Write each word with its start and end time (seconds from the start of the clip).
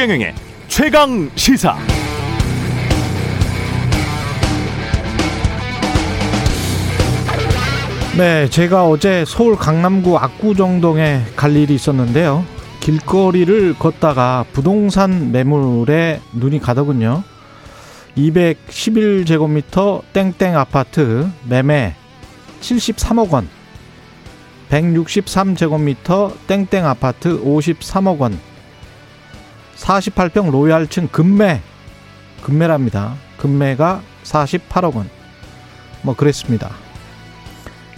최경영의 0.00 0.34
최강 0.66 1.30
시사. 1.34 1.76
네, 8.16 8.48
제가 8.48 8.88
어제 8.88 9.26
서울 9.26 9.56
강남구 9.56 10.16
압구정동에 10.16 11.24
갈 11.36 11.54
일이 11.54 11.74
있었는데요. 11.74 12.46
길거리를 12.80 13.74
걷다가 13.74 14.46
부동산 14.54 15.32
매물에 15.32 16.22
눈이 16.32 16.60
가더군요. 16.60 17.22
211제곱미터 18.16 20.00
땡땡 20.14 20.56
아파트 20.56 21.28
매매 21.46 21.94
73억 22.62 23.28
원. 23.34 23.50
163제곱미터 24.70 26.32
땡땡 26.46 26.86
아파트 26.86 27.38
53억 27.38 28.18
원. 28.20 28.49
48평 29.80 30.50
로얄층 30.50 31.08
금매. 31.08 31.62
금매랍니다. 32.42 33.14
금매가 33.38 34.02
48억 34.24 34.94
원. 34.94 35.08
뭐 36.02 36.14
그랬습니다. 36.14 36.70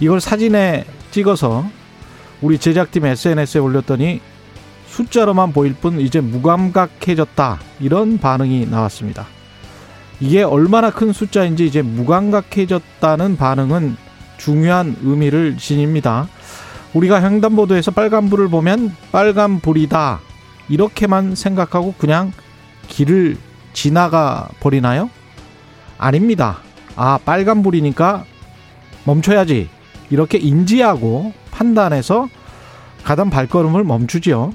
이걸 0.00 0.20
사진에 0.20 0.84
찍어서 1.10 1.64
우리 2.40 2.58
제작팀 2.58 3.04
SNS에 3.04 3.60
올렸더니 3.60 4.20
숫자로만 4.86 5.52
보일 5.52 5.74
뿐 5.74 6.00
이제 6.00 6.20
무감각해졌다. 6.20 7.60
이런 7.80 8.18
반응이 8.18 8.66
나왔습니다. 8.66 9.26
이게 10.20 10.42
얼마나 10.42 10.90
큰 10.90 11.12
숫자인지 11.12 11.66
이제 11.66 11.82
무감각해졌다는 11.82 13.36
반응은 13.36 13.96
중요한 14.38 14.96
의미를 15.02 15.56
지닙니다. 15.56 16.28
우리가 16.94 17.22
횡단보도에서 17.22 17.92
빨간불을 17.92 18.48
보면 18.48 18.94
빨간불이다. 19.12 20.31
이렇게만 20.68 21.34
생각하고 21.34 21.94
그냥 21.98 22.32
길을 22.88 23.36
지나가 23.72 24.48
버리나요? 24.60 25.10
아닙니다. 25.98 26.58
아, 26.96 27.18
빨간불이니까 27.24 28.24
멈춰야지. 29.04 29.68
이렇게 30.10 30.38
인지하고 30.38 31.32
판단해서 31.50 32.28
가던 33.04 33.30
발걸음을 33.30 33.84
멈추지요. 33.84 34.52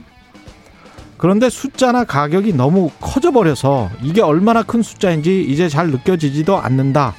그런데 1.18 1.50
숫자나 1.50 2.04
가격이 2.04 2.54
너무 2.54 2.92
커져버려서 3.00 3.90
이게 4.04 4.22
얼마나 4.22 4.62
큰 4.62 4.84
숫자인지 4.84 5.44
이제 5.44 5.68
잘 5.68 5.90
느껴지지도 5.90 6.58
않는다. 6.58 7.16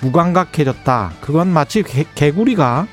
무감각해졌다. 0.00 1.12
그건 1.20 1.48
마치 1.48 1.82
개, 1.82 2.04
개구리가 2.14 2.88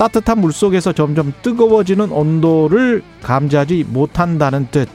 따뜻한 0.00 0.40
물 0.40 0.50
속에서 0.50 0.94
점점 0.94 1.30
뜨거워지는 1.42 2.10
온도를 2.10 3.02
감지하지 3.22 3.84
못한다는 3.86 4.66
뜻. 4.70 4.88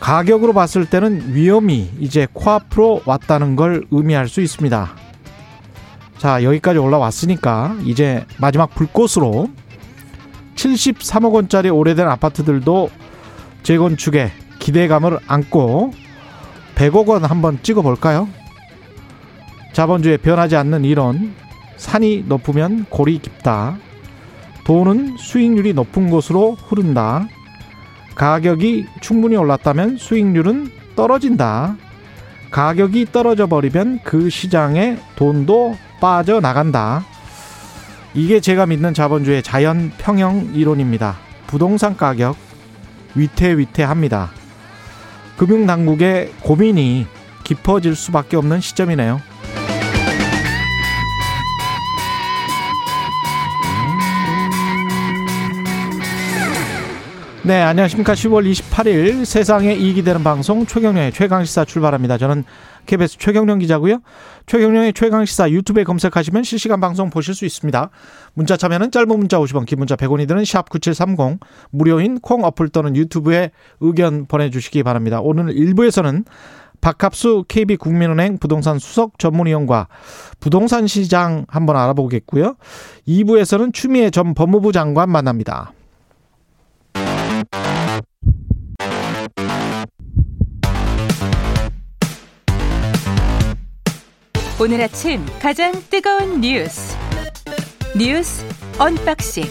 가격으로 0.00 0.54
봤을 0.54 0.86
때는 0.86 1.34
위험이 1.34 1.90
이제 2.00 2.26
코앞으로 2.32 3.02
왔다는 3.04 3.54
걸 3.54 3.84
의미할 3.90 4.28
수 4.28 4.40
있습니다. 4.40 4.88
자, 6.16 6.42
여기까지 6.42 6.78
올라왔으니까 6.78 7.76
이제 7.84 8.24
마지막 8.38 8.70
불꽃으로 8.70 9.50
73억 10.54 11.34
원짜리 11.34 11.68
오래된 11.68 12.08
아파트들도 12.08 12.88
재건축에 13.62 14.32
기대감을 14.58 15.18
안고 15.26 15.92
100억 16.76 17.08
원 17.08 17.26
한번 17.26 17.58
찍어 17.62 17.82
볼까요? 17.82 18.26
자본주의 19.74 20.16
변하지 20.16 20.56
않는 20.56 20.86
이론 20.86 21.34
산이 21.82 22.24
높으면 22.28 22.86
골이 22.88 23.18
깊다. 23.18 23.76
돈은 24.64 25.16
수익률이 25.18 25.74
높은 25.74 26.10
곳으로 26.10 26.54
흐른다. 26.54 27.26
가격이 28.14 28.86
충분히 29.00 29.36
올랐다면 29.36 29.96
수익률은 29.96 30.70
떨어진다. 30.94 31.76
가격이 32.52 33.06
떨어져 33.10 33.48
버리면 33.48 34.00
그 34.04 34.30
시장에 34.30 34.96
돈도 35.16 35.76
빠져나간다. 36.00 37.04
이게 38.14 38.38
제가 38.38 38.66
믿는 38.66 38.94
자본주의 38.94 39.42
자연 39.42 39.90
평형 39.98 40.52
이론입니다. 40.54 41.16
부동산 41.48 41.96
가격 41.96 42.36
위태위태합니다. 43.16 44.30
금융당국의 45.36 46.32
고민이 46.42 47.06
깊어질 47.42 47.96
수밖에 47.96 48.36
없는 48.36 48.60
시점이네요. 48.60 49.20
네, 57.44 57.60
안녕하십니까. 57.60 58.12
10월 58.12 58.48
28일 58.48 59.24
세상에 59.24 59.74
이익이 59.74 60.04
되는 60.04 60.22
방송 60.22 60.64
최경련의 60.64 61.10
최강시사 61.10 61.64
출발합니다. 61.64 62.16
저는 62.16 62.44
KBS 62.86 63.18
최경련 63.18 63.58
기자고요. 63.58 63.98
최경련의 64.46 64.92
최강시사 64.92 65.50
유튜브에 65.50 65.82
검색하시면 65.82 66.44
실시간 66.44 66.80
방송 66.80 67.10
보실 67.10 67.34
수 67.34 67.44
있습니다. 67.44 67.90
문자 68.34 68.56
참여는 68.56 68.92
짧은 68.92 69.08
문자 69.08 69.38
50원, 69.40 69.66
긴 69.66 69.80
문자 69.80 69.96
100원이 69.96 70.28
드는 70.28 70.44
샵 70.44 70.70
9730 70.70 71.40
무료인 71.70 72.20
콩 72.20 72.44
어플 72.44 72.68
또는 72.68 72.94
유튜브에 72.94 73.50
의견 73.80 74.26
보내주시기 74.26 74.84
바랍니다. 74.84 75.20
오늘 75.20 75.52
1부에서는 75.52 76.24
박합수 76.80 77.46
KB국민은행 77.48 78.38
부동산 78.38 78.78
수석 78.78 79.18
전문위원과 79.18 79.88
부동산 80.38 80.86
시장 80.86 81.44
한번 81.48 81.76
알아보겠고요. 81.76 82.54
2부에서는 83.08 83.74
추미애 83.74 84.10
전 84.10 84.32
법무부 84.34 84.70
장관 84.70 85.10
만납니다. 85.10 85.72
오늘 94.62 94.80
아침 94.80 95.26
가장 95.40 95.72
뜨거운 95.90 96.40
뉴스 96.40 96.96
뉴스 97.98 98.44
unboxing 98.78 99.42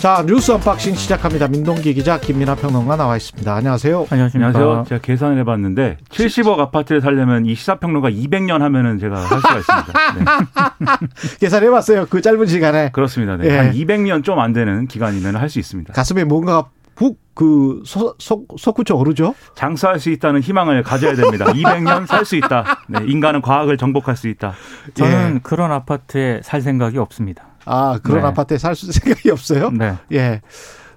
자 0.00 0.24
뉴스 0.26 0.52
unboxing 0.52 0.94
시작합니다. 0.94 1.48
민동기 1.48 1.94
기자 1.94 2.20
김민아 2.20 2.54
평론가 2.56 2.94
나와 2.96 3.16
있습니다. 3.16 3.52
안녕하세요. 3.54 4.06
안녕하십니까. 4.10 4.48
안녕하세요. 4.48 4.84
제가 4.88 5.00
계산을 5.00 5.38
해봤는데 5.40 5.98
70억 6.10 6.58
아파트를 6.60 7.00
살려면 7.00 7.46
이 7.46 7.54
시사평론가 7.56 8.10
200년 8.10 8.58
하면은 8.60 8.98
제가 9.00 9.16
할 9.16 9.38
수가 9.40 9.58
있습니다. 9.58 9.92
네. 11.00 11.08
계산해봤어요. 11.40 12.06
그 12.08 12.20
짧은 12.20 12.46
시간에. 12.46 12.90
그렇습니다. 12.92 13.36
네. 13.36 13.48
예. 13.48 13.56
한 13.58 13.72
200년 13.72 14.22
좀 14.22 14.38
안 14.38 14.52
되는 14.52 14.86
기간이면 14.86 15.36
할 15.36 15.48
수 15.48 15.58
있습니다. 15.58 15.92
가슴에 15.92 16.22
뭔가 16.24 16.66
훅그 17.02 17.82
솟구쳐 18.58 18.94
오르죠? 18.94 19.34
장수할 19.54 19.98
수 20.00 20.10
있다는 20.10 20.40
희망을 20.40 20.82
가져야 20.82 21.14
됩니다. 21.14 21.46
200년 21.52 22.06
살 22.06 22.24
수 22.24 22.36
있다. 22.36 22.84
네, 22.88 23.00
인간은 23.06 23.42
과학을 23.42 23.76
정복할 23.76 24.16
수 24.16 24.28
있다. 24.28 24.54
저는 24.94 25.34
예. 25.36 25.40
그런 25.42 25.72
아파트에 25.72 26.40
살 26.42 26.60
생각이 26.62 26.98
없습니다. 26.98 27.44
아 27.64 27.98
그런 28.02 28.22
네. 28.22 28.26
아파트에 28.28 28.58
살 28.58 28.74
생각이 28.76 29.30
없어요? 29.30 29.70
네. 29.70 29.94
예. 30.12 30.40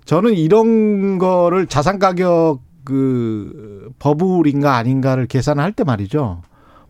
저는 0.06 0.34
이런 0.36 1.18
거를 1.18 1.66
자산 1.68 1.98
가격 2.00 2.60
그 2.84 3.90
버블인가 3.98 4.76
아닌가를 4.76 5.26
계산할 5.26 5.72
때 5.72 5.84
말이죠. 5.84 6.44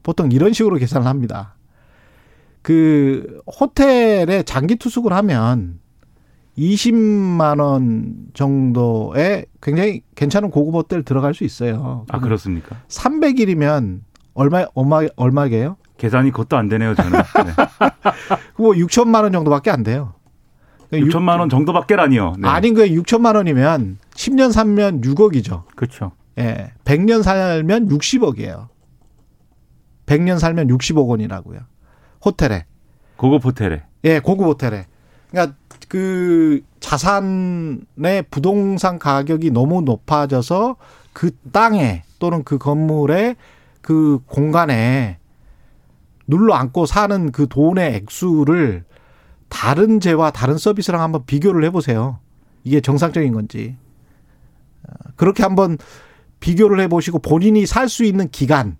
보통 0.03 0.31
이런 0.31 0.51
식으로 0.51 0.75
계산을 0.75 1.07
합니다. 1.07 1.55
그 2.61 3.39
호텔에 3.59 4.43
장기 4.43 4.75
투숙을 4.75 5.13
하면 5.13 5.79
20만 6.57 7.59
원 7.61 8.16
정도에 8.33 9.45
굉장히 9.61 10.01
괜찮은 10.16 10.51
고급 10.51 10.75
호텔 10.75 11.03
들어갈 11.03 11.33
수 11.33 11.43
있어요. 11.43 12.05
아 12.09 12.19
그렇습니까? 12.19 12.77
300일이면 12.88 14.01
얼마 14.33 14.65
얼마 14.73 15.01
얼마게요? 15.15 15.77
계산이 15.97 16.31
그것도 16.31 16.57
안 16.57 16.68
되네요, 16.68 16.94
저는. 16.95 17.12
네. 17.12 17.53
뭐 18.57 18.71
6천만 18.74 19.24
원 19.24 19.31
정도밖에 19.31 19.71
안 19.71 19.83
돼요. 19.83 20.13
6천만 20.91 21.09
그러니까 21.12 21.39
원 21.39 21.50
정도밖에라니요. 21.50 22.35
네. 22.39 22.47
아닌 22.47 22.74
거예요. 22.74 23.01
6천만 23.01 23.35
원이면 23.35 23.97
10년 24.13 24.51
살면 24.51 25.01
6억이죠. 25.01 25.63
그렇죠. 25.75 26.12
예. 26.38 26.71
100년 26.83 27.24
살면 27.24 27.89
60억이에요. 27.89 28.68
100년 30.06 30.39
살면 30.39 30.68
60억 30.68 31.07
원이라고요. 31.07 31.59
호텔에. 32.24 32.65
고급 33.18 33.45
호텔에. 33.45 33.83
예, 34.03 34.19
고급 34.19 34.47
호텔에. 34.47 34.85
그러니까 35.31 35.56
그 35.88 36.62
자산의 36.80 38.24
부동산 38.30 39.00
가격이 39.00 39.51
너무 39.51 39.81
높아져서 39.81 40.75
그 41.13 41.31
땅에 41.51 42.04
또는 42.19 42.44
그 42.44 42.57
건물에 42.57 43.36
그 43.81 44.19
공간에 44.25 45.19
눌러 46.27 46.56
앉고 46.56 46.86
사는 46.86 47.31
그 47.31 47.48
돈의 47.48 47.95
액수를 47.95 48.83
다른 49.48 50.00
재와 50.00 50.31
다른 50.31 50.57
서비스랑 50.57 51.01
한번 51.01 51.25
비교를 51.25 51.63
해보세요. 51.66 52.19
이게 52.63 52.81
정상적인 52.81 53.31
건지. 53.33 53.78
그렇게 55.16 55.44
한번 55.44 55.78
비교를 56.39 56.80
해보시고 56.81 57.19
본인이 57.19 57.66
살 57.66 57.88
수 57.88 58.04
있는 58.04 58.30
기간. 58.30 58.78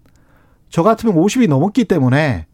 저 0.70 0.84
같으면 0.84 1.16
50이 1.16 1.48
넘었기 1.48 1.86
때문에 1.86 2.48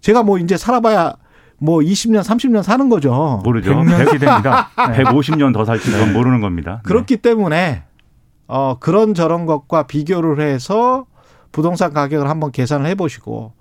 제가 0.00 0.22
뭐 0.22 0.38
이제 0.38 0.56
살아봐야 0.56 1.14
뭐 1.62 1.78
20년, 1.78 2.22
30년 2.24 2.64
사는 2.64 2.88
거죠. 2.88 3.40
모르죠. 3.44 3.72
100년 3.72 4.10
시대입니다. 4.10 4.70
네. 4.90 5.04
150년 5.04 5.54
더 5.54 5.64
살지 5.64 5.92
그건 5.92 6.12
모르는 6.12 6.40
겁니다. 6.40 6.80
그렇기 6.82 7.18
때문에 7.18 7.84
어 8.48 8.78
그런 8.80 9.14
저런 9.14 9.46
것과 9.46 9.86
비교를 9.86 10.40
해서 10.40 11.06
부동산 11.52 11.92
가격을 11.92 12.28
한번 12.28 12.50
계산을 12.50 12.86
해 12.86 12.96
보시고 12.96 13.52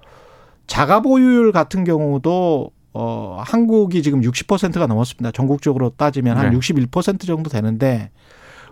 자가 0.66 1.02
보유율 1.02 1.52
같은 1.52 1.84
경우도 1.84 2.72
어 2.94 3.42
한국이 3.46 4.02
지금 4.02 4.22
60%가 4.22 4.88
넘었습니다. 4.88 5.32
전국적으로 5.32 5.92
따지면 5.92 6.38
한 6.38 6.50
네. 6.50 6.58
61% 6.58 7.28
정도 7.28 7.52
되는데 7.52 8.10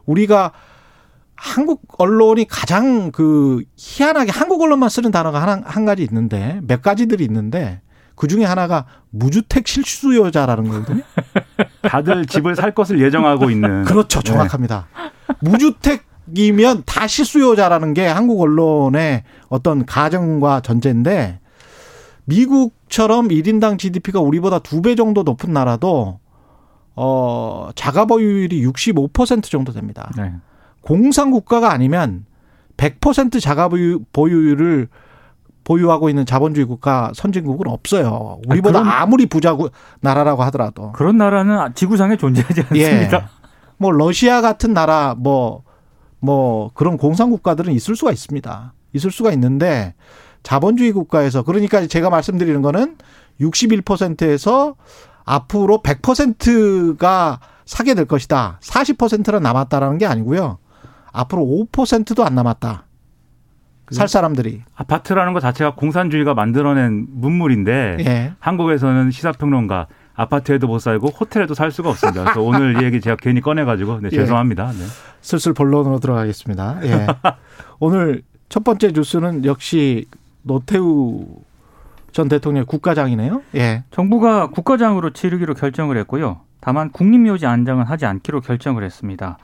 우리가 0.08 0.54
한국 1.36 1.84
언론이 2.00 2.48
가장 2.48 3.12
그 3.12 3.64
희한하게 3.78 4.32
한국 4.32 4.60
언론만 4.62 4.90
쓰는 4.90 5.12
단어가 5.12 5.40
하나 5.40 5.62
한 5.64 5.86
가지 5.86 6.02
있는데 6.02 6.60
몇 6.64 6.82
가지들이 6.82 7.24
있는데 7.26 7.82
그 8.20 8.28
중에 8.28 8.44
하나가 8.44 8.84
무주택 9.12 9.66
실수요자라는 9.66 10.70
거거든요. 10.70 11.04
다들 11.84 12.26
집을 12.26 12.54
살 12.54 12.76
것을 12.76 13.00
예정하고 13.00 13.50
있는 13.50 13.86
그렇죠. 13.86 14.20
네. 14.20 14.34
정확합니다. 14.34 14.88
무주택이면 15.40 16.84
다 16.86 17.08
실수요자라는 17.08 17.94
게 17.94 18.06
한국 18.06 18.42
언론의 18.42 19.24
어떤 19.48 19.86
가정과 19.86 20.60
전제인데 20.60 21.40
미국처럼 22.26 23.30
1인당 23.30 23.80
GDP가 23.80 24.20
우리보다 24.20 24.60
두 24.60 24.82
배 24.82 24.96
정도 24.96 25.24
높은 25.24 25.54
나라도 25.54 26.20
어 26.98 27.70
자가 27.74 28.04
보유율이 28.04 28.66
65% 28.66 29.44
정도 29.44 29.72
됩니다. 29.72 30.12
네. 30.18 30.34
공산 30.82 31.32
국가가 31.32 31.72
아니면 31.72 32.26
100% 32.76 33.42
자가 33.42 33.70
보유, 33.70 34.02
보유율을 34.12 34.90
보유하고 35.70 36.10
있는 36.10 36.26
자본주의 36.26 36.66
국가 36.66 37.12
선진국은 37.14 37.68
없어요. 37.68 38.40
우리보다 38.48 38.80
아, 38.80 38.82
그럼- 38.82 38.96
아무리 38.96 39.28
부자 39.28 39.54
국- 39.54 39.72
나라라고 40.02 40.42
하더라도. 40.46 40.92
그런 40.94 41.18
나라는 41.18 41.76
지구상에 41.76 42.18
존재하지 42.18 42.64
예. 42.74 42.86
않습니다. 42.86 43.30
뭐 43.78 43.92
러시아 43.92 44.42
같은 44.42 44.74
나라 44.74 45.14
뭐뭐 45.20 46.72
그런 46.74 46.98
공산 46.98 47.30
국가들은 47.30 47.72
있을 47.74 47.96
수가 47.96 48.12
있습니다. 48.12 48.74
있을 48.94 49.12
수가 49.12 49.32
있는데 49.34 49.94
자본주의 50.42 50.92
국가에서 50.92 51.44
그러니까 51.44 51.86
제가 51.86 52.10
말씀드리는 52.10 52.64
거는 52.64 52.98
61%에서 53.40 54.76
앞으로 55.26 55.84
100%가 55.84 57.40
사게 57.66 57.94
될 57.94 58.06
것이다. 58.06 58.58
40%는 58.64 59.44
남았다라는 59.44 60.00
게 60.00 60.08
아니고요. 60.08 60.58
앞으로 61.12 61.44
5%도 61.72 62.26
안 62.26 62.34
남았다. 62.34 62.86
살 63.92 64.08
사람들이. 64.08 64.62
아파트라는 64.76 65.34
것 65.34 65.40
자체가 65.40 65.76
공산주의가 65.76 66.34
만들어낸 66.34 67.08
문물인데 67.10 67.98
예. 68.02 68.34
한국에서는 68.40 69.12
시사평론가 69.12 69.88
아파트에도 70.16 70.68
못 70.68 70.80
살고 70.80 71.08
호텔에도 71.08 71.54
살 71.54 71.72
수가 71.72 71.90
없습니다. 71.90 72.24
그래서 72.24 72.42
오늘 72.42 72.82
이 72.82 72.86
얘기 72.86 73.00
제가 73.00 73.16
괜히 73.16 73.40
꺼내가지고 73.40 74.02
네, 74.02 74.10
예. 74.12 74.16
죄송합니다. 74.16 74.72
네. 74.72 74.86
슬슬 75.22 75.54
본론으로 75.54 76.00
들어가겠습니다. 76.00 76.80
예. 76.84 77.08
오늘 77.80 78.22
첫 78.50 78.64
번째 78.64 78.92
뉴스는 78.94 79.46
역시 79.46 80.06
노태우 80.42 81.26
전 82.12 82.28
대통령 82.28 82.62
의 82.62 82.66
국가장이네요. 82.66 83.44
예. 83.56 83.84
정부가 83.92 84.48
국가장으로 84.48 85.12
치르기로 85.12 85.54
결정을 85.54 85.98
했고요. 86.00 86.42
다만 86.62 86.90
국립묘지 86.92 87.46
안장은 87.46 87.86
하지 87.86 88.06
않기로 88.06 88.42
결정을 88.42 88.84
했습니다. 88.84 89.38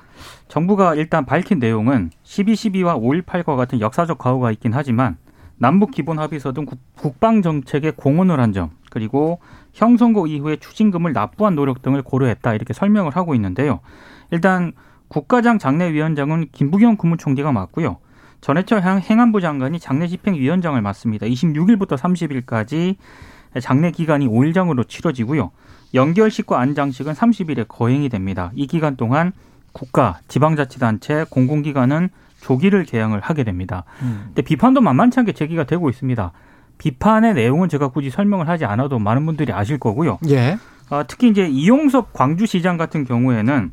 정부가 0.47 0.95
일단 0.95 1.25
밝힌 1.25 1.59
내용은 1.59 2.11
12.12와 2.23 2.99
5.18과 3.25 3.55
같은 3.55 3.79
역사적 3.79 4.17
과오가 4.17 4.51
있긴 4.51 4.73
하지만 4.73 5.17
남북 5.57 5.91
기본 5.91 6.19
합의서 6.19 6.51
등 6.51 6.65
국- 6.65 6.79
국방 6.95 7.41
정책에 7.41 7.91
공헌을 7.91 8.39
한 8.39 8.51
점, 8.51 8.71
그리고 8.91 9.39
형선고 9.73 10.27
이후에 10.27 10.57
추징금을 10.57 11.13
납부한 11.13 11.55
노력 11.55 11.81
등을 11.81 12.01
고려했다 12.01 12.53
이렇게 12.53 12.73
설명을 12.73 13.15
하고 13.15 13.33
있는데요. 13.35 13.79
일단 14.31 14.73
국가장 15.07 15.57
장례위원장은 15.59 16.47
김부겸 16.51 16.97
국무총리가 16.97 17.51
맡고요. 17.53 17.97
전해철 18.41 18.81
행- 18.83 18.99
행안부 18.99 19.39
장관이 19.39 19.79
장례 19.79 20.07
집행위원장을 20.07 20.79
맡습니다. 20.81 21.25
26일부터 21.27 21.97
30일까지 21.97 22.95
장례 23.61 23.91
기간이 23.91 24.27
5일장으로 24.27 24.87
치러지고요. 24.87 25.51
연결식과 25.93 26.59
안장식은 26.59 27.13
30일에 27.13 27.65
거행이 27.67 28.09
됩니다. 28.09 28.51
이 28.55 28.67
기간 28.67 28.95
동안 28.95 29.31
국가, 29.71 30.19
지방자치단체, 30.27 31.25
공공기관은 31.29 32.09
조기를 32.41 32.85
개항을 32.85 33.19
하게 33.19 33.43
됩니다. 33.43 33.83
근데 33.99 34.41
비판도 34.41 34.81
만만치 34.81 35.19
않게 35.19 35.33
제기가 35.33 35.65
되고 35.65 35.89
있습니다. 35.89 36.31
비판의 36.77 37.33
내용은 37.33 37.69
제가 37.69 37.87
굳이 37.89 38.09
설명을 38.09 38.47
하지 38.47 38.65
않아도 38.65 38.99
많은 38.99 39.25
분들이 39.25 39.51
아실 39.51 39.77
거고요. 39.79 40.19
예. 40.29 40.57
아, 40.89 41.03
특히 41.07 41.29
이제 41.29 41.47
이용섭 41.47 42.13
광주시장 42.13 42.77
같은 42.77 43.05
경우에는 43.05 43.71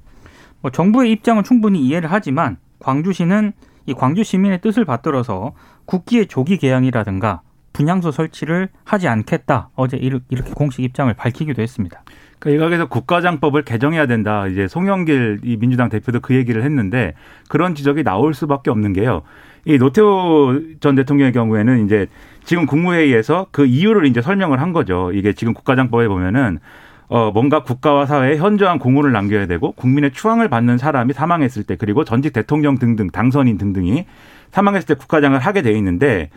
뭐 0.60 0.70
정부의 0.70 1.12
입장은 1.12 1.44
충분히 1.44 1.84
이해를 1.84 2.10
하지만 2.10 2.56
광주시는 2.78 3.52
이 3.86 3.94
광주 3.94 4.22
시민의 4.22 4.60
뜻을 4.60 4.84
받들어서 4.84 5.52
국기의 5.84 6.28
조기 6.28 6.56
개항이라든가 6.56 7.42
분향소 7.72 8.10
설치를 8.10 8.68
하지 8.84 9.08
않겠다. 9.08 9.70
어제 9.74 9.96
이렇게 9.96 10.36
공식 10.54 10.82
입장을 10.82 11.12
밝히기도 11.14 11.62
했습니다. 11.62 12.02
그러니까 12.38 12.50
일각에서 12.50 12.88
국가장법을 12.88 13.62
개정해야 13.62 14.06
된다. 14.06 14.46
이제 14.48 14.66
송영길 14.66 15.40
이 15.44 15.56
민주당 15.56 15.88
대표도 15.88 16.20
그 16.20 16.34
얘기를 16.34 16.64
했는데 16.64 17.14
그런 17.48 17.74
지적이 17.74 18.02
나올 18.02 18.34
수밖에 18.34 18.70
없는 18.70 18.92
게요. 18.92 19.22
이 19.64 19.78
노태우 19.78 20.60
전 20.80 20.96
대통령의 20.96 21.32
경우에는 21.32 21.84
이제 21.86 22.08
지금 22.44 22.66
국무회의에서 22.66 23.46
그 23.52 23.64
이유를 23.64 24.06
이제 24.06 24.20
설명을 24.20 24.60
한 24.60 24.72
거죠. 24.72 25.12
이게 25.14 25.32
지금 25.32 25.54
국가장법에 25.54 26.08
보면은 26.08 26.58
어 27.06 27.30
뭔가 27.30 27.62
국가와 27.62 28.06
사회에 28.06 28.38
현저한 28.38 28.78
공헌을 28.78 29.12
남겨야 29.12 29.46
되고 29.46 29.72
국민의 29.72 30.12
추앙을 30.12 30.48
받는 30.48 30.78
사람이 30.78 31.12
사망했을 31.12 31.62
때 31.62 31.76
그리고 31.76 32.04
전직 32.04 32.32
대통령 32.32 32.78
등등 32.78 33.10
당선인 33.10 33.58
등등이 33.58 34.06
사망했을 34.50 34.86
때 34.86 34.94
국가장을 34.94 35.38
하게 35.38 35.62
돼 35.62 35.72
있는데 35.72 36.30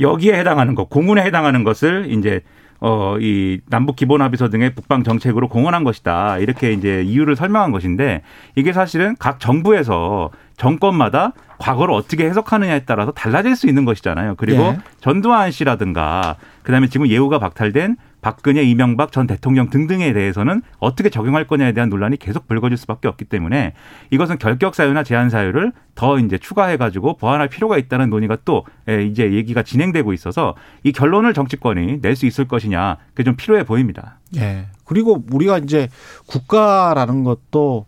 여기에 0.00 0.38
해당하는 0.38 0.74
것, 0.74 0.88
공훈에 0.88 1.22
해당하는 1.22 1.64
것을 1.64 2.06
이제 2.10 2.42
어, 2.84 3.16
이 3.20 3.60
남북 3.70 3.94
기본 3.94 4.22
합의서 4.22 4.50
등의 4.50 4.74
북방 4.74 5.04
정책으로 5.04 5.48
공헌한 5.48 5.84
것이다. 5.84 6.38
이렇게 6.38 6.72
이제 6.72 7.02
이유를 7.02 7.36
설명한 7.36 7.70
것인데 7.70 8.22
이게 8.56 8.72
사실은 8.72 9.14
각 9.20 9.38
정부에서 9.38 10.30
정권마다 10.56 11.32
과거를 11.58 11.94
어떻게 11.94 12.24
해석하느냐에 12.24 12.80
따라서 12.84 13.12
달라질 13.12 13.54
수 13.54 13.68
있는 13.68 13.84
것이잖아요. 13.84 14.34
그리고 14.36 14.62
예. 14.62 14.78
전두환 15.00 15.52
씨라든가 15.52 16.34
그다음에 16.64 16.88
지금 16.88 17.06
예우가 17.06 17.38
박탈된 17.38 17.96
박근혜, 18.22 18.62
이명박 18.62 19.12
전 19.12 19.26
대통령 19.26 19.68
등등에 19.68 20.12
대해서는 20.12 20.62
어떻게 20.78 21.10
적용할 21.10 21.46
거냐에 21.46 21.72
대한 21.72 21.90
논란이 21.90 22.16
계속 22.16 22.46
불거질 22.46 22.78
수밖에 22.78 23.08
없기 23.08 23.26
때문에 23.26 23.74
이것은 24.10 24.38
결격 24.38 24.74
사유나 24.74 25.02
제한 25.02 25.28
사유를 25.28 25.72
더 25.94 26.18
이제 26.18 26.38
추가해 26.38 26.76
가지고 26.78 27.16
보완할 27.16 27.48
필요가 27.48 27.76
있다는 27.76 28.08
논의가 28.08 28.38
또 28.44 28.64
예, 28.88 29.04
이제 29.04 29.32
얘기가 29.32 29.62
진행되고 29.62 30.12
있어서 30.12 30.54
이 30.84 30.92
결론을 30.92 31.34
정치권이 31.34 31.98
낼 32.00 32.12
수 32.12 32.26
있을 32.26 32.46
것이냐 32.46 32.98
그게 33.08 33.24
좀 33.24 33.36
필요해 33.36 33.64
보입니다. 33.64 34.20
예. 34.36 34.66
그리고 34.84 35.24
우리가 35.32 35.58
이제 35.58 35.88
국가라는 36.26 37.24
것도 37.24 37.86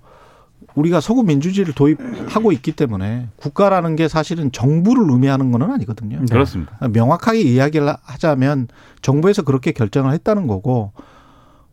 우리가 0.75 1.01
서구 1.01 1.23
민주주의를 1.23 1.73
도입하고 1.75 2.53
있기 2.53 2.73
때문에 2.73 3.29
국가라는 3.37 3.97
게 3.97 4.09
사실은 4.09 4.51
정부를 4.51 5.09
의미하는 5.11 5.53
건 5.53 5.63
아니거든요. 5.63 6.21
그렇습니다. 6.29 6.77
명확하게 6.89 7.41
이야기를 7.41 7.95
하자면 8.03 8.69
정부에서 9.03 9.43
그렇게 9.43 9.73
결정을 9.73 10.13
했다는 10.13 10.47
거고 10.47 10.93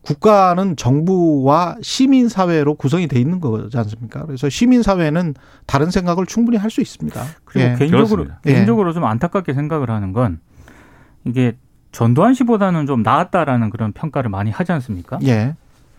국가는 0.02 0.76
정부와 0.76 1.76
시민 1.80 2.28
사회로 2.28 2.74
구성이 2.74 3.06
돼 3.06 3.20
있는 3.20 3.40
거지 3.40 3.76
않습니까? 3.78 4.24
그래서 4.26 4.48
시민 4.48 4.82
사회는 4.82 5.34
다른 5.66 5.90
생각을 5.90 6.26
충분히 6.26 6.56
할 6.56 6.70
수 6.70 6.80
있습니다. 6.80 7.22
그리고 7.44 7.68
예. 7.68 7.74
개인적으로 7.76 8.24
그렇습니다. 8.24 8.40
개인적으로 8.42 8.92
좀 8.92 9.04
안타깝게 9.04 9.52
생각을 9.52 9.90
하는 9.90 10.12
건 10.12 10.40
이게 11.24 11.56
전두환 11.92 12.34
씨보다는 12.34 12.86
좀 12.86 13.02
나았다라는 13.02 13.70
그런 13.70 13.92
평가를 13.92 14.30
많이 14.30 14.50
하지 14.50 14.72
않습니까? 14.72 15.18
예. 15.24 15.54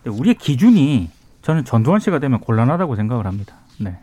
우리의 0.06 0.34
기준이 0.34 1.08
저는 1.44 1.64
전두환 1.64 2.00
씨가 2.00 2.18
되면 2.20 2.40
곤란하다고 2.40 2.96
생각을 2.96 3.26
합니다. 3.26 3.54
네. 3.78 3.98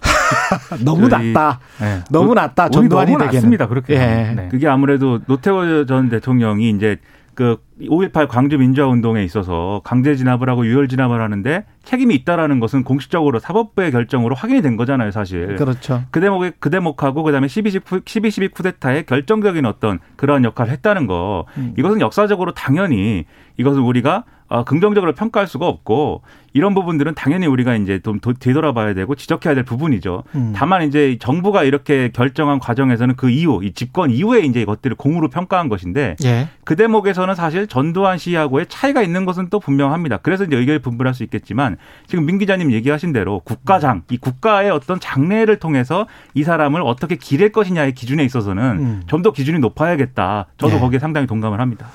너무 0.84 1.08
저희- 1.08 1.32
낮다. 1.32 1.58
네. 1.80 2.00
너무 2.10 2.34
낮다. 2.34 2.64
우리 2.66 2.70
전두환이 2.72 3.12
너무. 3.12 3.24
낮습니다. 3.24 3.66
그렇게. 3.66 3.94
예. 3.94 4.32
네. 4.34 4.48
그게 4.48 4.68
아무래도 4.68 5.18
노태우 5.26 5.86
전 5.86 6.08
대통령이 6.08 6.70
이제 6.70 6.98
그 7.34 7.56
5.18 7.80 8.28
광주 8.28 8.58
민주화 8.58 8.86
운동에 8.86 9.24
있어서 9.24 9.80
강제 9.82 10.14
진압을 10.14 10.48
하고 10.50 10.66
유혈 10.66 10.88
진압을 10.88 11.20
하는데 11.20 11.64
책임이 11.84 12.14
있다라는 12.16 12.60
것은 12.60 12.84
공식적으로 12.84 13.38
사법부의 13.38 13.90
결정으로 13.92 14.34
확인이 14.34 14.60
된 14.62 14.76
거잖아요, 14.76 15.10
사실. 15.10 15.56
그렇죠. 15.56 16.02
그 16.10 16.20
대목에 16.20 16.52
그 16.60 16.70
대목하고 16.70 17.22
그다음에 17.22 17.46
12.12 17.46 17.84
쿠- 17.84 18.00
12.12 18.04 18.52
쿠데타의 18.52 19.06
결정적인 19.06 19.64
어떤 19.64 19.98
그러한 20.16 20.44
역할을 20.44 20.70
했다는 20.72 21.06
거 21.06 21.46
음. 21.56 21.74
이것은 21.78 22.00
역사적으로 22.00 22.52
당연히 22.52 23.24
이것은 23.56 23.80
우리가 23.80 24.24
어, 24.50 24.64
긍정적으로 24.64 25.12
평가할 25.14 25.46
수가 25.46 25.66
없고 25.68 26.22
이런 26.52 26.74
부분들은 26.74 27.14
당연히 27.14 27.46
우리가 27.46 27.76
이제 27.76 28.00
좀 28.00 28.18
되돌아봐야 28.18 28.94
되고 28.94 29.14
지적해야 29.14 29.54
될 29.54 29.62
부분이죠. 29.62 30.24
음. 30.34 30.52
다만 30.56 30.82
이제 30.82 31.16
정부가 31.20 31.62
이렇게 31.62 32.10
결정한 32.12 32.58
과정에서는 32.58 33.14
그 33.14 33.30
이후 33.30 33.62
이 33.62 33.72
집권 33.72 34.10
이후에 34.10 34.40
이제 34.40 34.60
이것들을 34.60 34.96
공으로 34.96 35.28
평가한 35.28 35.68
것인데 35.68 36.16
예. 36.24 36.48
그 36.64 36.74
대목에서는 36.74 37.32
사실 37.36 37.68
전두환 37.68 38.18
씨하고의 38.18 38.66
차이가 38.68 39.02
있는 39.02 39.24
것은 39.24 39.50
또 39.50 39.60
분명합니다. 39.60 40.16
그래서 40.16 40.42
이제 40.42 40.56
의견이 40.56 40.80
분분할 40.80 41.14
수 41.14 41.22
있겠지만 41.22 41.76
지금 42.08 42.26
민 42.26 42.38
기자님 42.38 42.72
얘기하신 42.72 43.12
대로 43.12 43.38
국가장 43.44 44.02
이 44.10 44.16
국가의 44.16 44.72
어떤 44.72 44.98
장례를 44.98 45.60
통해서 45.60 46.08
이 46.34 46.42
사람을 46.42 46.82
어떻게 46.82 47.14
기릴 47.14 47.52
것이냐의 47.52 47.94
기준에 47.94 48.24
있어서는 48.24 48.62
음. 48.64 49.02
좀더 49.06 49.30
기준이 49.30 49.60
높아야겠다. 49.60 50.46
저도 50.58 50.74
예. 50.74 50.80
거기에 50.80 50.98
상당히 50.98 51.28
동감을 51.28 51.60
합니다. 51.60 51.86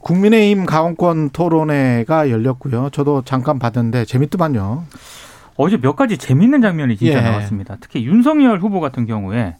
국민의힘 0.00 0.66
강원권 0.66 1.30
토론회가 1.30 2.30
열렸고요. 2.30 2.90
저도 2.90 3.22
잠깐 3.24 3.58
봤는데 3.58 4.04
재밌더만요. 4.04 4.84
어제 5.56 5.76
몇 5.76 5.96
가지 5.96 6.16
재밌는 6.18 6.62
장면이 6.62 6.96
진짜 6.96 7.18
예. 7.18 7.20
나왔습니다. 7.20 7.76
특히 7.80 8.04
윤석열 8.04 8.60
후보 8.60 8.80
같은 8.80 9.06
경우에 9.06 9.56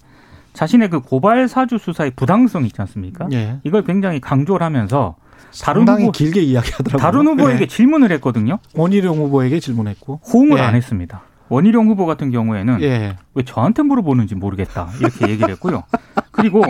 자신의 0.52 0.90
그 0.90 1.00
고발 1.00 1.48
사주 1.48 1.78
수사의 1.78 2.12
부당성 2.12 2.64
있지 2.64 2.80
않습니까? 2.80 3.28
예. 3.32 3.58
이걸 3.64 3.84
굉장히 3.84 4.20
강조를 4.20 4.64
하면서 4.64 5.16
다른 5.62 5.88
후보 5.88 6.12
길게 6.12 6.40
이야기하더라고요. 6.40 6.98
다른 7.00 7.26
후보에게 7.26 7.62
예. 7.62 7.66
질문을 7.66 8.12
했거든요. 8.12 8.58
원희룡 8.74 9.18
후보에게 9.18 9.60
질문했고 9.60 10.20
호응을 10.32 10.58
예. 10.58 10.62
안 10.62 10.74
했습니다. 10.74 11.22
원희룡 11.48 11.88
후보 11.88 12.06
같은 12.06 12.30
경우에는 12.30 12.80
예. 12.82 13.16
왜 13.34 13.44
저한테 13.44 13.82
물어보는지 13.82 14.34
모르겠다 14.34 14.90
이렇게 15.00 15.28
얘기를 15.28 15.50
했고요. 15.50 15.82
그리고 16.30 16.62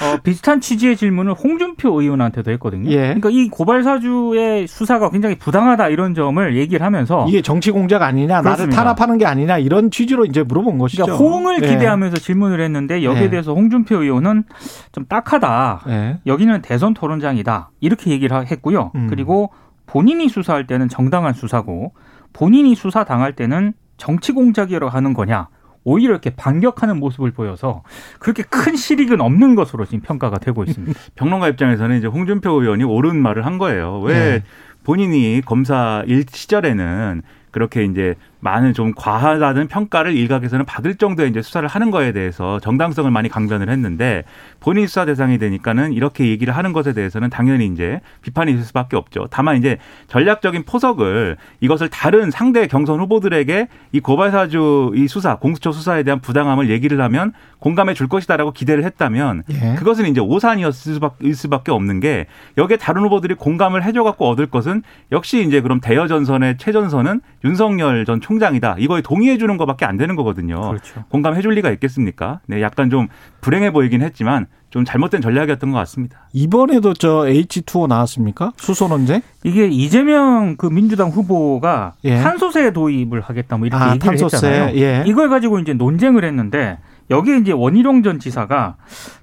어, 0.00 0.18
비슷한 0.22 0.60
취지의 0.60 0.96
질문을 0.96 1.34
홍준표 1.34 2.00
의원한테도 2.00 2.50
했거든요. 2.52 2.90
예. 2.90 3.14
그러니까 3.14 3.30
이 3.30 3.48
고발 3.48 3.82
사주의 3.82 4.66
수사가 4.66 5.10
굉장히 5.10 5.36
부당하다 5.36 5.88
이런 5.88 6.14
점을 6.14 6.56
얘기를 6.56 6.84
하면서 6.84 7.26
이게 7.28 7.42
정치 7.42 7.70
공작 7.70 8.02
아니냐, 8.02 8.42
그렇습니다. 8.42 8.64
나를 8.64 8.68
탄압하는 8.70 9.18
게 9.18 9.26
아니냐 9.26 9.58
이런 9.58 9.90
취지로 9.90 10.24
이제 10.24 10.42
물어본 10.42 10.78
것이죠. 10.78 11.04
그러니까 11.04 11.24
호응을 11.24 11.62
예. 11.62 11.68
기대하면서 11.68 12.18
질문을 12.18 12.60
했는데 12.60 13.02
여기에 13.02 13.24
예. 13.24 13.30
대해서 13.30 13.54
홍준표 13.54 14.02
의원은 14.02 14.44
좀 14.92 15.04
딱하다. 15.06 15.82
예. 15.88 16.18
여기는 16.26 16.62
대선 16.62 16.94
토론장이다 16.94 17.70
이렇게 17.80 18.10
얘기를 18.10 18.46
했고요. 18.46 18.92
음. 18.94 19.06
그리고 19.08 19.50
본인이 19.86 20.28
수사할 20.28 20.66
때는 20.66 20.88
정당한 20.88 21.32
수사고 21.32 21.92
본인이 22.32 22.74
수사 22.74 23.04
당할 23.04 23.32
때는 23.32 23.72
정치 23.96 24.32
공작이라고 24.32 24.90
하는 24.90 25.12
거냐. 25.12 25.48
오히려 25.88 26.12
이렇게 26.12 26.30
반격하는 26.30 26.98
모습을 26.98 27.30
보여서 27.30 27.82
그렇게 28.18 28.42
큰 28.42 28.76
실익은 28.76 29.20
없는 29.20 29.54
것으로 29.54 29.86
지금 29.86 30.00
평가가 30.00 30.38
되고 30.38 30.62
있습니다. 30.64 30.98
평론가 31.16 31.48
입장에서는 31.48 31.96
이제 31.96 32.06
홍준표 32.06 32.50
의원이 32.60 32.84
옳은 32.84 33.16
말을 33.16 33.46
한 33.46 33.56
거예요. 33.56 34.00
왜 34.00 34.14
네. 34.14 34.42
본인이 34.84 35.40
검사 35.44 36.02
일 36.06 36.24
시절에는 36.28 37.22
그렇게 37.50 37.84
이제 37.84 38.14
많은 38.40 38.72
좀 38.72 38.92
과하다는 38.94 39.68
평가를 39.68 40.14
일각에서는 40.16 40.64
받을 40.64 40.94
정도의 40.94 41.30
이제 41.30 41.42
수사를 41.42 41.68
하는 41.68 41.90
거에 41.90 42.12
대해서 42.12 42.60
정당성을 42.60 43.10
많이 43.10 43.28
강변을 43.28 43.68
했는데 43.68 44.24
본인 44.60 44.86
수사 44.86 45.04
대상이 45.04 45.38
되니까는 45.38 45.92
이렇게 45.92 46.28
얘기를 46.28 46.56
하는 46.56 46.72
것에 46.72 46.92
대해서는 46.92 47.30
당연히 47.30 47.66
이제 47.66 48.00
비판이 48.22 48.52
있을 48.52 48.64
수밖에 48.64 48.96
없죠. 48.96 49.26
다만 49.30 49.56
이제 49.56 49.78
전략적인 50.06 50.64
포석을 50.64 51.36
이것을 51.60 51.88
다른 51.88 52.30
상대 52.30 52.66
경선 52.66 53.00
후보들에게 53.00 53.68
이 53.92 54.00
고발사주 54.00 54.92
이 54.94 55.08
수사 55.08 55.36
공수처 55.36 55.72
수사에 55.72 56.02
대한 56.02 56.20
부당함을 56.20 56.70
얘기를 56.70 57.00
하면 57.00 57.32
공감해 57.58 57.94
줄 57.94 58.08
것이다라고 58.08 58.52
기대를 58.52 58.84
했다면 58.84 59.42
예. 59.50 59.74
그것은 59.74 60.06
이제 60.06 60.20
오산이었을 60.20 60.94
수밖에, 60.94 61.32
수밖에 61.32 61.72
없는 61.72 62.00
게 62.00 62.26
여기에 62.56 62.76
다른 62.76 63.02
후보들이 63.02 63.34
공감을 63.34 63.82
해줘 63.84 64.04
갖고 64.04 64.28
얻을 64.28 64.46
것은 64.46 64.82
역시 65.10 65.44
이제 65.44 65.60
그럼 65.60 65.80
대여 65.80 66.06
전선의 66.06 66.58
최전선은 66.58 67.20
윤석열 67.44 68.04
전 68.04 68.20
총장이다. 68.28 68.76
이거에 68.78 69.00
동의해 69.00 69.38
주는 69.38 69.56
것밖에 69.56 69.86
안 69.86 69.96
되는 69.96 70.14
거거든요. 70.14 70.60
그렇죠. 70.60 71.04
공감해 71.08 71.40
줄 71.40 71.54
리가 71.54 71.70
있겠습니까? 71.70 72.40
네, 72.46 72.60
약간 72.60 72.90
좀 72.90 73.08
불행해 73.40 73.72
보이긴 73.72 74.02
했지만 74.02 74.46
좀 74.68 74.84
잘못된 74.84 75.22
전략이었던 75.22 75.70
것 75.72 75.78
같습니다. 75.78 76.28
이번에도 76.34 76.92
저 76.92 77.24
H2O 77.24 77.86
나왔습니까? 77.86 78.52
수소 78.58 78.88
논쟁? 78.88 79.22
이게 79.44 79.66
이재명 79.66 80.56
그 80.58 80.66
민주당 80.66 81.08
후보가 81.08 81.94
예. 82.04 82.18
탄소세 82.18 82.72
도입을 82.72 83.22
하겠다 83.22 83.56
뭐 83.56 83.66
이렇게 83.66 83.82
아, 83.82 83.94
얘기를 83.94 84.06
탄소세. 84.18 84.36
했잖아요. 84.46 84.76
예. 84.76 85.04
이걸 85.06 85.30
가지고 85.30 85.58
이제 85.58 85.72
논쟁을 85.72 86.22
했는데 86.24 86.78
여기에 87.08 87.38
이제 87.38 87.52
원희룡 87.52 88.02
전 88.02 88.18
지사가 88.18 88.76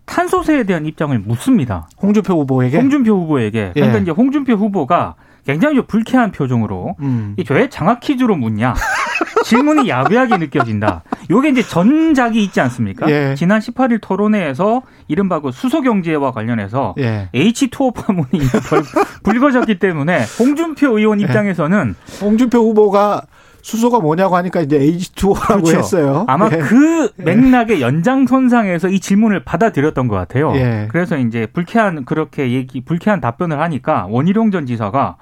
탄소세에 0.05 0.63
대한 0.63 0.87
입장을 0.87 1.17
묻습니다. 1.19 1.87
홍준표 2.01 2.39
후보에게? 2.39 2.77
홍준표 2.77 3.11
후보에게. 3.11 3.71
그러니까 3.75 3.99
예. 3.99 4.01
이제 4.01 4.09
홍준표 4.09 4.53
후보가 4.53 5.13
굉장히 5.45 5.75
좀 5.75 5.85
불쾌한 5.85 6.31
표정으로 6.31 6.95
음. 7.01 7.35
이왜 7.37 7.69
장학 7.69 7.99
퀴즈로 7.99 8.35
묻냐 8.35 8.73
질문이 9.45 9.87
야비하게 9.87 10.37
느껴진다. 10.37 11.03
요게 11.29 11.49
이제 11.49 11.61
전작이 11.61 12.43
있지 12.43 12.59
않습니까? 12.61 13.09
예. 13.09 13.35
지난 13.37 13.59
18일 13.59 13.99
토론회에서 14.01 14.81
이른바 15.07 15.39
그 15.39 15.51
수소 15.51 15.81
경제와 15.81 16.31
관련해서 16.31 16.95
예. 16.97 17.29
H2O 17.33 17.93
파문이 17.93 18.43
불거졌기 19.23 19.79
때문에 19.79 20.25
홍준표 20.39 20.97
의원 20.97 21.21
예. 21.21 21.25
입장에서는 21.25 21.95
홍준표 22.21 22.57
후보가 22.59 23.23
수소가 23.61 23.99
뭐냐고 23.99 24.35
하니까 24.35 24.61
이제 24.61 24.77
H2O라고 24.77 25.63
그렇죠. 25.63 25.77
했어요. 25.77 26.25
아마 26.27 26.49
예. 26.51 26.57
그 26.57 27.11
예. 27.19 27.23
맥락의 27.23 27.81
연장선상에서 27.81 28.89
이 28.89 28.99
질문을 28.99 29.43
받아들였던 29.43 30.07
것 30.07 30.15
같아요. 30.15 30.53
예. 30.55 30.87
그래서 30.91 31.17
이제 31.17 31.47
불쾌한 31.51 32.05
그렇게 32.05 32.51
얘기 32.51 32.81
불쾌한 32.81 33.21
답변을 33.21 33.59
하니까 33.59 34.07
원희룡 34.09 34.51
전 34.51 34.65
지사가 34.65 35.17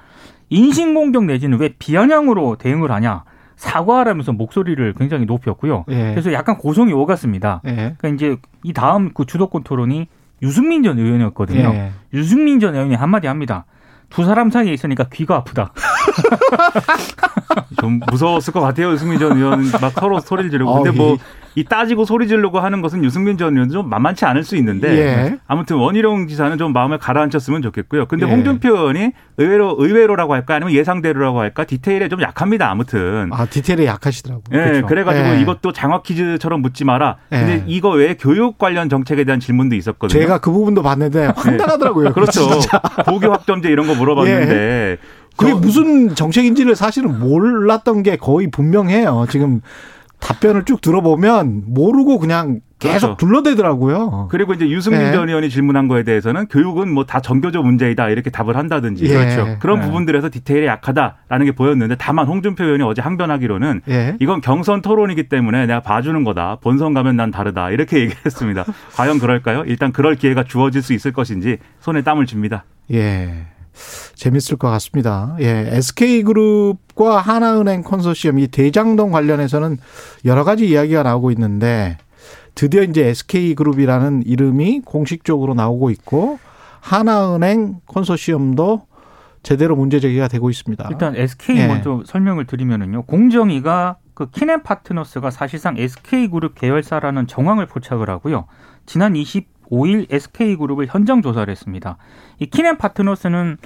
인신공격 0.53 1.25
내지는 1.25 1.59
왜 1.59 1.69
비아냥으로 1.79 2.57
대응을 2.57 2.91
하냐. 2.91 3.23
사과하라면서 3.55 4.33
목소리를 4.33 4.93
굉장히 4.97 5.25
높였고요. 5.25 5.85
예. 5.89 6.11
그래서 6.11 6.33
약간 6.33 6.57
고성이 6.57 6.93
오갔습니다. 6.93 7.61
예. 7.65 7.95
그러니까 7.97 8.07
이제 8.09 8.37
이 8.63 8.73
다음 8.73 9.13
그 9.13 9.25
주도권 9.25 9.63
토론이 9.63 10.07
유승민 10.41 10.83
전 10.83 10.99
의원이었거든요. 10.99 11.71
예. 11.73 11.91
유승민 12.13 12.59
전 12.59 12.75
의원이 12.75 12.95
한마디 12.95 13.27
합니다. 13.27 13.65
두 14.09 14.25
사람 14.25 14.51
사이에 14.51 14.73
있으니까 14.73 15.05
귀가 15.13 15.37
아프다. 15.37 15.71
좀 17.79 17.99
무서웠을 18.11 18.53
것 18.53 18.59
같아요. 18.59 18.91
유승민 18.91 19.17
전 19.17 19.37
의원 19.37 19.63
막 19.81 19.91
서로 19.93 20.19
소리를 20.19 20.51
지르고. 20.51 20.83
근데 20.83 20.95
뭐 20.95 21.17
이 21.55 21.63
따지고 21.63 22.05
소리 22.05 22.27
지르고 22.27 22.59
하는 22.59 22.81
것은 22.81 23.03
유승민 23.03 23.37
전 23.37 23.53
의원도 23.53 23.73
좀 23.73 23.89
만만치 23.89 24.25
않을 24.25 24.43
수 24.43 24.55
있는데 24.57 24.97
예. 24.97 25.37
아무튼 25.47 25.77
원희룡 25.77 26.27
지사는 26.27 26.57
좀 26.57 26.73
마음을 26.73 26.97
가라앉혔으면 26.97 27.61
좋겠고요. 27.61 28.07
근데 28.07 28.27
예. 28.27 28.31
홍준표 28.31 28.69
의원이 28.69 29.11
의외로 29.37 29.75
의외로라고 29.77 30.33
할까 30.33 30.55
아니면 30.55 30.73
예상대로라고 30.73 31.39
할까 31.39 31.63
디테일에 31.63 32.09
좀 32.09 32.21
약합니다. 32.21 32.69
아무튼. 32.69 33.29
아 33.31 33.45
디테일에 33.45 33.85
약하시더라고요. 33.85 34.43
예. 34.51 34.63
그렇죠. 34.63 34.87
그래가지고 34.87 35.27
예. 35.29 35.41
이것도 35.41 35.73
장학 35.73 36.03
퀴즈처럼 36.03 36.61
묻지 36.61 36.85
마라. 36.85 37.17
근데 37.29 37.53
예. 37.53 37.63
이거 37.67 37.89
외에 37.89 38.15
교육 38.15 38.57
관련 38.57 38.89
정책에 38.89 39.23
대한 39.23 39.39
질문도 39.39 39.75
있었거든요. 39.75 40.19
제가 40.19 40.39
그 40.39 40.51
부분도 40.51 40.81
봤는데 40.81 41.33
황당하더라고요. 41.35 42.13
그렇죠. 42.13 42.47
고교 43.05 43.31
학점제 43.31 43.69
이런 43.69 43.87
거 43.87 43.95
물어봤는데. 43.95 44.53
예. 44.53 44.97
그게 45.35 45.51
무슨 45.53 46.13
정책인지를 46.13 46.75
사실은 46.75 47.19
몰랐던 47.19 48.03
게 48.03 48.17
거의 48.17 48.51
분명해요. 48.51 49.25
지금 49.29 49.61
답변을 50.23 50.65
쭉 50.65 50.81
들어보면 50.81 51.63
모르고 51.67 52.17
그냥 52.19 52.61
계속 52.79 53.07
그렇죠. 53.07 53.17
둘러대더라고요. 53.17 54.27
그리고 54.29 54.53
이제 54.53 54.69
유승민 54.69 55.01
네. 55.03 55.11
전 55.13 55.29
의원이 55.29 55.49
질문한 55.49 55.87
거에 55.87 56.03
대해서는 56.03 56.47
교육은 56.47 56.93
뭐다 56.93 57.21
정교조 57.21 57.61
문제이다 57.61 58.09
이렇게 58.09 58.29
답을 58.29 58.57
한다든지 58.57 59.05
예. 59.05 59.09
그렇죠. 59.09 59.57
그런 59.59 59.79
네. 59.79 59.85
부분들에서 59.85 60.29
디테일이 60.29 60.65
약하다라는 60.65 61.45
게 61.45 61.51
보였는데 61.53 61.95
다만 61.97 62.27
홍준표 62.27 62.63
의원이 62.63 62.83
어제 62.83 63.01
항변하기로는 63.01 63.81
예. 63.89 64.17
이건 64.19 64.41
경선 64.41 64.81
토론이기 64.81 65.29
때문에 65.29 65.65
내가 65.65 65.79
봐주는 65.81 66.23
거다. 66.23 66.57
본선 66.61 66.93
가면 66.93 67.15
난 67.15 67.31
다르다 67.31 67.71
이렇게 67.71 67.99
얘기를 68.01 68.17
했습니다. 68.25 68.65
과연 68.95 69.19
그럴까요? 69.19 69.63
일단 69.65 69.91
그럴 69.91 70.15
기회가 70.15 70.43
주어질 70.43 70.81
수 70.81 70.93
있을 70.93 71.13
것인지 71.13 71.57
손에 71.79 72.01
땀을 72.01 72.25
줍니다. 72.25 72.65
예. 72.91 73.45
재밌을 74.15 74.57
것 74.57 74.69
같습니다. 74.69 75.35
예, 75.39 75.69
SK그룹과 75.71 77.19
하나은행 77.19 77.83
컨소시엄 77.83 78.39
이 78.39 78.47
대장동 78.47 79.11
관련해서는 79.11 79.77
여러 80.25 80.43
가지 80.43 80.67
이야기가 80.67 81.03
나오고 81.03 81.31
있는데 81.31 81.97
드디어 82.55 82.83
이제 82.83 83.07
SK그룹이라는 83.07 84.23
이름이 84.25 84.81
공식적으로 84.85 85.53
나오고 85.53 85.89
있고 85.91 86.39
하나은행 86.79 87.79
컨소시엄도 87.87 88.87
제대로 89.41 89.75
문제 89.75 89.99
제기가 89.99 90.27
되고 90.27 90.49
있습니다. 90.49 90.87
일단 90.89 91.15
SK 91.15 91.57
예. 91.57 91.67
먼저 91.67 92.01
설명을 92.05 92.45
드리면은요. 92.45 93.03
공정위가 93.03 93.97
그 94.13 94.29
키넨 94.29 94.63
파트너스가 94.63 95.31
사실상 95.31 95.77
SK그룹 95.77 96.55
계열사라는 96.55 97.27
정황을 97.27 97.65
포착을 97.65 98.09
하고요. 98.09 98.45
지난 98.85 99.15
20 99.15 99.52
5일 99.71 100.07
SK그룹을 100.09 100.87
현장 100.89 101.21
조사를 101.21 101.49
했습니다. 101.49 101.97
이 102.39 102.45
키넨 102.45 102.77
파트너스는 102.77 103.57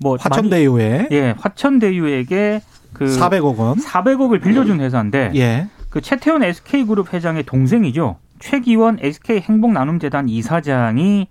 뭐 0.00 0.16
화천대유에 0.18 1.08
예, 1.10 1.34
화천대유에게 1.38 2.60
그 2.92 3.04
400억 3.06 3.56
원 3.56 3.78
400억을 3.78 4.42
빌려준 4.42 4.80
회사인데 4.80 5.32
예. 5.34 5.68
그 5.90 6.00
최태원 6.00 6.42
SK그룹 6.42 7.12
회장의 7.12 7.44
동생이죠. 7.44 8.16
최기원 8.38 8.98
SK 9.00 9.40
행복나눔재단 9.40 10.28
이사장이 10.28 11.28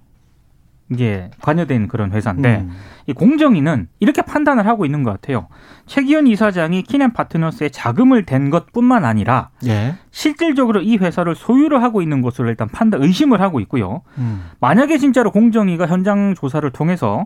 이제 0.92 1.32
관여된 1.42 1.88
그런 1.88 2.12
회사인데 2.12 2.58
음. 2.62 2.72
이 3.08 3.13
공정위는 3.13 3.88
이렇게 4.00 4.22
판단을 4.22 4.68
하고 4.68 4.86
있는 4.86 5.04
것 5.04 5.12
같아요. 5.12 5.48
최기현 5.88 6.27
이사장이 6.27 6.84
키넨 6.84 7.13
파트너스에 7.13 7.70
자금을 7.70 8.25
댄 8.25 8.50
것뿐만 8.51 9.04
아니라 9.04 9.50
예. 9.65 9.96
실질적으로 10.12 10.82
이 10.82 10.98
회사를 10.98 11.36
소유를 11.36 11.82
하고 11.82 12.01
있는 12.04 12.22
것으로 12.22 12.50
일단 12.50 12.68
판단 12.68 13.01
의심을 13.01 13.42
하고 13.42 13.60
있고요. 13.62 14.01
음. 14.20 14.46
만약에 14.60 14.98
진짜로 15.00 15.32
공정위가 15.32 15.88
현장 15.88 16.36
조사를 16.36 16.70
통해서 16.72 17.25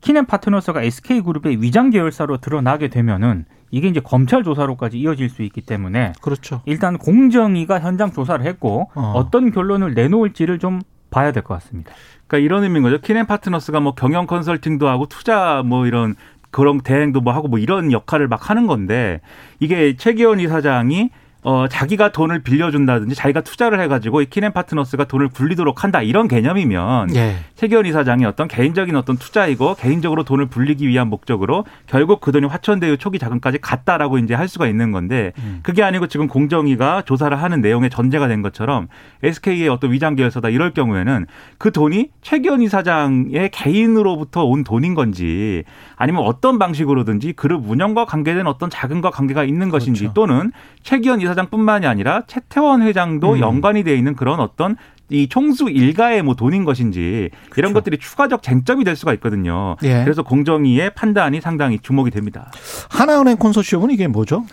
키넨 0.00 0.26
파트너스가 0.26 0.82
SK 0.82 1.22
그룹의 1.22 1.62
위장 1.62 1.90
계열사로 1.90 2.38
드러나게 2.38 2.88
되면은 2.88 3.46
이게 3.70 3.88
이제 3.88 4.00
검찰 4.00 4.42
조사로까지 4.44 4.98
이어질 4.98 5.28
수 5.28 5.42
있기 5.42 5.60
때문에 5.62 6.12
그렇죠. 6.20 6.60
일단 6.66 6.98
공정위가 6.98 7.80
현장 7.80 8.12
조사를 8.12 8.44
했고 8.44 8.90
어. 8.94 9.12
어. 9.16 9.30
떤 9.30 9.50
결론을 9.52 9.94
내놓을지를 9.94 10.58
좀 10.58 10.80
봐야 11.10 11.32
될 11.32 11.42
것 11.44 11.54
같습니다. 11.54 11.92
그러니까 12.26 12.44
이런 12.44 12.64
의미인 12.64 12.82
거죠. 12.82 12.98
키넨 13.00 13.26
파트너스가 13.26 13.80
뭐 13.80 13.94
경영 13.94 14.26
컨설팅도 14.26 14.88
하고 14.88 15.06
투자 15.06 15.62
뭐 15.64 15.86
이런 15.86 16.16
그런 16.50 16.80
대행도 16.80 17.20
뭐 17.20 17.32
하고 17.32 17.48
뭐 17.48 17.58
이런 17.58 17.92
역할을 17.92 18.28
막 18.28 18.50
하는 18.50 18.66
건데 18.66 19.20
이게 19.60 19.96
최기원 19.96 20.40
이사장이 20.40 21.10
어 21.48 21.68
자기가 21.68 22.10
돈을 22.10 22.40
빌려준다든지 22.40 23.14
자기가 23.14 23.42
투자를 23.42 23.78
해가지고 23.80 24.20
이 24.20 24.26
키넨 24.26 24.52
파트너스가 24.52 25.04
돈을 25.04 25.28
굴리도록 25.28 25.84
한다 25.84 26.02
이런 26.02 26.26
개념이면 26.26 27.14
예. 27.14 27.36
최기원 27.54 27.86
이사장이 27.86 28.24
어떤 28.24 28.48
개인적인 28.48 28.96
어떤 28.96 29.16
투자이고 29.16 29.76
개인적으로 29.76 30.24
돈을 30.24 30.46
불리기 30.46 30.88
위한 30.88 31.06
목적으로 31.06 31.64
결국 31.86 32.20
그 32.20 32.32
돈이 32.32 32.48
화천대유 32.48 32.96
초기 32.96 33.20
자금까지 33.20 33.58
갔다라고 33.58 34.18
이제 34.18 34.34
할 34.34 34.48
수가 34.48 34.66
있는 34.66 34.90
건데 34.90 35.32
그게 35.62 35.84
아니고 35.84 36.08
지금 36.08 36.26
공정위가 36.26 37.02
조사를 37.02 37.40
하는 37.40 37.60
내용에 37.60 37.90
전제가 37.90 38.26
된 38.26 38.42
것처럼 38.42 38.88
SK의 39.22 39.68
어떤 39.68 39.92
위장 39.92 40.16
계열사다 40.16 40.48
이럴 40.48 40.74
경우에는 40.74 41.26
그 41.58 41.70
돈이 41.70 42.10
최기원 42.22 42.60
이사장의 42.60 43.50
개인으로부터 43.52 44.44
온 44.44 44.64
돈인 44.64 44.94
건지 44.94 45.62
아니면 45.96 46.24
어떤 46.24 46.58
방식으로든지 46.58 47.32
그룹 47.32 47.68
운영과 47.68 48.04
관계된 48.04 48.46
어떤 48.46 48.70
자금과 48.70 49.10
관계가 49.10 49.44
있는 49.44 49.70
것인지 49.70 50.02
그렇죠. 50.02 50.14
또는 50.14 50.52
최기원 50.82 51.20
이사장뿐만이 51.20 51.86
아니라 51.86 52.22
최태원 52.26 52.82
회장도 52.82 53.34
음. 53.34 53.40
연관이 53.40 53.82
돼 53.82 53.96
있는 53.96 54.14
그런 54.14 54.40
어떤 54.40 54.76
이 55.08 55.28
총수 55.28 55.70
일가의 55.70 56.22
뭐 56.22 56.34
돈인 56.34 56.64
것인지 56.64 57.30
이런 57.56 57.72
것들이 57.72 57.98
추가적 57.98 58.42
쟁점이 58.42 58.84
될 58.84 58.96
수가 58.96 59.12
있거든요. 59.14 59.76
그렇죠. 59.78 59.96
예. 59.98 60.04
그래서 60.04 60.22
공정위의 60.22 60.94
판단이 60.94 61.40
상당히 61.40 61.78
주목이 61.78 62.10
됩니다. 62.10 62.50
하나은행 62.90 63.36
콘소시엄은 63.36 63.90
이게 63.90 64.08
뭐죠? 64.08 64.44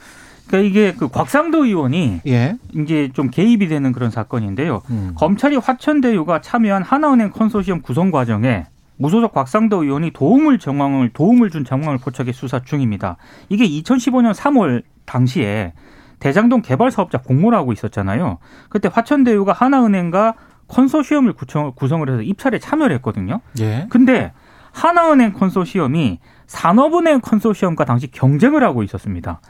그러니까 0.47 0.69
이게 0.69 0.93
그 0.93 1.07
곽상도 1.07 1.65
의원이 1.65 2.21
예. 2.27 2.55
이제 2.75 3.09
좀 3.13 3.29
개입이 3.29 3.67
되는 3.67 3.91
그런 3.91 4.12
사건인데요. 4.12 4.83
음. 4.91 5.13
검찰이 5.15 5.55
화천대유가 5.55 6.41
참여한 6.41 6.83
하나은행 6.83 7.31
컨소시엄 7.31 7.81
구성 7.81 8.12
과정에 8.12 8.65
무소속 8.97 9.33
곽상도 9.33 9.83
의원이 9.83 10.12
도움을 10.12 10.59
정황을 10.59 11.09
도움을 11.09 11.50
준 11.50 11.65
정황을 11.65 11.97
포착해 11.97 12.31
수사 12.31 12.59
중입니다. 12.59 13.17
이게 13.50 13.67
2015년 13.67 14.33
3월 14.33 14.83
당시에 15.05 15.73
대장동 16.19 16.62
개발 16.62 16.91
사업자 16.91 17.17
공모를 17.17 17.57
하고 17.57 17.73
있었잖아요. 17.73 18.38
그때 18.69 18.89
화천대유가 18.91 19.51
하나은행과 19.51 20.35
컨소시엄을 20.67 21.33
구청, 21.33 21.73
구성을 21.75 22.09
해서 22.09 22.21
입찰에 22.21 22.59
참여를 22.59 22.95
했거든요. 22.97 23.41
예. 23.59 23.88
근데 23.89 24.31
하나은행 24.71 25.33
컨소시엄이 25.33 26.19
산업은행 26.47 27.21
컨소시엄과 27.21 27.85
당시 27.85 28.09
경쟁을 28.09 28.63
하고 28.63 28.83
있었습니다. 28.83 29.41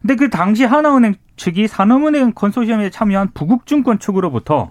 근데 0.00 0.16
그 0.16 0.30
당시 0.30 0.64
하나은행 0.64 1.14
측이 1.36 1.66
산업은행 1.66 2.32
컨소시엄에 2.34 2.90
참여한 2.90 3.30
부국증권 3.34 3.98
측으로부터 3.98 4.70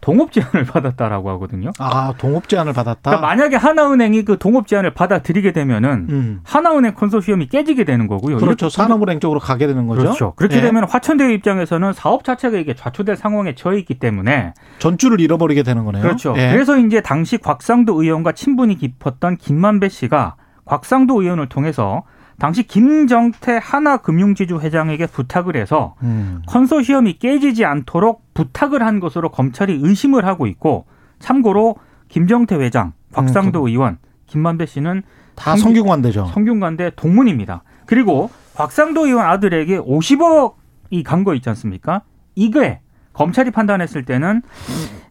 동업 0.00 0.32
제안을 0.32 0.64
받았다라고 0.64 1.30
하거든요. 1.30 1.70
아, 1.78 2.14
동업 2.16 2.48
제안을 2.48 2.72
받았다. 2.72 3.10
그러니까 3.10 3.26
만약에 3.26 3.56
하나은행이 3.56 4.24
그 4.24 4.38
동업 4.38 4.66
제안을 4.66 4.94
받아들이게 4.94 5.52
되면은 5.52 6.06
음. 6.08 6.40
하나은행 6.42 6.94
컨소시엄이 6.94 7.48
깨지게 7.48 7.84
되는 7.84 8.06
거고요. 8.06 8.38
그렇죠. 8.38 8.70
산업은행 8.70 9.20
쪽으로 9.20 9.40
가게 9.40 9.66
되는 9.66 9.86
거죠. 9.86 10.02
그렇죠. 10.02 10.32
그렇게 10.36 10.56
예. 10.56 10.60
되면 10.62 10.84
화천대유 10.84 11.30
입장에서는 11.32 11.92
사업 11.92 12.24
자체가 12.24 12.56
이게 12.56 12.74
좌초될 12.74 13.16
상황에 13.16 13.54
처해 13.54 13.78
있기 13.80 13.98
때문에 13.98 14.54
전주를 14.78 15.20
잃어버리게 15.20 15.62
되는 15.62 15.84
거네요. 15.84 16.02
그렇죠. 16.02 16.34
예. 16.36 16.50
그래서 16.52 16.78
이제 16.78 17.00
당시 17.02 17.36
곽상도 17.36 18.02
의원과 18.02 18.32
친분이 18.32 18.76
깊었던 18.76 19.36
김만배 19.36 19.90
씨가 19.90 20.36
곽상도 20.64 21.20
의원을 21.20 21.48
통해서 21.48 22.04
당시 22.40 22.62
김정태 22.62 23.60
하나금융지주 23.62 24.60
회장에게 24.60 25.06
부탁을 25.06 25.56
해서 25.56 25.94
음. 26.02 26.42
컨소시엄이 26.46 27.18
깨지지 27.18 27.64
않도록 27.66 28.24
부탁을 28.34 28.82
한 28.82 28.98
것으로 28.98 29.28
검찰이 29.30 29.78
의심을 29.82 30.24
하고 30.24 30.46
있고 30.46 30.86
참고로 31.18 31.76
김정태 32.08 32.56
회장, 32.56 32.94
곽상도 33.12 33.68
의원, 33.68 33.98
김만배 34.26 34.64
씨는 34.66 35.02
다 35.36 35.54
성균관대죠. 35.56 36.30
성균관대 36.32 36.92
동문입니다. 36.96 37.62
그리고 37.84 38.30
곽상도 38.54 39.06
의원 39.06 39.26
아들에게 39.26 39.78
50억이 39.78 41.04
간 41.04 41.24
거 41.24 41.34
있지 41.34 41.48
않습니까? 41.50 42.02
이게 42.34 42.80
검찰이 43.12 43.50
판단했을 43.50 44.04
때는 44.06 44.40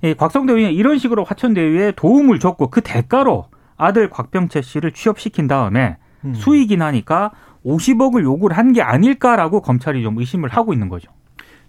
이 0.04 0.16
곽상도 0.16 0.58
의원이 0.58 0.74
이런 0.76 0.98
식으로 0.98 1.24
화천대유에 1.26 1.92
도움을 1.96 2.40
줬고 2.40 2.70
그 2.72 2.82
대가로 2.82 3.46
아들 3.78 4.10
곽병채 4.10 4.62
씨를 4.64 4.94
취업시킨 4.94 5.48
다음에 5.48 5.98
음. 6.26 6.34
수익이 6.34 6.78
나니까 6.78 7.32
50억을 7.66 8.24
요구를 8.24 8.58
한 8.58 8.74
게 8.74 8.82
아닐까라고 8.82 9.62
검찰이 9.62 10.02
좀 10.04 10.18
의심을 10.18 10.50
하고 10.50 10.74
있는 10.74 10.90
거죠. 10.90 11.12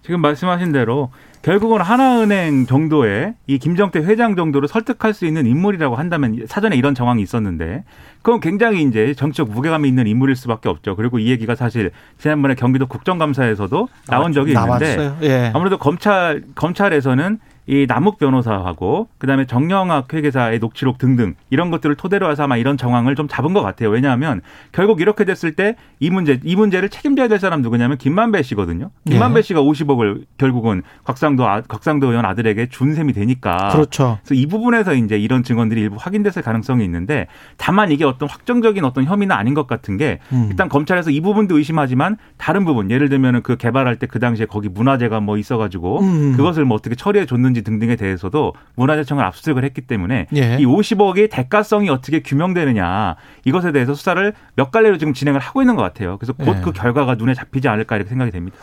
지금 0.03 0.21
말씀하신 0.23 0.73
대로 0.73 1.11
결국은 1.43 1.81
하나은행 1.83 2.65
정도의 2.67 3.35
이 3.47 3.59
김정태 3.59 3.99
회장 4.01 4.35
정도를 4.35 4.67
설득할 4.67 5.13
수 5.13 5.27
있는 5.27 5.47
인물이라고 5.47 5.95
한다면 5.97 6.39
사전에 6.47 6.77
이런 6.77 6.95
정황이 6.95 7.23
있었는데 7.23 7.85
그건 8.23 8.41
굉장히 8.41 8.83
이제 8.83 9.13
정치적 9.15 9.51
무게감이 9.51 9.87
있는 9.89 10.07
인물일 10.07 10.37
수밖에 10.37 10.69
없죠. 10.71 10.97
그리고 10.97 11.19
이 11.19 11.29
얘기가 11.29 11.55
사실 11.55 11.91
지난번에 12.19 12.55
경기도 12.55 12.87
국정감사에서도 12.87 13.89
나온 14.09 14.33
적이 14.33 14.53
있는데. 14.53 15.13
예. 15.23 15.51
아무래도 15.55 15.77
검찰 15.79 16.43
검찰에서는 16.55 17.39
이 17.66 17.87
남욱 17.88 18.18
변호사하고 18.18 19.09
그다음에 19.18 19.46
정영학 19.46 20.12
회계사의 20.12 20.59
녹취록 20.59 20.99
등등 20.99 21.35
이런 21.51 21.70
것들을 21.70 21.94
토대로 21.96 22.31
해서 22.31 22.44
아마 22.44 22.57
이런 22.57 22.77
정황을 22.77 23.14
좀 23.14 23.29
잡은 23.29 23.53
것 23.53 23.62
같아요. 23.62 23.90
왜냐하면 23.90 24.40
결국 24.73 25.01
이렇게 25.01 25.25
됐을 25.25 25.53
때 25.53 25.77
이 26.01 26.09
문제 26.09 26.40
이 26.44 26.57
문제를 26.57 26.88
책임져야 26.88 27.29
될 27.29 27.38
사람 27.38 27.61
누구냐면 27.61 27.99
김만배 27.99 28.42
씨거든요. 28.42 28.90
김만배 29.07 29.38
예. 29.38 29.42
씨가 29.42 29.61
50억을 29.62 30.25
결국은 30.38 30.83
곽상도 31.05 31.46
아, 31.46 31.61
곽상도 31.61 32.09
의원 32.09 32.25
아들에게 32.25 32.68
준 32.70 32.94
셈이 32.94 33.12
되니까. 33.12 33.68
그렇죠. 33.68 34.18
그래서 34.23 34.35
이 34.35 34.46
부분에서 34.46 34.94
이제 34.94 35.18
이런 35.18 35.42
증언들이 35.42 35.83
일부 35.83 35.96
확인됐을 35.99 36.40
가능성이 36.42 36.85
있는데 36.85 37.27
다만 37.59 37.92
이게 37.92 38.05
어떤 38.05 38.29
확정적인 38.31 38.85
어떤 38.85 39.05
혐의는 39.05 39.37
아닌 39.37 39.53
것 39.53 39.66
같은 39.66 39.99
게 39.99 40.20
음. 40.33 40.46
일단 40.51 40.68
검찰에서 40.70 41.11
이 41.11 41.20
부분도 41.20 41.59
의심하지만 41.59 42.16
다른 42.38 42.64
부분 42.64 42.90
예를 42.90 43.09
들면은 43.09 43.42
그 43.42 43.57
개발할 43.57 43.96
때 43.96 44.11
그 44.11 44.18
당시에 44.18 44.46
거기 44.46 44.68
문화재가 44.68 45.20
뭐 45.20 45.37
있어가지고 45.38 46.01
음. 46.01 46.37
그것을 46.37 46.64
뭐 46.64 46.77
어떻게 46.77 46.96
처리해 46.96 47.27
줬는 47.27 47.50
지 47.55 47.63
등등에 47.63 47.97
대해서도 47.97 48.55
문화재청을 48.77 49.25
압수수색을 49.25 49.65
했기 49.65 49.81
때문에 49.83 50.27
예. 50.35 50.57
이 50.59 50.67
50억의 50.67 51.31
대가성이 51.31 51.91
어떻게 51.91 52.21
규명되느냐 52.21 53.17
이것에 53.45 53.73
대해서 53.73 53.95
수사를 53.95 54.33
몇 54.55 54.71
갈래로 54.71 54.99
지금 54.99 55.13
진행을 55.15 55.41
하고 55.41 55.63
있는 55.63 55.77
것 55.77 55.83
같아요. 55.83 56.19
그래서 56.19 56.33
곧 56.33 56.57
예. 56.57 56.61
그 56.63 56.73
결과가 56.73 57.15
눈에 57.17 57.35
잡히지 57.35 57.69
않을까 57.69 57.97
이렇게 57.97 58.09
생각이 58.09 58.31
됩니다. 58.31 58.57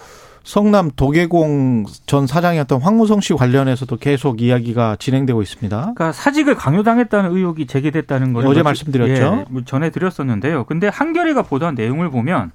성남 0.47 0.91
도계공 0.95 1.87
전 2.05 2.25
사장이었던 2.25 2.81
황무성 2.81 3.19
씨 3.19 3.33
관련해서도 3.33 3.97
계속 3.97 4.41
이야기가 4.41 4.95
진행되고 4.97 5.41
있습니다. 5.41 5.77
그러니까 5.77 6.13
사직을 6.13 6.55
강요당했다는 6.55 7.35
의혹이 7.35 7.67
제기됐다는 7.67 8.31
걸 8.31 8.47
어제 8.47 8.61
뭐 8.61 8.69
말씀드렸죠. 8.69 9.11
예, 9.11 9.45
뭐 9.49 9.63
전해 9.65 9.89
드렸었는데요. 9.89 10.63
근데 10.63 10.87
한겨레가 10.87 11.41
보도한 11.41 11.75
내용을 11.75 12.09
보면 12.09 12.51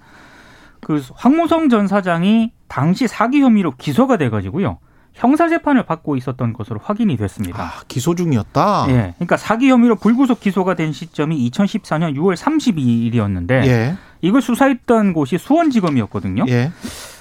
그 0.81 1.03
황무성 1.15 1.69
전 1.69 1.87
사장이 1.87 2.53
당시 2.67 3.07
사기 3.07 3.41
혐의로 3.43 3.73
기소가 3.77 4.17
돼 4.17 4.31
가지고요 4.31 4.79
형사 5.15 5.49
재판을 5.49 5.83
받고 5.85 6.17
있었던 6.17 6.53
것으로 6.53 6.81
확인이 6.83 7.17
됐습니다. 7.17 7.63
아, 7.63 7.71
기소 7.87 8.15
중이었다. 8.15 8.87
예, 8.89 9.15
그러니까 9.17 9.37
사기 9.37 9.71
혐의로 9.71 9.97
불구속 9.97 10.41
기소가 10.41 10.75
된 10.75 10.93
시점이 10.93 11.51
2014년 11.51 12.17
6월 12.17 12.35
32일이었는데 12.37 13.51
예. 13.67 13.97
이걸 14.23 14.41
수사했던 14.43 15.13
곳이 15.13 15.39
수원지검이었거든요. 15.39 16.45
예. 16.49 16.71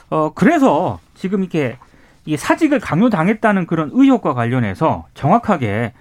어, 0.09 0.31
그래서 0.33 0.99
지금 1.15 1.41
이렇게 1.41 1.77
이 2.25 2.37
사직을 2.37 2.79
강요당했다는 2.79 3.65
그런 3.67 3.89
의혹과 3.93 4.33
관련해서 4.33 5.05
정확하게 5.13 5.93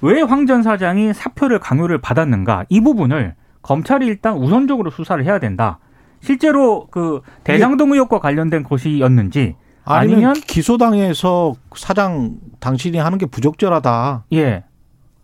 왜 0.00 0.20
황 0.22 0.46
전 0.46 0.62
사장이 0.62 1.12
사표를 1.14 1.58
강요를 1.60 1.98
받았는가 1.98 2.64
이 2.68 2.80
부분을 2.80 3.34
검찰이 3.62 4.06
일단 4.06 4.34
우선적으로 4.34 4.90
수사를 4.90 5.22
해야 5.24 5.38
된다. 5.38 5.78
실제로 6.20 6.86
그 6.90 7.20
대장동 7.44 7.92
의혹과 7.92 8.18
관련된 8.20 8.62
것이었는지 8.64 9.56
아니면, 9.84 10.14
아니면 10.16 10.34
기소당해서 10.34 11.54
사장 11.76 12.36
당신이 12.60 12.98
하는 12.98 13.18
게 13.18 13.26
부적절하다. 13.26 14.24
예. 14.32 14.64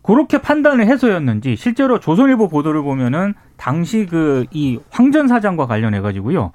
그렇게 0.03 0.39
판단을 0.41 0.87
해서였는지 0.87 1.55
실제로 1.55 1.99
조선일보 1.99 2.47
보도를 2.49 2.81
보면은 2.81 3.33
당시 3.57 4.05
그 4.07 4.45
이 4.51 4.79
황전 4.89 5.27
사장과 5.27 5.67
관련해 5.67 6.01
가지고요. 6.01 6.51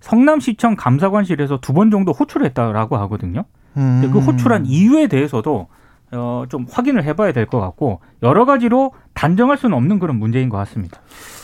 성남시청 0.00 0.76
감사관실에서 0.76 1.58
두 1.60 1.72
번 1.72 1.90
정도 1.90 2.12
호출했다라고 2.12 2.96
하거든요. 2.98 3.44
음. 3.76 4.00
근데 4.00 4.08
그 4.12 4.18
호출한 4.24 4.66
이유에 4.66 5.06
대해서도 5.08 5.68
어, 6.10 6.44
좀 6.48 6.66
확인을 6.70 7.04
해봐야 7.04 7.32
될 7.32 7.46
것 7.46 7.60
같고 7.60 8.00
여러 8.22 8.44
가지로 8.44 8.92
단정할 9.14 9.58
수는 9.58 9.76
없는 9.76 9.98
그런 9.98 10.16
문제인 10.18 10.48
것 10.48 10.56
같습니다. 10.58 11.00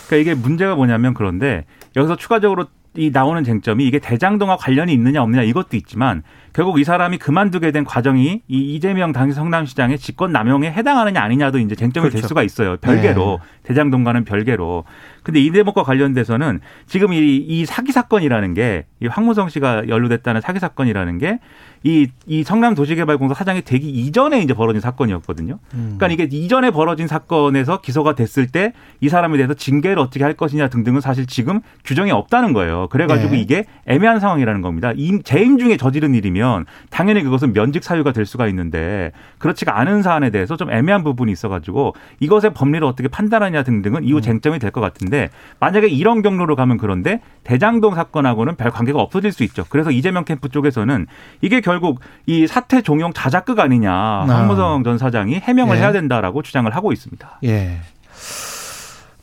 그러니까 0.07 0.33
이게 0.33 0.40
문제가 0.40 0.74
뭐냐면 0.74 1.14
그런데 1.14 1.64
여기서 1.96 2.16
추가적으로 2.16 2.66
이 2.96 3.11
나오는 3.11 3.42
쟁점이 3.42 3.87
이게 3.87 3.98
대장동과 3.98 4.57
관련이 4.57 4.92
있느냐 4.92 5.22
없느냐 5.22 5.42
이것도 5.42 5.76
있지만 5.76 6.22
결국 6.52 6.78
이 6.78 6.85
사람이 6.85 7.18
그만두게 7.18 7.72
된 7.72 7.85
과정이 7.85 8.42
이 8.46 8.74
이재명 8.74 9.12
당시 9.12 9.35
성남시장의 9.35 9.98
직권 9.98 10.30
남용에 10.30 10.70
해당하느냐 10.70 11.20
아니냐도 11.20 11.59
이제 11.59 11.74
쟁점이 11.74 12.09
그렇죠. 12.09 12.20
될 12.20 12.28
수가 12.28 12.42
있어요. 12.44 12.76
별개로 12.76 13.40
네. 13.40 13.48
대장동과는 13.64 14.24
별개로. 14.24 14.85
근데 15.22 15.40
이 15.40 15.50
대목과 15.50 15.83
관련돼서는 15.83 16.61
지금 16.87 17.12
이, 17.12 17.37
이 17.37 17.66
사기 17.66 17.92
사건이라는 17.92 18.55
게 18.55 18.85
이 19.05 19.07
황무성 19.07 19.50
씨가 19.50 19.88
연루됐다는 19.88 20.40
사기 20.40 20.59
사건이라는 20.59 21.18
게 21.18 21.38
이, 21.83 22.09
이 22.27 22.42
성남 22.42 22.74
도시개발공사 22.74 23.35
사장이 23.35 23.61
되기 23.62 23.90
이전에 23.90 24.40
이제 24.40 24.55
벌어진 24.55 24.81
사건이었거든요. 24.81 25.59
음. 25.74 25.96
그러니까 25.98 26.24
이게 26.24 26.37
이전에 26.37 26.70
벌어진 26.70 27.07
사건에서 27.07 27.83
기소가 27.83 28.14
됐을 28.14 28.46
때 28.46 28.72
이 29.00 29.09
사람에 29.11 29.37
대해서 29.37 29.53
징계를 29.53 29.98
어떻게 29.98 30.24
할 30.24 30.33
것이냐 30.33 30.68
등등은 30.68 31.03
사실 31.03 31.27
지금 31.27 31.61
규정이 31.85 32.11
없다는 32.11 32.55
거예요. 32.55 32.88
그래가지고 32.88 33.33
네. 33.33 33.40
이게 33.40 33.64
애매한 33.87 34.18
상황이라는 34.18 34.62
겁니다. 34.62 34.92
임, 34.96 35.22
재임 35.22 35.59
중에 35.59 35.77
저지른 35.77 36.14
일이면 36.14 36.64
당연히 36.88 37.22
그것은 37.22 37.53
면직 37.53 37.85
사유가 37.85 38.12
될 38.12 38.24
수가 38.24 38.46
있는데 38.48 39.12
그렇지가 39.38 39.79
않은 39.79 40.00
사안에 40.03 40.31
대해서 40.31 40.57
좀 40.57 40.70
애매한 40.70 41.05
부분이 41.05 41.31
있어가지고 41.33 41.94
이것의 42.20 42.55
법리를 42.55 42.83
어떻게 42.87 43.09
판단하냐 43.09 43.53
등등은 43.62 44.02
음. 44.02 44.04
이후 44.04 44.20
쟁점이 44.20 44.58
될 44.58 44.70
것 44.74 44.80
같은데 44.80 45.30
만약에 45.60 45.86
이런 45.86 46.20
경로로 46.22 46.56
가면 46.56 46.78
그런데 46.78 47.20
대장동 47.44 47.94
사건하고는 47.94 48.56
별 48.56 48.70
관계가 48.72 49.00
없어질 49.00 49.30
수 49.30 49.44
있죠. 49.44 49.64
그래서 49.68 49.90
이재명 49.92 50.24
캠프 50.24 50.48
쪽에서는 50.48 51.06
이게 51.42 51.60
결국 51.60 52.00
이 52.26 52.46
사태 52.48 52.82
종용 52.82 53.12
자작극 53.12 53.60
아니냐 53.60 53.92
황무성 54.26 54.82
전 54.82 54.98
사장이 54.98 55.36
해명을 55.36 55.76
예. 55.76 55.80
해야 55.80 55.92
된다라고 55.92 56.42
주장을 56.42 56.74
하고 56.74 56.92
있습니다. 56.92 57.38
예. 57.44 57.78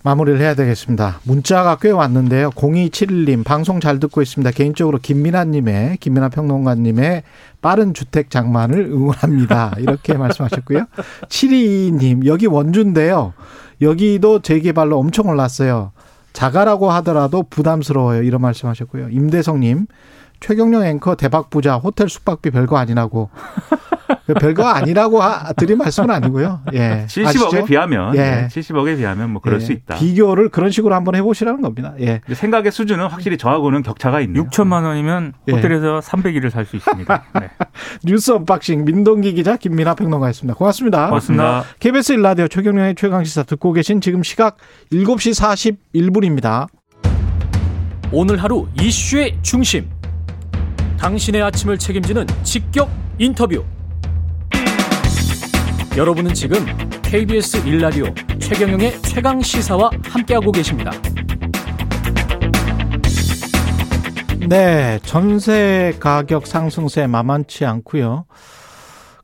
마무리를 0.03 0.39
해야 0.39 0.55
되겠습니다. 0.55 1.19
문자가 1.23 1.75
꽤 1.79 1.91
왔는데요. 1.91 2.49
0271님, 2.51 3.43
방송 3.43 3.79
잘 3.79 3.99
듣고 3.99 4.23
있습니다. 4.23 4.49
개인적으로 4.49 4.97
김민아님의, 4.97 5.97
김민아 5.97 6.29
평론가님의 6.29 7.21
빠른 7.61 7.93
주택 7.93 8.31
장만을 8.31 8.79
응원합니다. 8.85 9.75
이렇게 9.77 10.13
말씀하셨고요. 10.17 10.85
722님, 11.29 12.25
여기 12.25 12.47
원주인데요. 12.47 13.33
여기도 13.81 14.41
재개발로 14.41 14.97
엄청 14.97 15.27
올랐어요. 15.27 15.91
자가라고 16.33 16.91
하더라도 16.91 17.43
부담스러워요. 17.43 18.23
이런 18.23 18.41
말씀하셨고요. 18.41 19.09
임대성님, 19.09 19.87
최경령 20.41 20.83
앵커 20.83 21.15
대박 21.15 21.49
부자 21.49 21.75
호텔 21.77 22.09
숙박비 22.09 22.49
별거 22.51 22.77
아니라고. 22.77 23.29
별거 24.39 24.65
아니라고 24.67 25.21
하- 25.21 25.51
드린 25.53 25.77
말씀은 25.77 26.09
아니고요. 26.09 26.61
예. 26.73 27.05
70억에 27.07 27.27
아시죠? 27.27 27.65
비하면 27.65 28.15
예. 28.15 28.19
네, 28.19 28.47
70억에 28.47 28.97
비하면 28.97 29.29
뭐 29.31 29.41
그럴 29.41 29.59
예, 29.59 29.65
수 29.65 29.71
있다. 29.71 29.95
비교를 29.95 30.49
그런 30.49 30.69
식으로 30.71 30.95
한번 30.95 31.15
해 31.15 31.21
보시라는 31.21 31.61
겁니다. 31.61 31.93
예. 31.99 32.21
생각의 32.31 32.71
수준은 32.71 33.07
확실히 33.07 33.37
저하고는 33.37 33.83
격차가 33.83 34.21
있네요. 34.21 34.45
6천만 34.45 34.83
원이면 34.83 35.33
예. 35.47 35.51
호텔에서 35.53 35.99
300일을 35.99 36.49
살 36.49 36.65
수 36.65 36.75
있습니다. 36.77 37.23
네. 37.39 37.49
뉴스 38.05 38.31
unboxing 38.31 38.85
민동기 38.85 39.33
기자 39.33 39.57
김민아 39.57 39.95
평론가였습니다. 39.95 40.57
고맙습니다. 40.57 41.07
고맙습니다. 41.07 41.63
KBS 41.79 42.13
일라디오 42.13 42.47
최경영의 42.47 42.95
최강 42.95 43.23
시사 43.23 43.43
듣고 43.43 43.73
계신 43.73 43.99
지금 44.01 44.23
시각 44.23 44.57
7시 44.93 45.73
41분입니다. 45.93 46.67
오늘 48.13 48.37
하루 48.41 48.67
이슈의 48.79 49.37
중심. 49.41 49.89
당신의 51.01 51.41
아침을 51.41 51.79
책임지는 51.79 52.27
직격 52.43 52.87
인터뷰. 53.17 53.65
여러분은 55.97 56.35
지금 56.35 56.63
KBS 57.01 57.67
일라디오 57.67 58.05
최경영의 58.37 59.01
최강 59.01 59.41
시사와 59.41 59.89
함께하고 60.03 60.51
계십니다. 60.51 60.91
네, 64.47 64.99
전세 65.01 65.95
가격 65.99 66.45
상승세 66.45 67.07
만만치 67.07 67.65
않고요. 67.65 68.25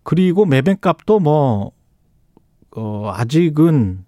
그리고 0.01 0.45
매매값도 0.47 1.19
뭐 1.19 1.73
어, 2.75 3.11
아직은 3.13 4.03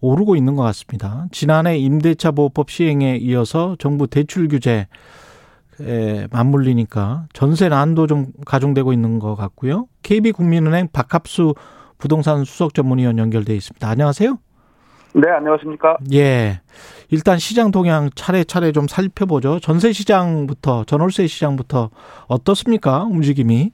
오르고 0.00 0.34
있는 0.34 0.56
것 0.56 0.62
같습니다. 0.62 1.26
지난해 1.30 1.76
임대차 1.76 2.30
보호법 2.30 2.70
시행에 2.70 3.18
이어서 3.18 3.76
정부 3.78 4.06
대출 4.06 4.48
규제 4.48 4.86
에 5.80 6.26
맞물리니까 6.30 7.26
전세 7.32 7.68
난도 7.68 8.06
좀 8.06 8.26
가중되고 8.44 8.92
있는 8.92 9.18
것 9.18 9.34
같고요. 9.34 9.86
KB국민은행 10.02 10.88
박합수 10.92 11.54
부동산 11.98 12.44
수석 12.44 12.74
전문위원 12.74 13.18
연결돼 13.18 13.54
있습니다. 13.54 13.88
안녕하세요. 13.88 14.38
네, 15.14 15.30
안녕하십니까. 15.30 15.98
예. 16.12 16.60
일단 17.10 17.38
시장 17.38 17.70
동향 17.70 18.10
차례차례 18.14 18.72
좀 18.72 18.88
살펴보죠. 18.88 19.60
전세 19.60 19.92
시장부터, 19.92 20.84
전월세 20.84 21.26
시장부터 21.26 21.90
어떻습니까? 22.26 23.04
움직임이? 23.04 23.72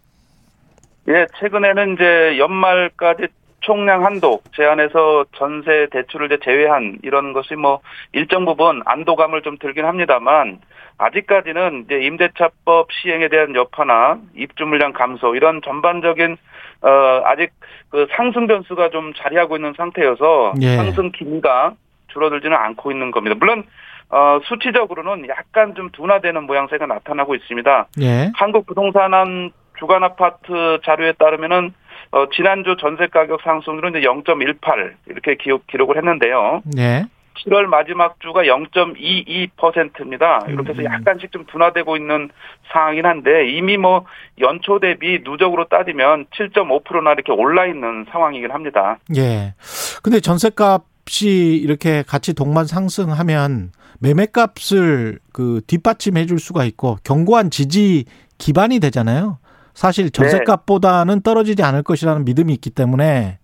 예, 1.08 1.26
최근에는 1.38 1.94
이제 1.94 2.38
연말까지 2.38 3.28
총량 3.68 4.02
한도 4.02 4.40
제한해서 4.56 5.26
전세 5.36 5.88
대출을 5.90 6.30
제외한 6.42 6.96
이런 7.02 7.34
것이 7.34 7.54
뭐 7.54 7.80
일정 8.12 8.46
부분 8.46 8.80
안도감을 8.86 9.42
좀 9.42 9.58
들긴 9.58 9.84
합니다만 9.84 10.58
아직까지는 10.96 11.84
이제 11.84 12.00
임대차법 12.00 12.88
시행에 12.90 13.28
대한 13.28 13.54
여파나 13.54 14.20
입주 14.34 14.64
물량 14.64 14.94
감소 14.94 15.34
이런 15.34 15.60
전반적인 15.60 16.38
어 16.80 16.88
아직 17.26 17.50
그 17.90 18.06
상승 18.16 18.46
변수가 18.46 18.88
좀 18.88 19.12
자리하고 19.12 19.56
있는 19.56 19.74
상태여서 19.76 20.54
예. 20.62 20.76
상승 20.76 21.12
기미가 21.12 21.74
줄어들지는 22.08 22.56
않고 22.56 22.90
있는 22.90 23.10
겁니다. 23.10 23.36
물론 23.38 23.64
어 24.08 24.40
수치적으로는 24.44 25.28
약간 25.28 25.74
좀 25.74 25.90
둔화되는 25.90 26.44
모양새가 26.44 26.86
나타나고 26.86 27.34
있습니다. 27.34 27.88
예. 28.00 28.32
한국 28.34 28.64
부동산원 28.64 29.52
주간 29.78 30.02
아파트 30.02 30.80
자료에 30.84 31.12
따르면은 31.18 31.74
어, 32.10 32.26
지난주 32.34 32.76
전세 32.80 33.06
가격 33.06 33.40
상승률은 33.42 33.98
이제 33.98 34.06
0.18 34.06 34.94
이렇게 35.06 35.36
기록, 35.36 35.66
기록을 35.66 35.96
했는데요. 35.96 36.62
예. 36.78 37.06
7월 37.44 37.66
마지막 37.66 38.18
주가 38.20 38.42
0.22%입니다. 38.42 40.44
이렇게 40.48 40.70
해서 40.70 40.82
음. 40.82 40.86
약간씩 40.86 41.30
좀 41.30 41.44
둔화되고 41.46 41.96
있는 41.96 42.30
상황이긴 42.72 43.06
한데 43.06 43.48
이미 43.50 43.76
뭐 43.76 44.04
연초 44.40 44.80
대비 44.80 45.20
누적으로 45.22 45.66
따지면 45.68 46.26
7.5%나 46.34 47.12
이렇게 47.12 47.32
올라 47.32 47.66
있는 47.66 48.06
상황이긴 48.10 48.50
합니다. 48.50 48.98
예. 49.16 49.54
근데 50.02 50.20
전세값이 50.20 51.60
이렇게 51.62 52.02
같이 52.02 52.34
동반 52.34 52.66
상승하면 52.66 53.70
매매값을 54.00 55.18
그 55.32 55.60
뒷받침해 55.66 56.26
줄 56.26 56.38
수가 56.38 56.64
있고 56.64 56.98
견고한 57.04 57.50
지지 57.50 58.04
기반이 58.38 58.80
되잖아요. 58.80 59.38
사실 59.78 60.10
전세값보다는 60.10 61.20
떨어지지 61.20 61.62
않을 61.62 61.84
것이라는 61.84 62.24
믿음이 62.24 62.52
있기 62.54 62.70
때문에 62.70 63.38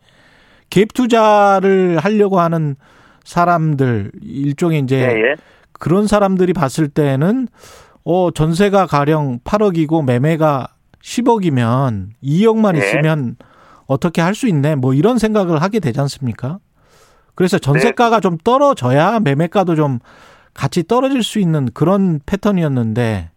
갭 0.68 0.92
투자를 0.92 1.99
하려고 1.99 2.40
하는 2.40 2.75
사람들 3.23 4.11
일종의 4.20 4.81
이제 4.81 4.97
예, 4.97 5.31
예. 5.31 5.37
그런 5.75 6.09
사람들이 6.09 6.53
봤을 6.53 6.88
때는 6.88 7.47
어 8.05 8.33
전세가 8.33 8.87
가령 8.87 9.38
8억이고 9.44 10.05
매매가 10.05 10.66
10억이면 11.01 12.09
2억만 12.25 12.73
네. 12.73 12.79
있으면 12.79 13.37
어떻게 13.87 14.20
할 14.20 14.35
수 14.35 14.49
있네 14.49 14.75
뭐 14.75 14.92
이런 14.92 15.18
생각을 15.18 15.62
하게 15.62 15.79
되지 15.79 16.01
않습니까? 16.01 16.59
그래서 17.37 17.61
전세가가 17.61 18.18
좀 18.18 18.38
떨어져야 18.38 19.20
매매가도 19.20 19.77
좀 19.77 20.01
같이 20.53 20.83
떨어질 20.83 21.23
수 21.23 21.38
있는 21.38 21.68
그런 21.73 22.18
패턴이었는데 22.27 23.31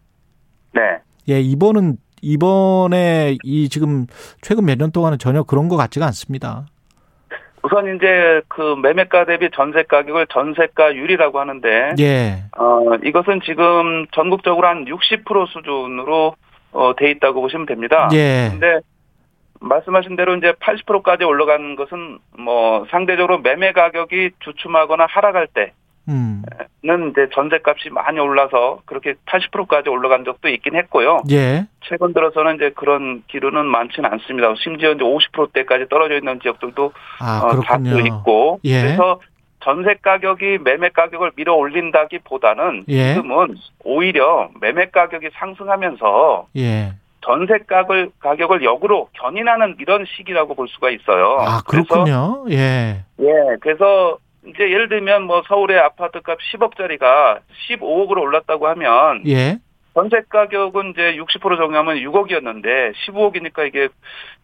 네. 0.74 0.80
예 1.28 1.40
이번은 1.40 1.98
이번에 2.22 3.36
이 3.44 3.68
지금 3.68 4.06
최근 4.40 4.64
몇 4.64 4.78
년 4.78 4.92
동안은 4.92 5.18
전혀 5.18 5.42
그런 5.42 5.68
것 5.68 5.76
같지가 5.76 6.06
않습니다. 6.06 6.66
우선 7.62 7.96
이제 7.96 8.40
그 8.48 8.76
매매가 8.80 9.26
대비 9.26 9.50
전세 9.52 9.82
가격을 9.82 10.28
전세가율이라고 10.28 11.40
하는데 11.40 11.94
예. 11.98 12.44
어, 12.56 12.94
이것은 13.04 13.40
지금 13.44 14.06
전국적으로 14.12 14.68
한 14.68 14.84
60% 14.84 15.48
수준으로 15.48 16.34
어, 16.72 16.92
돼 16.96 17.10
있다고 17.10 17.40
보시면 17.40 17.66
됩니다. 17.66 18.08
예. 18.12 18.48
근데 18.52 18.78
말씀하신 19.60 20.14
대로 20.16 20.36
이제 20.36 20.52
80%까지 20.52 21.24
올라간 21.24 21.74
것은 21.76 22.18
뭐 22.38 22.86
상대적으로 22.90 23.38
매매 23.38 23.72
가격이 23.72 24.30
주춤하거나 24.38 25.06
하락할 25.08 25.42
음. 25.42 25.46
때 25.52 25.72
는 26.08 27.10
이제 27.10 27.28
전세값이 27.34 27.90
많이 27.90 28.18
올라서 28.18 28.80
그렇게 28.86 29.14
80%까지 29.26 29.90
올라간 29.90 30.24
적도 30.24 30.48
있긴 30.48 30.74
했고요. 30.76 31.22
예. 31.30 31.66
최근 31.82 32.14
들어서는 32.14 32.56
이제 32.56 32.70
그런 32.74 33.22
기류는 33.26 33.66
많지는 33.66 34.10
않습니다. 34.12 34.54
심지어 34.62 34.92
이제 34.92 35.04
50%대까지 35.04 35.88
떨어져 35.90 36.14
있는 36.14 36.40
지역들도 36.40 36.92
아 37.20 37.40
어. 37.44 37.60
다수 37.60 38.00
있고 38.00 38.60
예. 38.64 38.82
그래서 38.82 39.20
전세 39.60 39.96
가격이 40.00 40.58
매매 40.62 40.88
가격을 40.88 41.32
밀어 41.36 41.54
올린다기보다는 41.54 42.84
예. 42.88 43.14
지금은 43.14 43.56
오히려 43.84 44.48
매매 44.60 44.86
가격이 44.86 45.28
상승하면서 45.34 46.46
예. 46.56 46.94
전세 47.20 47.58
가격을, 47.66 48.10
가격을 48.20 48.62
역으로 48.64 49.08
견인하는 49.12 49.76
이런 49.80 50.04
시기라고 50.06 50.54
볼 50.54 50.68
수가 50.68 50.90
있어요. 50.90 51.38
아, 51.40 51.60
그래서 51.66 51.88
그렇군요. 51.88 52.46
예. 52.50 53.04
예, 53.20 53.56
그래서 53.60 54.18
이제 54.46 54.70
예를 54.70 54.88
들면 54.88 55.24
뭐 55.24 55.42
서울의 55.46 55.78
아파트 55.78 56.20
값 56.20 56.38
10억짜리가 56.52 57.40
15억으로 57.68 58.20
올랐다고 58.22 58.68
하면 58.68 59.22
예. 59.26 59.58
전세 59.98 60.22
가격은 60.28 60.90
이제 60.90 61.16
60% 61.16 61.56
정하면 61.56 61.96
6억이었는데 61.96 62.92
15억이니까 62.94 63.66
이게 63.66 63.88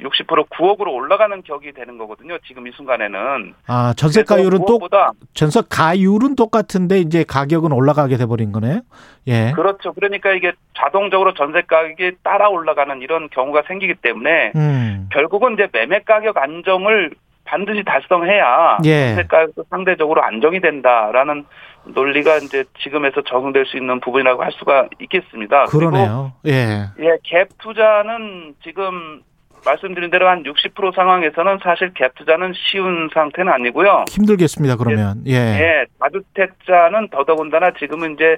60% 0.01 0.49
9억으로 0.49 0.93
올라가는 0.93 1.41
격이 1.43 1.73
되는 1.73 1.97
거거든요. 1.97 2.39
지금 2.45 2.67
이 2.67 2.73
순간에는. 2.73 3.55
아, 3.69 3.95
전세 3.97 4.25
가율은 4.25 4.65
또 4.67 4.81
보다 4.81 5.13
전세 5.33 5.61
가율은 5.71 6.35
똑같은데 6.35 6.99
이제 6.99 7.23
가격은 7.23 7.71
올라가게 7.71 8.17
돼 8.17 8.27
버린 8.27 8.51
거네요. 8.51 8.81
예. 9.29 9.53
그렇죠. 9.55 9.93
그러니까 9.93 10.33
이게 10.33 10.55
자동적으로 10.77 11.35
전세 11.35 11.63
가격이 11.63 12.17
따라 12.25 12.49
올라가는 12.49 13.01
이런 13.01 13.29
경우가 13.31 13.63
생기기 13.69 13.95
때문에 14.03 14.53
음. 14.57 15.09
결국은 15.13 15.55
이제 15.55 15.69
매매 15.73 16.01
가격 16.01 16.37
안정을 16.37 17.13
반드시 17.55 17.85
달성해야 17.85 18.79
예. 18.85 19.25
가격도 19.29 19.65
상대적으로 19.71 20.23
안정이 20.25 20.61
된다라는 20.61 21.45
논리가 21.85 22.39
이제 22.39 22.65
지금에서 22.83 23.23
적용될 23.23 23.67
수 23.67 23.77
있는 23.77 24.01
부분이라고 24.01 24.43
할 24.43 24.51
수가 24.53 24.89
있겠습니다. 24.99 25.67
그러네요. 25.67 26.33
예. 26.47 26.87
그리고 26.97 27.11
예, 27.11 27.17
갭 27.23 27.49
투자는 27.59 28.55
지금 28.65 29.23
말씀드린 29.65 30.11
대로 30.11 30.29
한 30.29 30.43
60% 30.43 30.95
상황에서는 30.95 31.59
사실 31.63 31.93
갭 31.95 32.15
투자는 32.15 32.53
쉬운 32.55 33.09
상태는 33.13 33.53
아니고요. 33.53 34.05
힘들겠습니다. 34.11 34.77
그러면. 34.77 35.23
예. 35.27 35.35
예, 35.35 35.85
다주택자는 35.99 37.09
더더군다나 37.09 37.73
지금은 37.79 38.15
이제 38.15 38.37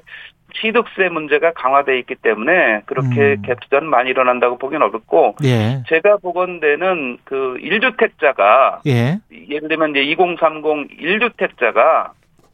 취득세 0.60 1.08
문제가 1.08 1.52
강화돼 1.52 1.98
있기 2.00 2.14
때문에 2.16 2.82
그렇게 2.86 3.34
음. 3.34 3.42
갭 3.42 3.60
투자는 3.60 3.88
많이 3.88 4.10
일어난다고 4.10 4.58
보기는 4.58 4.86
어렵고 4.86 5.36
예. 5.44 5.82
제가 5.88 6.18
보건대는 6.18 7.18
그 7.24 7.58
1주택자가 7.60 8.80
예. 8.86 9.18
예를 9.48 9.68
들면 9.68 9.90
이제 9.90 10.02
2030 10.02 10.98
1주택자가 10.98 12.10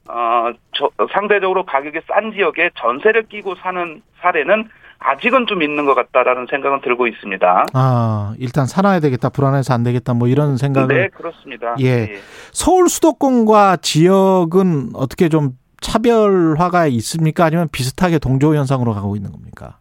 어, 0.08 0.52
저, 0.72 0.90
상대적으로 1.12 1.64
가격이 1.64 2.00
싼 2.08 2.32
지역에 2.32 2.70
전세를 2.76 3.24
끼고 3.28 3.54
사는 3.56 4.02
사례는 4.20 4.68
아직은 5.02 5.46
좀 5.46 5.62
있는 5.62 5.84
것 5.84 5.94
같다라는 5.94 6.46
생각은 6.50 6.80
들고 6.80 7.06
있습니다. 7.06 7.66
아, 7.72 8.34
일단 8.38 8.66
살아야 8.66 9.00
되겠다. 9.00 9.28
불안해서 9.28 9.74
안 9.74 9.82
되겠다. 9.82 10.14
뭐 10.14 10.28
이런 10.28 10.56
생각을 10.56 10.88
네, 10.88 11.08
그렇습니다. 11.08 11.74
예. 11.80 12.14
서울 12.52 12.88
수도권과 12.88 13.78
지역은 13.78 14.90
어떻게 14.94 15.28
좀 15.28 15.50
차별화가 15.80 16.86
있습니까? 16.86 17.44
아니면 17.44 17.68
비슷하게 17.70 18.18
동조 18.18 18.54
현상으로 18.54 18.94
가고 18.94 19.16
있는 19.16 19.32
겁니까? 19.32 19.78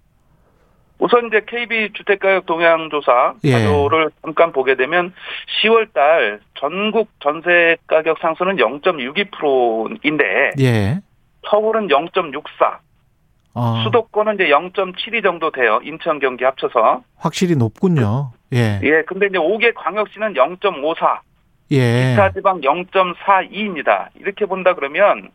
우선 1.01 1.27
이제 1.27 1.41
KB 1.47 1.93
주택가격 1.93 2.45
동향조사 2.45 3.33
예. 3.43 3.51
자료를 3.51 4.11
잠깐 4.21 4.51
보게 4.51 4.75
되면 4.75 5.13
10월 5.63 5.91
달 5.93 6.39
전국 6.59 7.09
전세 7.19 7.75
가격 7.87 8.19
상승은 8.19 8.57
0.62%인데 8.57 10.51
예. 10.59 11.01
서울은 11.49 11.87
0.64, 11.87 12.77
어, 13.53 13.81
수도권은 13.83 14.35
이제 14.35 14.45
0.72 14.45 15.23
정도 15.23 15.51
돼요. 15.51 15.79
인천, 15.83 16.19
경기 16.19 16.43
합쳐서. 16.43 17.03
확실히 17.17 17.55
높군요. 17.55 18.31
예. 18.53 18.79
예, 18.83 19.03
근데 19.03 19.27
이제 19.27 19.37
5개 19.37 19.73
광역시는 19.75 20.33
0.54, 20.33 21.19
예. 21.71 22.11
기타 22.11 22.31
지방 22.31 22.61
0.42입니다. 22.61 24.07
이렇게 24.15 24.45
본다 24.45 24.73
그러면 24.73 25.29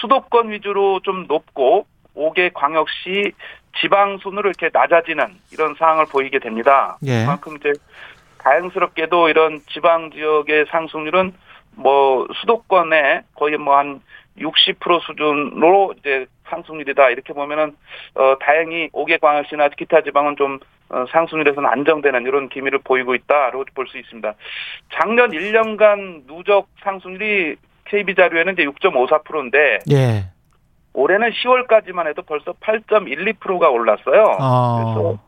수도권 0.00 0.50
위주로 0.50 1.00
좀 1.00 1.26
높고 1.26 1.86
5개 2.14 2.52
광역시 2.54 3.32
지방 3.80 4.18
순으로 4.18 4.48
이렇게 4.48 4.70
낮아지는 4.72 5.26
이런 5.52 5.74
상황을 5.78 6.06
보이게 6.06 6.38
됩니다. 6.38 6.98
예. 7.04 7.20
그만큼 7.20 7.56
이제 7.56 7.72
다행스럽게도 8.38 9.28
이런 9.28 9.60
지방 9.72 10.10
지역의 10.10 10.66
상승률은 10.70 11.34
뭐 11.74 12.26
수도권에 12.40 13.22
거의 13.34 13.58
뭐 13.58 13.76
한 13.76 14.00
60% 14.38 15.00
수준으로 15.02 15.94
이제 15.98 16.26
상승률이다 16.48 17.10
이렇게 17.10 17.32
보면은 17.32 17.76
어 18.14 18.36
다행히 18.40 18.88
5개 18.90 19.20
광역시나 19.20 19.68
기타 19.70 20.02
지방은 20.02 20.36
좀 20.36 20.58
어, 20.88 21.04
상승률에서는 21.10 21.68
안정되는 21.68 22.22
이런 22.22 22.48
기미를 22.48 22.78
보이고 22.78 23.14
있다로 23.14 23.64
볼수 23.74 23.98
있습니다. 23.98 24.34
작년 24.94 25.30
1년간 25.30 26.26
누적 26.26 26.68
상승률이 26.82 27.56
KB 27.86 28.14
자료에는 28.14 28.52
이제 28.52 28.64
6.54%인데 28.64 29.78
예. 29.90 30.30
올해는 30.92 31.30
10월까지만 31.30 32.06
해도 32.08 32.22
벌써 32.22 32.52
8.12%가 32.52 33.68
올랐어요. 33.70 34.36
어. 34.40 34.76
그래서 34.84 35.18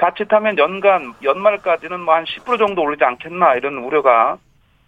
자칫하면 0.00 0.58
연간 0.58 1.14
연말까지는 1.22 2.00
뭐 2.00 2.14
한 2.14 2.24
10% 2.24 2.58
정도 2.58 2.82
오르지 2.82 3.02
않겠나 3.04 3.54
이런 3.54 3.78
우려가 3.78 4.38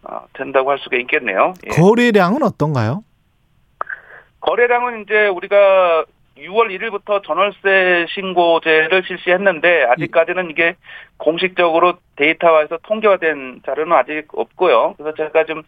어, 0.02 0.20
된다고 0.35 0.70
할 0.70 0.78
수가 0.78 0.96
있겠네요. 0.98 1.54
예. 1.66 1.70
거래량은 1.70 2.42
어떤가요? 2.42 3.02
거래량은 4.40 5.03
이제 5.03 5.26
우리가 5.26 6.05
6월 6.38 6.70
1일부터 6.74 7.22
전월세 7.24 8.07
신고제를 8.09 9.03
실시했는데 9.07 9.85
아직까지는 9.85 10.50
이게 10.50 10.74
공식적으로 11.18 11.94
데이터화해서 12.16 12.79
통계화된 12.83 13.62
자료는 13.66 13.92
아직 13.92 14.26
없고요. 14.33 14.94
그래서 14.96 15.14
제가 15.16 15.44
좀 15.44 15.62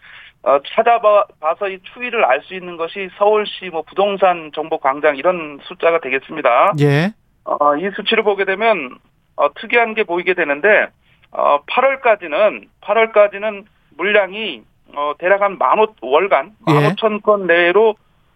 어, 0.44 0.58
찾아봐서 0.74 1.68
이 1.68 1.78
추이를 1.92 2.24
알 2.24 2.42
수 2.42 2.54
있는 2.54 2.76
것이 2.76 3.10
서울시 3.16 3.68
뭐 3.70 3.82
부동산 3.82 4.50
정보 4.54 4.78
광장 4.78 5.16
이런 5.16 5.60
숫자가 5.64 6.00
되겠습니다. 6.00 6.72
예. 6.80 7.12
어, 7.44 7.76
이 7.76 7.90
수치를 7.94 8.24
보게 8.24 8.44
되면 8.44 8.96
어, 9.36 9.52
특이한 9.54 9.94
게 9.94 10.04
보이게 10.04 10.34
되는데 10.34 10.88
어, 11.30 11.60
8월까지는 11.66 12.66
8월까지는 12.80 13.64
물량이 13.96 14.62
어, 14.94 15.12
대략 15.18 15.42
한만오 15.42 15.94
월간 16.00 16.52
예. 16.68 16.72
만 16.72 16.92
오천 16.92 17.20
건 17.20 17.46
내로 17.46 17.94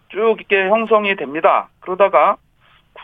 쭉 0.09 0.37
이렇게 0.39 0.69
형성이 0.69 1.17
됩니다. 1.17 1.69
그러다가 1.81 2.37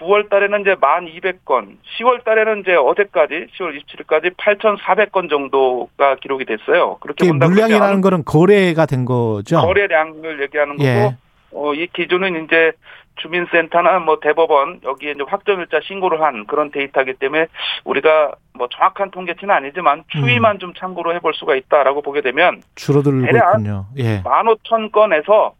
9월 0.02 0.28
달에는 0.28 0.62
이제 0.62 0.74
1,200건, 0.74 1.76
10월 1.98 2.24
달에는 2.24 2.60
이제 2.60 2.74
어제까지 2.74 3.48
10월 3.56 3.78
27일까지 3.78 4.34
8,400건 4.36 5.28
정도가 5.28 6.16
기록이 6.16 6.44
됐어요. 6.44 6.96
그렇게 7.00 7.28
본다 7.28 7.46
물량이라는 7.46 8.00
거는 8.00 8.24
거래가 8.24 8.86
된 8.86 9.04
거죠. 9.04 9.60
거래량을 9.60 10.42
얘기하는 10.42 10.76
거고 10.76 10.88
예. 10.88 11.16
어, 11.54 11.74
이 11.74 11.86
기준은 11.88 12.44
이제 12.44 12.72
주민센터나 13.16 13.98
뭐 13.98 14.18
대법원 14.20 14.80
여기에 14.84 15.12
이제 15.12 15.22
확정일자 15.26 15.80
신고를 15.84 16.22
한 16.22 16.46
그런 16.46 16.70
데이터이기 16.70 17.14
때문에 17.14 17.46
우리가 17.84 18.32
뭐 18.54 18.68
정확한 18.70 19.10
통계치는 19.10 19.54
아니지만 19.54 20.04
추이만 20.08 20.58
좀 20.58 20.72
참고로 20.74 21.14
해볼 21.14 21.34
수가 21.34 21.54
있다라고 21.56 22.00
보게 22.00 22.22
되면 22.22 22.62
줄어들고 22.74 23.26
있군요. 23.26 23.86
예. 23.98 24.22
15,000건에서 24.22 25.52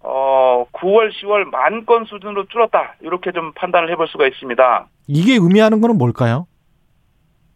어 0.00 0.64
9월, 0.72 1.10
10월 1.12 1.44
만 1.50 1.84
건 1.84 2.04
수준으로 2.04 2.46
줄었다 2.46 2.94
이렇게 3.00 3.32
좀 3.32 3.52
판단을 3.52 3.90
해볼 3.92 4.08
수가 4.08 4.26
있습니다. 4.26 4.86
이게 5.08 5.34
의미하는 5.34 5.80
거는 5.80 5.98
뭘까요? 5.98 6.46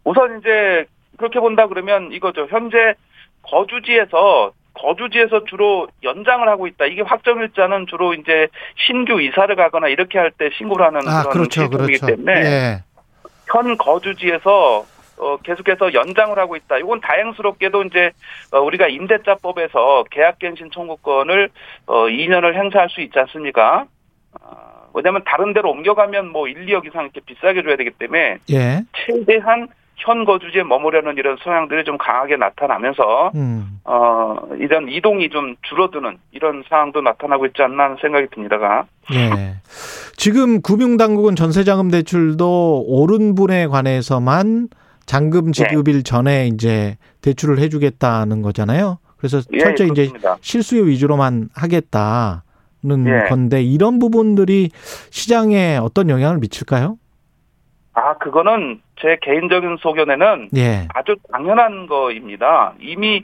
우선 0.03 0.39
이제 0.39 0.85
그렇게 1.17 1.39
본다 1.39 1.67
그러면 1.67 2.11
이거죠. 2.11 2.47
현재 2.49 2.95
거주지에서 3.43 4.51
거주지에서 4.73 5.43
주로 5.45 5.87
연장을 6.03 6.47
하고 6.49 6.65
있다. 6.67 6.85
이게 6.85 7.01
확정일자는 7.03 7.85
주로 7.87 8.13
이제 8.13 8.47
신규 8.87 9.21
이사를 9.21 9.55
가거나 9.55 9.87
이렇게 9.87 10.17
할 10.17 10.31
때 10.31 10.49
신고를 10.57 10.85
하는 10.85 11.01
아, 11.07 11.21
그런 11.23 11.47
그렇죠. 11.47 11.61
시스템이기 11.61 11.99
그렇죠. 11.99 12.05
때문에 12.07 12.33
예. 12.43 12.83
현 13.51 13.77
거주지에서 13.77 14.85
어, 15.17 15.37
계속해서 15.37 15.93
연장을 15.93 16.37
하고 16.37 16.55
있다. 16.55 16.77
이건 16.77 17.01
다행스럽게도 17.01 17.83
이제 17.83 18.11
어, 18.51 18.59
우리가 18.59 18.87
임대차법에서 18.87 20.05
계약갱신 20.11 20.71
청구권을 20.71 21.49
어, 21.87 22.05
2년을 22.05 22.55
행사할 22.55 22.89
수 22.89 23.01
있지 23.01 23.17
않습니까? 23.19 23.85
아, 24.41 24.73
왜냐하면 24.93 25.23
다른 25.25 25.53
데로 25.53 25.71
옮겨가면 25.71 26.29
뭐 26.29 26.47
1, 26.47 26.65
2억 26.65 26.85
이상 26.87 27.03
이렇게 27.03 27.21
비싸게 27.25 27.63
줘야 27.63 27.75
되기 27.75 27.91
때문에 27.91 28.37
예. 28.51 28.81
최대한 29.05 29.67
현 29.95 30.25
거주지에 30.25 30.63
머무려는 30.63 31.17
이런 31.17 31.37
성향들이 31.41 31.83
좀 31.85 31.97
강하게 31.97 32.35
나타나면서 32.35 33.31
음. 33.35 33.79
어 33.85 34.35
이런 34.59 34.89
이동이 34.89 35.29
좀 35.29 35.55
줄어드는 35.61 36.17
이런 36.31 36.63
상황도 36.67 37.01
나타나고 37.01 37.45
있지 37.47 37.61
않나 37.61 37.83
하는 37.85 37.97
생각이 38.01 38.27
듭니다가 38.31 38.85
예. 39.13 39.55
지금 40.17 40.61
금융당국은 40.61 41.35
전세자금 41.35 41.89
대출도 41.91 42.85
오른 42.87 43.35
분에 43.35 43.67
관해서만 43.67 44.67
잔금 45.05 45.51
지급일 45.51 46.03
전에 46.03 46.47
이제 46.47 46.97
대출을 47.21 47.59
해주겠다는 47.59 48.41
거잖아요. 48.41 48.99
그래서 49.17 49.39
예, 49.53 49.59
철저히 49.59 49.87
이제 49.89 50.07
그렇습니다. 50.07 50.37
실수요 50.41 50.83
위주로만 50.83 51.49
하겠다는 51.53 52.41
예. 53.07 53.29
건데 53.29 53.61
이런 53.61 53.99
부분들이 53.99 54.69
시장에 55.11 55.77
어떤 55.77 56.09
영향을 56.09 56.39
미칠까요? 56.39 56.97
아 57.93 58.17
그거는 58.17 58.81
제 58.99 59.17
개인적인 59.21 59.77
소견에는 59.79 60.49
예. 60.57 60.87
아주 60.93 61.15
당연한 61.31 61.87
거입니다. 61.87 62.73
이미 62.81 63.23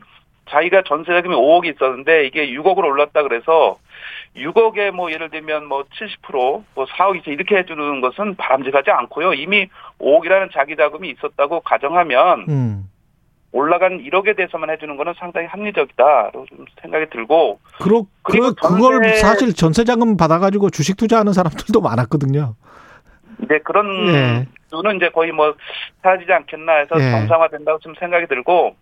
자기가 0.49 0.83
전세 0.87 1.11
자금이 1.11 1.35
5억이 1.35 1.75
있었는데 1.75 2.27
이게 2.27 2.47
6억으로 2.51 2.85
올랐다 2.85 3.23
그래서 3.23 3.77
6억에 4.39 4.91
뭐 4.91 5.12
예를 5.12 5.30
들면 5.30 5.65
뭐 5.65 5.84
70%, 5.84 6.63
뭐 6.75 6.86
4억 6.86 7.17
이상 7.17 7.34
이렇게 7.34 7.58
해주는 7.58 8.02
것은 8.02 8.36
바람직하지 8.36 8.89
않고요. 8.91 9.34
이미 9.34 9.67
5억이라는 9.99 10.52
자기 10.54 10.75
자금이 10.75 11.10
있었다고 11.12 11.62
가정하면 11.62 12.45
음. 12.49 12.89
올라간 13.52 13.99
1억에 14.04 14.36
대해서만 14.38 14.69
해주는 14.69 14.95
거는 14.95 15.13
상당히 15.17 15.47
합리적이다로 15.47 16.45
좀 16.49 16.65
생각이 16.82 17.08
들고 17.10 17.60
그러, 17.82 18.04
그리고 18.21 18.54
그, 18.54 18.75
그걸 18.75 19.02
전세- 19.02 19.15
사실 19.17 19.54
전세자금 19.54 20.17
받아가지고 20.17 20.69
주식 20.69 20.97
투자하는 20.97 21.34
사람들도 21.34 21.82
많았거든요. 21.82 22.56
이제 23.43 23.58
그런 23.63 23.88
예. 24.13 24.45
수는 24.69 24.97
이제 24.97 25.10
거의 25.10 25.32
뭐 25.32 25.56
사라지지 26.04 26.32
않겠나 26.32 26.73
해서 26.73 26.95
예. 26.99 27.12
정상화된다고 27.12 27.80
좀 27.80 27.95
생각이 27.99 28.28
들고 28.28 28.75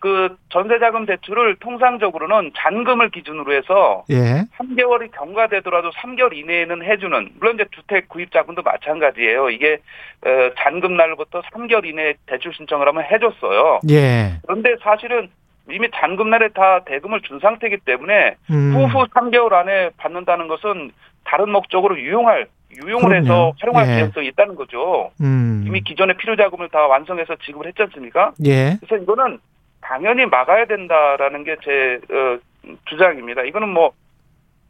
그 0.00 0.36
전세자금 0.50 1.06
대출을 1.06 1.56
통상적으로는 1.56 2.52
잔금을 2.56 3.10
기준으로 3.10 3.52
해서 3.52 4.04
예. 4.10 4.44
3개월이 4.56 5.10
경과되더라도 5.12 5.90
3개월 5.90 6.36
이내에는 6.36 6.84
해주는 6.84 7.30
물론 7.38 7.54
이제 7.56 7.64
주택 7.72 8.08
구입 8.08 8.30
자금도 8.32 8.62
마찬가지예요. 8.62 9.50
이게 9.50 9.78
어, 10.24 10.50
잔금 10.58 10.96
날부터 10.96 11.42
3개월 11.52 11.84
이내에 11.84 12.14
대출 12.26 12.54
신청을 12.54 12.86
하면 12.88 13.04
해줬어요. 13.10 13.80
예. 13.90 14.38
그런데 14.46 14.76
사실은 14.82 15.28
이미 15.70 15.88
잔금 15.94 16.30
날에 16.30 16.48
다 16.48 16.80
대금을 16.84 17.20
준 17.22 17.40
상태이기 17.40 17.78
때문에 17.84 18.36
음. 18.50 18.74
후후 18.74 19.06
3개월 19.08 19.52
안에 19.52 19.90
받는다는 19.96 20.48
것은 20.48 20.92
다른 21.24 21.50
목적으로 21.50 21.98
유용할 21.98 22.46
유용을 22.84 23.08
그럼요. 23.08 23.24
해서 23.24 23.52
활용할 23.60 23.88
예. 23.88 23.92
가능성이 23.94 24.28
있다는 24.28 24.54
거죠. 24.54 25.10
음. 25.20 25.64
이미 25.66 25.80
기존의 25.80 26.16
필요 26.18 26.36
자금을 26.36 26.68
다 26.68 26.86
완성해서 26.86 27.36
지급을 27.44 27.66
했지 27.66 27.82
않습니까? 27.82 28.32
예. 28.46 28.76
그래서 28.80 29.02
이거는 29.02 29.38
당연히 29.80 30.26
막아야 30.26 30.66
된다라는 30.66 31.44
게제 31.44 32.00
어, 32.10 32.38
주장입니다. 32.86 33.42
이거는 33.42 33.68
뭐 33.68 33.92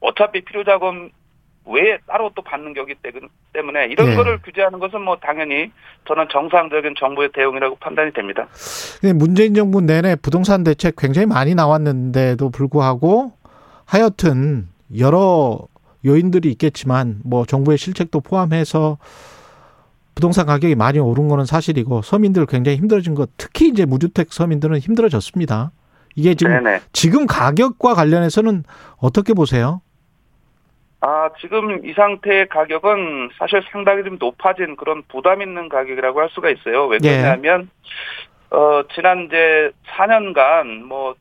어차피 0.01 0.43
필요 0.43 0.65
자금 0.65 1.11
외에 1.69 1.99
따로 2.07 2.31
또 2.35 2.43
받는 2.43 2.73
거기 2.73 2.95
때문에 3.53 3.87
이런 3.89 4.13
예. 4.13 4.15
거를 4.15 4.39
규제하는 4.43 4.79
것은 4.79 5.03
뭐 5.03 5.17
당연히 5.17 5.71
저는 6.07 6.29
정상적인 6.31 6.95
정부의 6.99 7.31
대응이라고 7.33 7.77
판단이 7.77 8.13
됩니다. 8.13 8.49
근데 9.01 9.13
문재인 9.13 9.55
정부 9.55 9.81
내내 9.81 10.17
부동산 10.17 10.65
대책 10.65 10.97
굉장히 10.97 11.27
많이 11.27 11.55
나왔는데도 11.55 12.51
불구하고 12.51 13.33
하여튼 13.85 14.69
여러 14.99 15.59
요인들이 16.05 16.51
있겠지만 16.53 17.21
뭐 17.25 17.45
정부의 17.45 17.77
실책도 17.77 18.21
포함해서 18.21 18.97
부동산 20.19 20.47
가격이 20.47 20.75
많이 20.75 20.99
오른 20.99 21.29
거는 21.29 21.45
사실이고 21.45 22.03
서민들 22.03 22.45
굉장히 22.47 22.77
힘들어진 22.77 23.15
것 23.15 23.31
특히 23.37 23.69
이제 23.69 23.87
무주택 23.87 24.33
서민들은 24.33 24.79
힘들어졌습니다. 24.81 25.71
이게 26.17 26.35
지금 26.35 26.65
네네. 26.65 26.81
지금 26.93 27.25
가격과 27.25 27.95
관련해서는 27.95 28.65
어떻게 28.97 29.33
보세요? 29.33 29.81
아, 31.01 31.31
지금 31.41 31.87
이 31.87 31.93
상태의 31.93 32.49
가격은 32.49 33.31
사실 33.39 33.63
상당히 33.71 34.03
좀 34.03 34.17
높아진 34.19 34.75
그런 34.75 35.05
부담 35.07 35.41
있는 35.41 35.69
가격이라고 35.69 36.21
할 36.21 36.29
수가 36.31 36.51
있어요. 36.51 36.87
왜 36.89 36.99
예. 37.05 37.19
그러냐면, 37.19 37.71
어, 38.51 38.83
지난 38.93 39.27
이제 39.27 39.71
4년간 39.87 40.83
뭐 40.83 41.15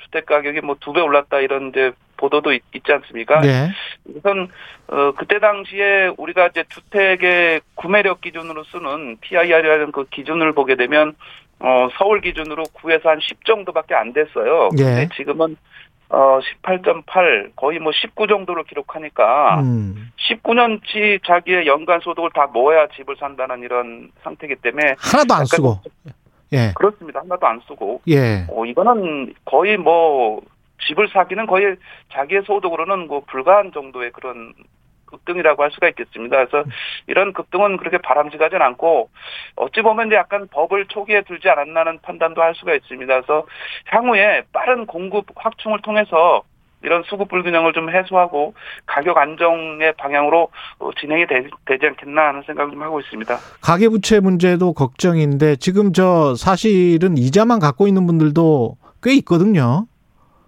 주택 0.00 0.24
가격이 0.24 0.62
뭐 0.62 0.76
두 0.80 0.94
배 0.94 1.02
올랐다 1.02 1.40
이런 1.40 1.68
이제 1.68 1.92
보도도 2.18 2.52
있, 2.52 2.62
지 2.72 2.92
않습니까? 2.92 3.40
네. 3.40 3.70
우선, 4.14 4.48
어, 4.88 5.12
그때 5.16 5.38
당시에 5.38 6.10
우리가 6.18 6.48
이제 6.48 6.64
주택의 6.68 7.62
구매력 7.74 8.20
기준으로 8.20 8.64
쓰는 8.64 9.16
TIR이라는 9.22 9.92
그 9.92 10.04
기준을 10.10 10.52
보게 10.52 10.76
되면, 10.76 11.14
어, 11.60 11.88
서울 11.98 12.20
기준으로 12.20 12.64
9에서 12.64 13.06
한 13.06 13.18
10 13.20 13.44
정도밖에 13.44 13.94
안 13.94 14.12
됐어요. 14.12 14.68
예. 14.78 14.84
근데 14.84 15.08
지금은 15.16 15.56
어, 16.10 16.38
18.8, 16.62 17.52
거의 17.54 17.78
뭐 17.78 17.92
19 17.92 18.26
정도를 18.26 18.64
기록하니까, 18.64 19.60
음. 19.60 20.10
19년치 20.16 21.20
자기의 21.26 21.66
연간 21.66 22.00
소득을 22.00 22.30
다 22.34 22.46
모아야 22.46 22.86
집을 22.96 23.16
산다는 23.18 23.62
이런 23.62 24.10
상태이기 24.22 24.56
때문에, 24.56 24.94
하나도 24.98 25.34
안 25.34 25.44
쓰고. 25.44 25.80
예. 26.52 26.72
그렇습니다. 26.74 27.20
하나도 27.20 27.46
안 27.46 27.60
쓰고. 27.68 28.00
예. 28.08 28.46
어, 28.48 28.64
이거는 28.64 29.34
거의 29.44 29.76
뭐, 29.76 30.40
집을 30.86 31.08
사기는 31.08 31.46
거의 31.46 31.76
자기의 32.12 32.42
소득으로는 32.46 33.08
뭐 33.08 33.22
불가한 33.26 33.72
정도의 33.72 34.12
그런 34.12 34.52
급등이라고 35.06 35.62
할 35.62 35.70
수가 35.70 35.88
있겠습니다. 35.88 36.36
그래서 36.36 36.68
이런 37.06 37.32
급등은 37.32 37.78
그렇게 37.78 37.98
바람직하진 37.98 38.60
않고 38.60 39.10
어찌 39.56 39.82
보면 39.82 40.12
약간 40.12 40.46
법을 40.50 40.86
초기에 40.86 41.22
들지 41.22 41.48
않았나는 41.48 42.00
판단도 42.02 42.42
할 42.42 42.54
수가 42.54 42.74
있습니다. 42.74 43.12
그래서 43.14 43.46
향후에 43.86 44.42
빠른 44.52 44.86
공급 44.86 45.26
확충을 45.34 45.80
통해서 45.82 46.42
이런 46.82 47.02
수급 47.04 47.28
불균형을 47.28 47.72
좀 47.72 47.90
해소하고 47.90 48.54
가격 48.86 49.18
안정의 49.18 49.94
방향으로 49.94 50.48
어, 50.78 50.90
진행이 51.00 51.26
되, 51.26 51.42
지 51.42 51.86
않겠나 51.86 52.28
하는 52.28 52.42
생각을 52.46 52.70
좀 52.70 52.82
하고 52.82 53.00
있습니다. 53.00 53.36
가계부채 53.62 54.20
문제도 54.20 54.72
걱정인데 54.72 55.56
지금 55.56 55.92
저 55.92 56.36
사실은 56.36 57.16
이자만 57.16 57.58
갖고 57.58 57.88
있는 57.88 58.06
분들도 58.06 58.76
꽤 59.02 59.14
있거든요. 59.16 59.86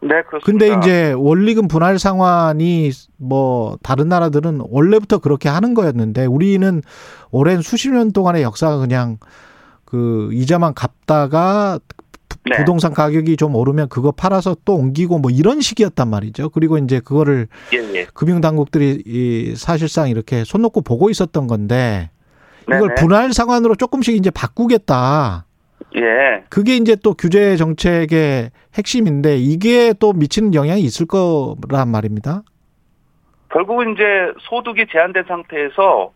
네, 0.03 0.23
그렇습니다. 0.23 0.45
근데 0.47 0.79
이제 0.79 1.13
원리금 1.13 1.69
분할 1.69 1.99
상환이 1.99 2.91
뭐 3.19 3.77
다른 3.83 4.09
나라들은 4.09 4.63
원래부터 4.71 5.19
그렇게 5.19 5.49
하는 5.49 5.75
거였는데 5.75 6.27
우리는 6.27 6.83
오랜 7.31 7.61
수십 7.61 7.91
년 7.91 8.13
동안의 8.13 8.43
역사가 8.43 8.79
그냥 8.79 9.19
그 9.85 10.31
이자만 10.33 10.75
갚다가 10.75 11.79
부- 12.29 12.39
네. 12.49 12.57
부동산 12.57 12.95
가격이 12.95 13.37
좀 13.37 13.55
오르면 13.55 13.89
그거 13.91 14.13
팔아서 14.13 14.57
또 14.65 14.77
옮기고 14.77 15.19
뭐 15.19 15.31
이런 15.31 15.61
식이었단 15.61 16.09
말이죠. 16.09 16.49
그리고 16.51 16.79
이제 16.79 17.01
그거를 17.01 17.49
예, 17.75 17.79
예. 17.99 18.07
금융 18.15 18.41
당국들이 18.41 19.03
이 19.05 19.55
사실상 19.57 20.09
이렇게 20.09 20.45
손 20.45 20.63
놓고 20.63 20.81
보고 20.81 21.11
있었던 21.11 21.47
건데 21.47 22.11
이걸 22.63 22.81
네네. 22.81 22.95
분할 22.95 23.33
상환으로 23.35 23.75
조금씩 23.75 24.15
이제 24.17 24.31
바꾸겠다. 24.31 25.45
예. 25.97 26.45
그게 26.49 26.77
이제 26.77 26.97
또 27.03 27.15
규제 27.15 27.57
정책의 27.57 28.51
핵심인데 28.77 29.37
이게 29.37 29.93
또 29.99 30.13
미치는 30.13 30.55
영향이 30.55 30.81
있을 30.83 31.07
거란 31.07 31.89
말입니다. 31.89 32.43
결국은 33.51 33.95
이제 33.95 34.05
소득이 34.41 34.87
제한된 34.91 35.25
상태에서 35.27 36.13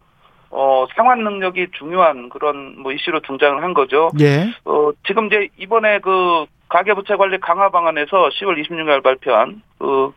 어, 0.51 0.87
상환 0.95 1.25
능력이 1.25 1.69
중요한 1.77 2.29
그런 2.29 2.81
뭐 2.81 2.93
이슈로 2.93 3.21
등장을 3.21 3.61
한 3.61 3.75
거죠. 3.75 4.11
예. 4.21 4.53
어, 4.65 4.93
지금 5.05 5.27
이제 5.27 5.49
이번에 5.59 5.99
그 5.99 6.47
가계부채 6.69 7.17
관리 7.17 7.39
강화 7.41 7.71
방안에서 7.71 8.29
10월 8.29 8.65
26일 8.65 9.03
발표한 9.03 9.63
그 9.79 10.13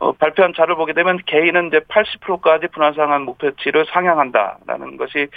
어, 0.00 0.12
발표한 0.12 0.52
자를 0.56 0.76
보게 0.76 0.92
되면 0.92 1.18
개인은 1.26 1.68
이제 1.68 1.80
80%까지 1.80 2.68
분할 2.68 2.94
상환 2.94 3.22
목표치를 3.22 3.86
상향한다라는 3.92 4.96
것이 4.96 5.28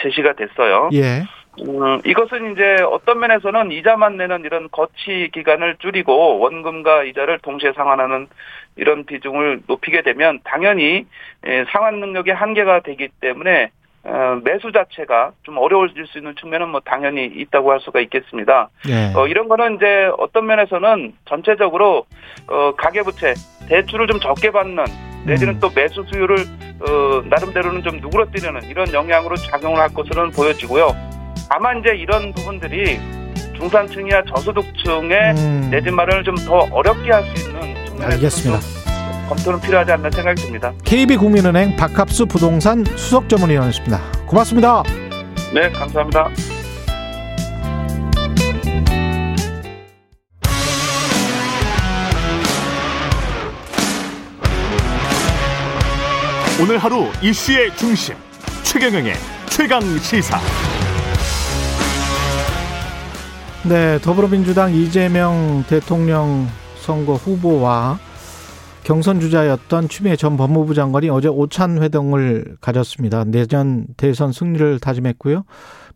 제시가 0.00 0.34
됐어요. 0.34 0.90
예. 0.92 1.24
음, 1.66 2.00
이것은 2.04 2.52
이제 2.52 2.76
어떤 2.90 3.18
면에서는 3.20 3.72
이자만 3.72 4.16
내는 4.16 4.44
이런 4.44 4.68
거치 4.70 5.30
기간을 5.32 5.76
줄이고 5.78 6.38
원금과 6.38 7.04
이자를 7.04 7.38
동시에 7.40 7.72
상환하는 7.72 8.28
이런 8.76 9.04
비중을 9.04 9.62
높이게 9.66 10.02
되면 10.02 10.40
당연히 10.44 11.06
예, 11.46 11.64
상환 11.70 12.00
능력의 12.00 12.34
한계가 12.34 12.80
되기 12.80 13.08
때문에 13.20 13.70
어, 14.04 14.40
매수 14.42 14.72
자체가 14.72 15.32
좀 15.42 15.58
어려워질 15.58 16.06
수 16.06 16.18
있는 16.18 16.34
측면은 16.36 16.68
뭐 16.68 16.80
당연히 16.80 17.26
있다고 17.26 17.72
할 17.72 17.80
수가 17.80 18.00
있겠습니다. 18.00 18.70
예. 18.88 19.12
어, 19.14 19.26
이런 19.26 19.48
거는 19.48 19.76
이제 19.76 20.10
어떤 20.18 20.46
면에서는 20.46 21.14
전체적으로 21.26 22.06
어, 22.46 22.74
가계부채 22.76 23.34
대출을 23.68 24.06
좀 24.06 24.20
적게 24.20 24.50
받는 24.50 24.84
내지는 25.26 25.54
음. 25.54 25.60
또 25.60 25.68
매수 25.74 26.04
수요를 26.04 26.36
어, 26.80 27.22
나름대로는 27.28 27.82
좀 27.82 27.98
누그러뜨리는 28.00 28.62
이런 28.70 28.92
영향으로 28.92 29.36
작용을 29.36 29.78
할 29.80 29.92
것으로는 29.92 30.30
보여지고요. 30.30 31.17
다만 31.50 31.78
이제 31.80 31.90
이런 31.96 32.32
부분들이 32.32 33.00
중산층이나 33.56 34.22
저소득층의 34.28 35.34
음, 35.36 35.68
내집 35.70 35.92
마련을 35.92 36.24
좀 36.24 36.34
더 36.36 36.66
어렵게 36.70 37.10
할 37.12 37.24
수 37.34 37.48
있는 37.48 37.74
측면에서 37.86 38.14
알겠습니다. 38.16 38.60
검토는 39.28 39.60
필요하지 39.60 39.92
않나 39.92 40.10
생각이 40.10 40.40
듭니다. 40.42 40.72
KB국민은행 40.84 41.76
박합수 41.76 42.26
부동산 42.26 42.84
수석 42.96 43.28
전문위원이었습니다. 43.28 44.00
고맙습니다. 44.26 44.82
네, 45.52 45.68
감사합니다. 45.70 46.30
오늘 56.60 56.78
하루 56.78 57.06
이슈의 57.22 57.74
중심 57.76 58.14
최경영의 58.64 59.14
최강 59.48 59.80
시사. 59.98 60.38
네, 63.68 63.98
더불어민주당 64.00 64.72
이재명 64.72 65.62
대통령 65.68 66.46
선거 66.76 67.12
후보와 67.12 67.98
경선 68.82 69.20
주자였던 69.20 69.90
추미애 69.90 70.16
전 70.16 70.38
법무부 70.38 70.72
장관이 70.72 71.10
어제 71.10 71.28
오찬 71.28 71.82
회동을 71.82 72.56
가졌습니다. 72.62 73.24
내년 73.24 73.86
대선 73.98 74.32
승리를 74.32 74.80
다짐했고요. 74.80 75.44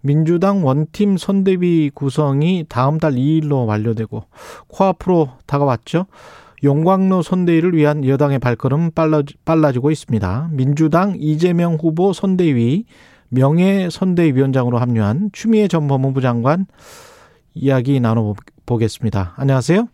민주당 0.03 0.67
원팀 0.67 1.17
선대위 1.17 1.93
구성이 1.95 2.67
다음 2.69 2.99
달 2.99 3.15
2일로 3.15 3.67
완료되고 3.67 4.23
코앞으로 4.69 5.31
다가왔죠. 5.47 6.05
용광로 6.63 7.23
선대위를 7.23 7.75
위한 7.75 8.07
여당의 8.07 8.39
발걸음 8.39 8.91
빨라, 8.91 9.73
지고 9.73 9.91
있습니다. 9.91 10.51
민주당 10.53 11.15
이재명 11.19 11.77
후보 11.77 12.13
선대위 12.13 12.85
명예 13.31 13.89
선대위원장으로 13.91 14.77
합류한 14.77 15.31
추미애 15.33 15.69
전 15.69 15.89
법무부 15.89 16.21
장관 16.21 16.67
이야기 17.55 18.01
나눠보겠습니다. 18.01 19.35
안녕하세요. 19.37 19.87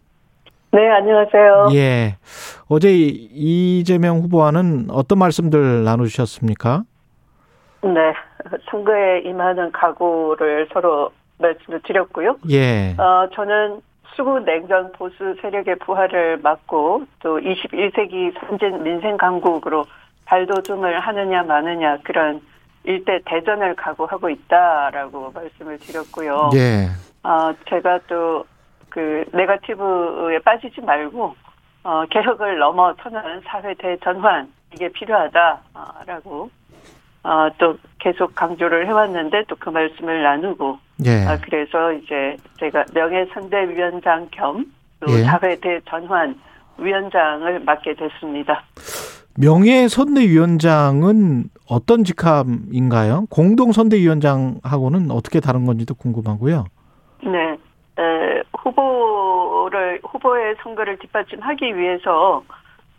네, 0.70 0.90
안녕하세요. 0.90 1.68
예. 1.74 2.16
어제 2.68 2.90
이재명 2.92 4.18
후보와는 4.18 4.88
어떤 4.90 5.18
말씀들 5.18 5.84
나누셨습니까? 5.84 6.82
네, 7.82 7.90
선거에 8.70 9.20
임하는 9.20 9.72
각오를 9.72 10.68
서로 10.72 11.10
말씀을 11.38 11.80
드렸고요. 11.84 12.36
예. 12.50 12.94
어, 12.98 13.28
저는 13.34 13.80
수구 14.14 14.40
냉전 14.40 14.92
보수 14.92 15.36
세력의 15.40 15.76
부활을 15.78 16.38
막고 16.38 17.04
또 17.20 17.38
21세기 17.38 18.34
선진 18.40 18.82
민생 18.82 19.16
강국으로 19.16 19.84
발돋움을 20.26 21.00
하느냐 21.00 21.44
마느냐 21.44 21.98
그런 22.02 22.40
일대 22.84 23.20
대전을 23.24 23.74
각오하고 23.76 24.28
있다라고 24.28 25.30
말씀을 25.32 25.78
드렸고요. 25.78 26.50
예. 26.54 26.88
어, 27.28 27.52
제가 27.68 28.00
또 28.08 28.44
그 28.90 29.24
네가티브에 29.32 30.38
빠지지 30.44 30.80
말고 30.80 31.34
어, 31.84 32.04
개혁을 32.10 32.58
넘어서는 32.58 33.42
사회 33.46 33.72
대전환 33.74 34.52
이게 34.74 34.88
필요하다라고 34.88 36.50
어, 37.22 37.48
또 37.58 37.76
계속 37.98 38.34
강조를 38.34 38.86
해왔는데 38.86 39.44
또 39.48 39.56
그 39.58 39.70
말씀을 39.70 40.22
나누고 40.22 40.78
예. 41.04 41.24
아, 41.26 41.38
그래서 41.40 41.92
이제 41.92 42.36
제가 42.58 42.84
명예선대위원장 42.94 44.28
겸또 44.30 44.66
예. 45.10 45.22
사회 45.22 45.56
대 45.60 45.80
전환 45.88 46.38
위원장을 46.78 47.60
맡게 47.60 47.94
됐습니다. 47.94 48.64
명예선대위원장은 49.36 51.44
어떤 51.68 52.04
직함인가요? 52.04 53.26
공동선대위원장하고는 53.30 55.10
어떻게 55.10 55.40
다른 55.40 55.66
건지도 55.66 55.94
궁금하고요. 55.94 56.64
네, 57.22 57.56
에, 57.98 58.42
후보를 58.56 60.00
후보의 60.04 60.56
선거를 60.62 60.98
뒷받침하기 60.98 61.76
위해서 61.76 62.42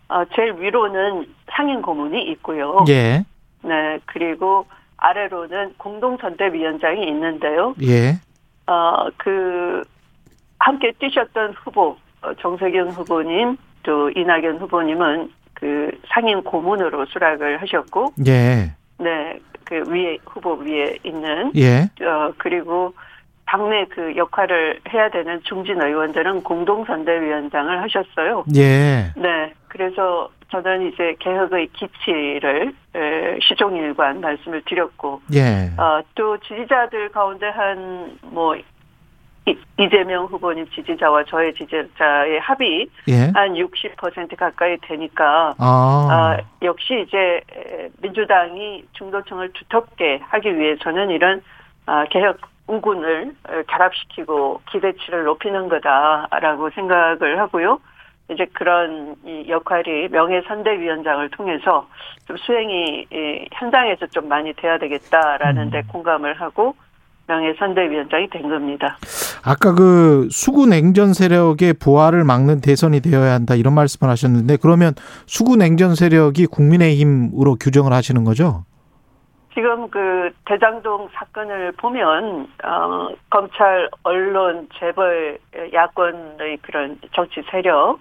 어, 0.10 0.26
제일 0.36 0.56
위로는 0.60 1.26
상임 1.52 1.82
고문이 1.82 2.22
있고요. 2.32 2.84
예. 2.90 3.24
네, 3.64 4.00
그리고 4.06 4.66
아래로는 4.98 5.76
공동선대위원장이 5.78 7.08
있는데요. 7.08 7.76
예. 7.84 8.20
어, 8.68 9.08
그, 9.18 9.84
함께 10.60 10.92
뛰셨던 11.00 11.54
후보, 11.54 11.96
어, 12.22 12.34
정세균 12.42 12.90
후보님, 12.90 13.58
또 13.84 14.10
이낙연 14.10 14.58
후보님은 14.58 15.32
그 15.54 15.92
상임 16.08 16.42
고문으로 16.44 17.06
수락을 17.06 17.62
하셨고, 17.62 18.14
예. 18.28 18.74
네, 18.98 19.40
그 19.64 19.84
위에, 19.88 20.18
후보 20.26 20.54
위에 20.56 20.98
있는, 21.04 21.52
예. 21.56 21.84
어, 22.04 22.34
그리고 22.38 22.94
당내 23.50 23.86
그 23.86 24.16
역할을 24.16 24.80
해야 24.94 25.10
되는 25.10 25.42
중진 25.44 25.82
의원들은 25.82 26.44
공동선대위원장을 26.44 27.82
하셨어요. 27.82 28.46
예. 28.56 29.12
네, 29.16 29.54
그래서 29.68 30.30
저는 30.52 30.92
이제 30.92 31.16
개혁의 31.18 31.70
기치를 31.74 32.74
에, 32.96 33.40
시종일관 33.42 34.22
말씀을 34.22 34.62
드렸고, 34.66 35.22
예. 35.34 35.72
어, 35.82 36.02
또 36.14 36.38
지지자들 36.38 37.10
가운데 37.10 37.48
한뭐 37.48 38.56
이재명 39.80 40.26
후보님 40.26 40.68
지지자와 40.70 41.24
저의 41.24 41.52
지지자의 41.56 42.40
합이 42.42 42.88
예. 43.08 43.32
한60% 43.32 44.38
가까이 44.38 44.78
되니까 44.82 45.56
아. 45.58 46.08
아, 46.12 46.38
역시 46.62 47.04
이제 47.08 47.18
에, 47.18 47.90
민주당이 48.00 48.84
중도층을 48.94 49.54
두텁게 49.54 50.20
하기 50.22 50.56
위해서는 50.56 51.10
이런 51.10 51.42
아, 51.88 52.06
개혁 52.12 52.38
우군을 52.70 53.34
어, 53.50 53.62
결합시키고 53.68 54.62
기대치를 54.72 55.24
높이는 55.24 55.68
거다라고 55.68 56.70
생각을 56.70 57.40
하고요. 57.40 57.80
이제 58.32 58.46
그런 58.54 59.16
이 59.26 59.46
역할이 59.50 60.10
명예선대위원장을 60.10 61.30
통해서 61.32 61.88
좀 62.28 62.38
수행이 62.38 63.08
이 63.12 63.46
현장에서 63.54 64.06
좀 64.08 64.28
많이 64.28 64.54
돼야 64.54 64.78
되겠다라는 64.78 65.72
데 65.72 65.82
공감을 65.92 66.40
하고 66.40 66.76
명예선대위원장이 67.28 68.30
된 68.30 68.50
겁니다. 68.50 68.98
아까 69.44 69.74
그 69.74 70.28
수구 70.30 70.68
냉전 70.68 71.14
세력의 71.14 71.74
부활을 71.80 72.24
막는 72.24 72.62
대선이 72.62 73.02
되어야 73.02 73.34
한다 73.34 73.56
이런 73.56 73.74
말씀을 73.74 74.12
하셨는데 74.12 74.58
그러면 74.62 74.94
수구 75.26 75.56
냉전 75.56 75.96
세력이 75.96 76.48
국민의힘으로 76.48 77.56
규정을 77.56 77.94
하시는 77.94 78.24
거죠? 78.24 78.64
지금 79.54 79.90
그 79.90 80.32
대장동 80.46 81.10
사건을 81.14 81.72
보면 81.74 82.48
어, 82.64 83.10
검찰, 83.30 83.90
언론, 84.04 84.68
재벌, 84.78 85.40
야권의 85.74 86.58
그런 86.62 87.00
정치 87.14 87.42
세력, 87.50 88.00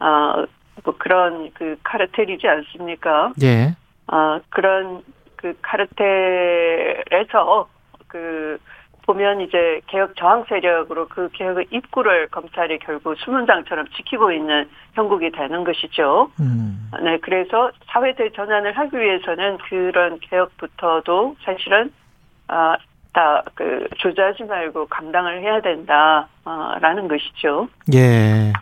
어, 0.00 0.44
뭐 0.84 0.94
그런 0.98 1.50
그 1.54 1.76
카르텔이지 1.82 2.46
않습니까? 2.48 3.32
예. 3.42 3.74
어, 4.08 4.40
그런 4.50 5.02
그 5.36 5.54
카르텔에서 5.62 6.96
그 8.08 8.58
보면 9.06 9.40
이제 9.40 9.80
개혁 9.86 10.16
저항 10.16 10.44
세력으로 10.48 11.08
그 11.08 11.28
개혁의 11.32 11.66
입구를 11.70 12.28
검찰이 12.28 12.78
결국 12.80 13.16
수문장처럼 13.18 13.86
지키고 13.96 14.32
있는 14.32 14.68
형국이 14.94 15.30
되는 15.30 15.64
것이죠. 15.64 16.30
음. 16.40 16.90
네, 17.02 17.18
그래서 17.18 17.70
사회 17.86 18.14
대 18.14 18.30
전환을 18.32 18.76
하기 18.76 18.98
위해서는 18.98 19.58
그런 19.68 20.18
개혁부터도 20.20 21.36
사실은 21.44 21.92
아, 22.48 22.76
다 23.12 23.42
그 23.54 23.88
조절하지 23.96 24.44
말고 24.44 24.86
감당을 24.86 25.40
해야 25.40 25.60
된다라는 25.62 27.08
것이죠. 27.08 27.68
예. 27.94 27.98
네. 27.98 28.52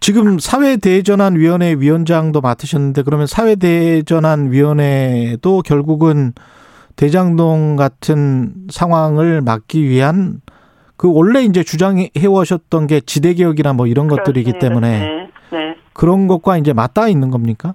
지금 0.00 0.38
사회 0.38 0.76
대전환 0.76 1.36
위원회 1.36 1.74
위원장도 1.74 2.42
맡으셨는데 2.42 3.02
그러면 3.02 3.26
사회 3.26 3.56
대전환 3.56 4.52
위원회도 4.52 5.62
결국은 5.62 6.32
대장동 6.96 7.76
같은 7.76 8.52
상황을 8.70 9.42
막기 9.42 9.88
위한 9.88 10.40
그 10.96 11.12
원래 11.12 11.42
이제 11.42 11.62
주장해 11.62 12.10
오셨던 12.26 12.86
게 12.86 13.00
지대 13.00 13.34
개혁이나 13.34 13.74
뭐 13.74 13.86
이런 13.86 14.08
것들이기 14.08 14.52
그렇습니다. 14.52 14.68
때문에 14.68 14.98
네, 15.00 15.30
네. 15.50 15.76
그런 15.92 16.26
것과 16.26 16.56
이제 16.56 16.72
맞닿아 16.72 17.08
있는 17.08 17.30
겁니까? 17.30 17.74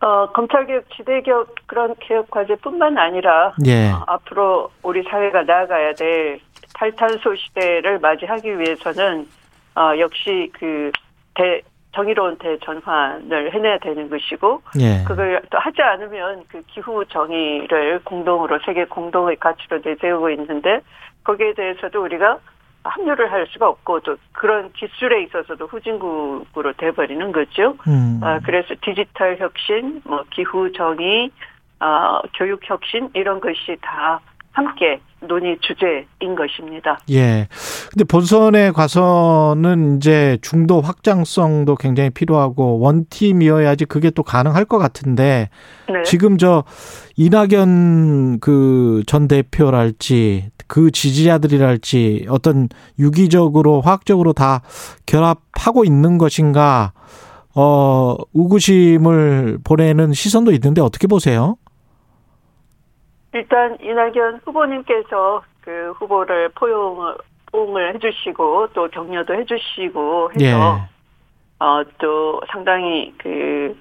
어, 0.00 0.30
검찰개혁, 0.32 0.84
지대개혁 0.94 1.54
그런 1.66 1.94
개혁 1.98 2.30
과제뿐만 2.30 2.98
아니라 2.98 3.54
예. 3.66 3.90
어, 3.90 4.04
앞으로 4.06 4.70
우리 4.82 5.02
사회가 5.02 5.42
나아가야 5.42 5.94
될 5.94 6.40
탈탄소 6.74 7.34
시대를 7.34 7.98
맞이하기 7.98 8.58
위해서는 8.58 9.26
어, 9.74 9.98
역시 9.98 10.50
그 10.52 10.92
대, 11.34 11.62
정의로운 11.98 12.36
대전환을 12.38 13.52
해내야 13.52 13.78
되는 13.78 14.08
것이고 14.08 14.62
예. 14.80 15.02
그걸 15.04 15.42
또 15.50 15.58
하지 15.58 15.82
않으면 15.82 16.44
그 16.48 16.62
기후 16.68 17.04
정의를 17.06 18.00
공동으로 18.04 18.60
세계 18.64 18.84
공동의 18.84 19.36
가치로 19.36 19.80
내세우고 19.84 20.30
있는데 20.30 20.80
거기에 21.24 21.54
대해서도 21.54 22.00
우리가 22.04 22.38
합류를 22.84 23.32
할 23.32 23.48
수가 23.48 23.68
없고 23.68 24.00
또 24.00 24.16
그런 24.32 24.72
기술에 24.74 25.24
있어서도 25.24 25.66
후진국으로 25.66 26.74
돼버리는 26.74 27.32
거죠. 27.32 27.74
음. 27.88 28.20
아, 28.22 28.38
그래서 28.44 28.74
디지털 28.80 29.36
혁신, 29.38 30.00
뭐 30.04 30.24
기후 30.30 30.70
정의, 30.72 31.30
아, 31.80 32.22
교육 32.34 32.60
혁신 32.62 33.10
이런 33.14 33.40
것이 33.40 33.76
다 33.80 34.20
함께 34.58 35.00
논의 35.20 35.56
주제인 35.60 36.36
것입니다. 36.36 36.98
예. 37.10 37.48
근데 37.90 38.04
본선에 38.04 38.70
가서는 38.70 39.96
이제 39.96 40.38
중도 40.42 40.80
확장성도 40.80 41.74
굉장히 41.76 42.10
필요하고 42.10 42.78
원팀이어야지 42.80 43.86
그게 43.86 44.10
또 44.10 44.22
가능할 44.22 44.64
것 44.64 44.78
같은데 44.78 45.50
네. 45.88 46.02
지금 46.04 46.38
저 46.38 46.64
이낙연 47.16 48.40
그 48.40 49.02
전 49.06 49.28
대표랄지 49.28 50.50
그 50.66 50.90
지지자들이랄지 50.90 52.26
어떤 52.28 52.68
유기적으로 52.98 53.80
화학적으로 53.80 54.32
다 54.32 54.62
결합하고 55.06 55.84
있는 55.84 56.18
것인가 56.18 56.92
어 57.54 58.16
의구심을 58.34 59.58
보내는 59.64 60.12
시선도 60.12 60.52
있는데 60.52 60.80
어떻게 60.80 61.06
보세요? 61.06 61.56
일단 63.38 63.78
이낙연 63.80 64.40
후보님께서 64.44 65.42
그 65.60 65.92
후보를 65.96 66.50
포용을 66.50 67.94
해주시고 67.94 68.68
또 68.72 68.88
격려도 68.88 69.34
해주시고 69.34 70.32
해서 70.32 70.40
예. 70.40 71.64
어, 71.64 71.82
또 71.98 72.40
상당히 72.50 73.14
그 73.18 73.78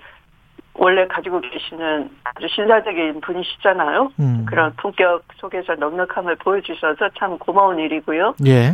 원래 0.76 1.08
가지고 1.08 1.42
계시는 1.42 2.12
아주 2.24 2.48
신사적인 2.50 3.22
분이시잖아요. 3.22 4.12
음. 4.20 4.46
그런 4.48 4.74
품격 4.76 5.24
속에서 5.38 5.74
넉넉함을 5.74 6.36
보여주셔서 6.36 7.10
참 7.18 7.40
고마운 7.40 7.80
일이고요. 7.80 8.36
예. 8.46 8.74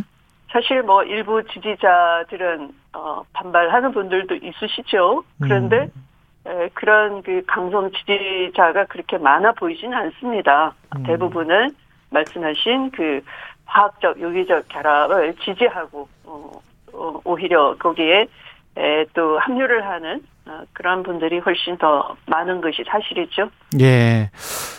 사실 0.51 0.83
뭐 0.83 1.03
일부 1.03 1.41
지지자들은 1.43 2.71
어, 2.93 3.23
반발하는 3.31 3.93
분들도 3.93 4.35
있으시죠. 4.35 5.23
그런데 5.41 5.83
음. 5.83 6.03
에, 6.45 6.69
그런 6.73 7.21
그 7.23 7.41
강성 7.47 7.91
지지자가 7.91 8.85
그렇게 8.85 9.17
많아 9.17 9.53
보이지는 9.53 9.97
않습니다. 9.97 10.73
음. 10.95 11.03
대부분은 11.03 11.71
말씀하신 12.09 12.91
그 12.91 13.21
화학적 13.65 14.19
유기적 14.19 14.67
결합을 14.69 15.35
지지하고 15.43 16.07
어, 16.25 16.51
어, 16.93 17.21
오히려 17.23 17.75
거기에 17.77 18.27
에, 18.75 19.05
또 19.13 19.39
합류를 19.39 19.85
하는 19.87 20.21
어, 20.45 20.61
그런 20.73 21.03
분들이 21.03 21.39
훨씬 21.39 21.77
더 21.77 22.15
많은 22.27 22.61
것이 22.61 22.83
사실이죠. 22.87 23.49
예. 23.79 24.29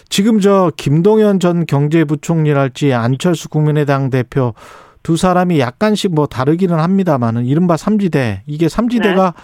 지금 0.09 0.39
저 0.39 0.71
김동연 0.77 1.41
전 1.41 1.65
경제부총리랄지 1.67 2.93
안철수 2.93 3.49
국민의당 3.49 4.11
대표 4.11 4.55
두 5.03 5.17
사람이 5.17 5.59
약간씩 5.61 6.15
뭐 6.15 6.27
다르기는 6.27 6.79
합니다만은 6.79 7.47
이른바 7.47 7.77
삼지대 7.77 8.43
이게 8.47 8.69
삼지대가 8.69 9.35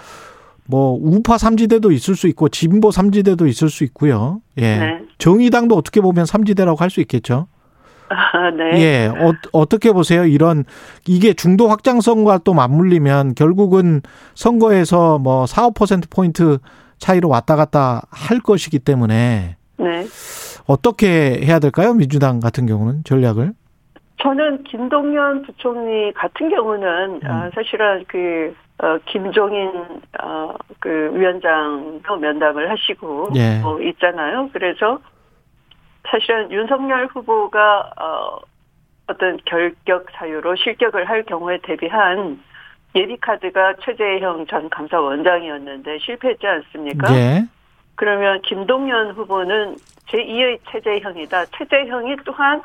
뭐 0.71 0.99
우파 1.03 1.37
삼지대도 1.37 1.91
있을 1.93 2.15
수 2.15 2.29
있고 2.29 2.49
진보 2.49 2.91
삼지대도 2.91 3.47
있을 3.47 3.69
수 3.69 3.85
있고요. 3.85 4.41
예. 4.59 4.79
네. 4.79 5.01
정의당도 5.19 5.75
어떻게 5.75 6.01
보면 6.01 6.25
삼지대라고 6.27 6.79
할 6.79 6.91
수 6.91 7.01
있겠죠. 7.01 7.47
아, 8.09 8.51
네. 8.51 8.81
예. 8.81 9.07
어, 9.07 9.33
어떻게 9.53 9.93
보세요? 9.93 10.25
이런 10.25 10.65
이게 11.07 11.33
중도 11.33 11.69
확장성과 11.69 12.39
또 12.39 12.55
맞물리면 12.55 13.35
결국은 13.37 14.01
선거에서 14.35 15.19
뭐 15.19 15.47
4, 15.47 15.69
5% 15.71 16.11
포인트 16.11 16.59
차이로 16.99 17.29
왔다 17.29 17.55
갔다 17.57 18.03
할 18.11 18.41
것이기 18.41 18.81
때문에 18.81 19.57
네. 19.79 20.07
어떻게 20.67 21.41
해야 21.45 21.59
될까요? 21.61 21.95
민주당 21.95 22.41
같은 22.41 22.67
경우는 22.67 23.03
전략을? 23.05 23.53
저는 24.23 24.65
김동연 24.65 25.43
부총리 25.43 26.13
같은 26.13 26.51
경우는 26.51 27.21
아, 27.25 27.45
음. 27.47 27.51
사실은 27.55 28.05
그 28.09 28.55
어, 28.83 28.99
김종인 29.07 29.71
어, 30.23 30.55
그 30.79 31.11
위원장도 31.15 32.17
면담을 32.17 32.71
하시고 32.71 33.31
예. 33.35 33.61
어, 33.63 33.79
있잖아요. 33.81 34.49
그래서 34.53 34.99
사실은 36.09 36.51
윤석열 36.51 37.07
후보가 37.07 37.91
어, 38.01 38.39
어떤 39.07 39.39
결격 39.45 40.07
사유로 40.13 40.57
실격을 40.57 41.09
할 41.09 41.25
경우에 41.25 41.59
대비한 41.63 42.41
예비 42.95 43.17
카드가 43.19 43.75
최재형 43.85 44.47
전 44.47 44.71
감사원장이었는데 44.71 45.99
실패했지 45.99 46.47
않습니까? 46.47 47.15
예. 47.15 47.45
그러면 47.97 48.41
김동연 48.43 49.11
후보는 49.13 49.77
제2의 50.09 50.59
최재형이다. 50.71 51.45
최재형이 51.57 52.17
또한 52.25 52.63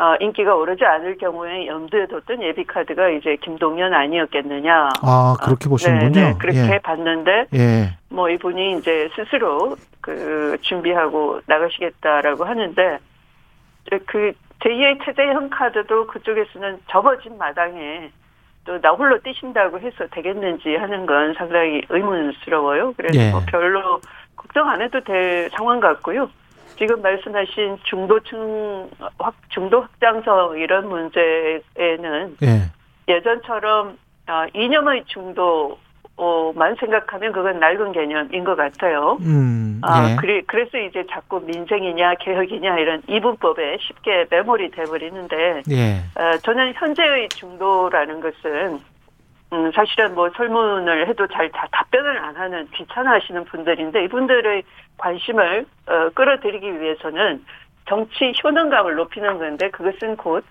어, 0.00 0.16
인기가 0.18 0.54
오르지 0.54 0.82
않을 0.82 1.18
경우에 1.18 1.66
염두에 1.66 2.06
뒀던 2.06 2.42
예비 2.42 2.64
카드가 2.64 3.10
이제 3.10 3.36
김동연 3.42 3.92
아니었겠느냐. 3.92 4.88
아, 5.02 5.36
그렇게 5.44 5.68
보시는군요. 5.68 6.10
네, 6.12 6.32
네, 6.32 6.34
그렇게 6.38 6.58
예. 6.58 6.78
봤는데 6.78 7.46
예. 7.52 7.98
뭐 8.08 8.30
이분이 8.30 8.78
이제 8.78 9.10
스스로 9.14 9.76
그 10.00 10.56
준비하고 10.62 11.42
나가시겠다라고 11.44 12.44
하는데 12.44 12.98
그 14.06 14.32
제2의 14.60 15.04
최재형 15.04 15.50
카드도 15.50 16.06
그쪽에서는 16.06 16.78
접어진 16.88 17.36
마당에 17.36 18.10
또 18.64 18.78
나 18.80 18.90
홀로 18.92 19.18
뛰신다고 19.20 19.80
해서 19.80 20.06
되겠는지 20.10 20.76
하는 20.76 21.04
건 21.04 21.34
상당히 21.36 21.82
의문스러워요. 21.90 22.94
그래서 22.96 23.18
예. 23.18 23.30
뭐 23.32 23.42
별로 23.46 24.00
걱정 24.36 24.66
안 24.68 24.80
해도 24.80 25.00
될 25.00 25.50
상황 25.50 25.78
같고요. 25.80 26.30
지금 26.80 27.02
말씀하신 27.02 27.76
중도층 27.84 28.88
확 29.18 29.34
중도 29.50 29.82
확장성 29.82 30.58
이런 30.58 30.88
문제에는 30.88 32.36
예. 32.42 32.62
예전처럼 33.06 33.98
어, 34.26 34.46
이념의 34.54 35.04
중도 35.06 35.78
만 36.54 36.74
생각하면 36.76 37.32
그건 37.32 37.58
낡은 37.58 37.92
개념인 37.92 38.44
것 38.44 38.54
같아요. 38.54 39.16
음. 39.22 39.80
아, 39.82 40.10
예. 40.10 40.16
그래, 40.16 40.42
그래서 40.46 40.76
이제 40.76 41.04
자꾸 41.10 41.40
민생이냐, 41.40 42.16
개혁이냐, 42.16 42.78
이런 42.78 43.02
이분법에 43.08 43.78
쉽게 43.80 44.26
매몰이 44.28 44.70
돼버리는데, 44.72 45.62
예. 45.70 45.94
어, 46.20 46.36
저는 46.42 46.74
현재의 46.74 47.30
중도라는 47.30 48.20
것은, 48.20 48.80
음, 49.52 49.72
사실은 49.72 50.14
뭐 50.14 50.30
설문을 50.30 51.08
해도 51.08 51.26
잘다 51.26 51.66
답변을 51.72 52.18
안 52.18 52.36
하는 52.36 52.68
귀찮아 52.72 53.12
하시는 53.12 53.44
분들인데, 53.44 54.04
이분들의 54.04 54.62
관심을, 54.96 55.66
어, 55.86 56.08
끌어들이기 56.14 56.80
위해서는 56.80 57.44
정치 57.88 58.32
효능감을 58.42 58.94
높이는 58.94 59.38
건데, 59.38 59.70
그것은 59.70 60.16
곧 60.16 60.44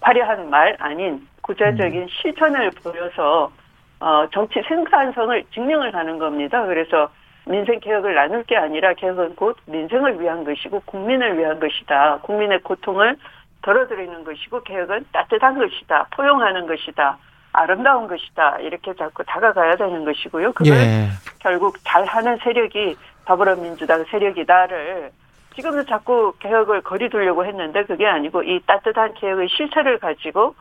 화려한 0.00 0.48
말 0.48 0.76
아닌 0.78 1.26
구체적인 1.42 2.08
실천을 2.08 2.70
보여서, 2.82 3.52
어, 4.00 4.26
정치 4.32 4.62
생산성을 4.62 5.44
증명을 5.52 5.94
하는 5.94 6.18
겁니다. 6.18 6.64
그래서 6.64 7.10
민생 7.44 7.78
개혁을 7.80 8.14
나눌 8.14 8.42
게 8.44 8.56
아니라 8.56 8.94
개혁은 8.94 9.34
곧 9.34 9.58
민생을 9.66 10.18
위한 10.20 10.44
것이고 10.44 10.80
국민을 10.86 11.38
위한 11.38 11.60
것이다. 11.60 12.20
국민의 12.22 12.60
고통을 12.60 13.16
덜어드리는 13.62 14.24
것이고 14.24 14.62
개혁은 14.62 15.04
따뜻한 15.12 15.58
것이다. 15.58 16.06
포용하는 16.12 16.66
것이다. 16.66 17.18
아름다운 17.52 18.06
것이다. 18.06 18.58
이렇게 18.60 18.94
자꾸 18.94 19.24
다가가야 19.24 19.76
되는 19.76 20.04
것이고요. 20.04 20.52
그걸 20.52 20.76
예. 20.76 21.08
결국 21.40 21.76
잘하는 21.84 22.38
세력이 22.42 22.96
더불어민주당 23.24 24.04
세력이다를 24.10 25.10
지금도 25.54 25.84
자꾸 25.86 26.32
개혁을 26.38 26.82
거리두려고 26.82 27.44
했는데 27.44 27.84
그게 27.84 28.06
아니고 28.06 28.42
이 28.42 28.60
따뜻한 28.66 29.14
개혁의 29.14 29.48
실체를 29.48 29.98
가지고 29.98 30.54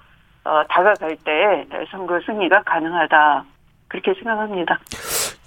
어, 0.44 0.64
다가갈 0.68 1.16
때 1.18 1.68
선거 1.92 2.20
승리가 2.26 2.64
가능하다. 2.64 3.46
그렇게 3.88 4.14
생각합니다. 4.14 4.80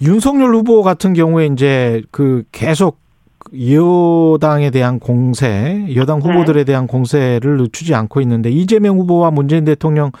윤석열 0.01 0.53
후보 0.53 0.83
같은 0.83 1.13
경우에 1.13 1.45
이제 1.45 2.01
그 2.11 2.43
계속 2.51 3.02
여당에 3.53 4.69
대한 4.71 4.99
공세, 4.99 5.85
여당 5.95 6.19
네. 6.19 6.27
후보들에 6.27 6.63
대한 6.63 6.87
공세를 6.87 7.57
늦추지 7.57 7.93
않고 7.93 8.21
있는데 8.21 8.49
이재명 8.49 8.97
후보와 8.99 9.31
문재인 9.31 9.65
대통령 9.65 10.11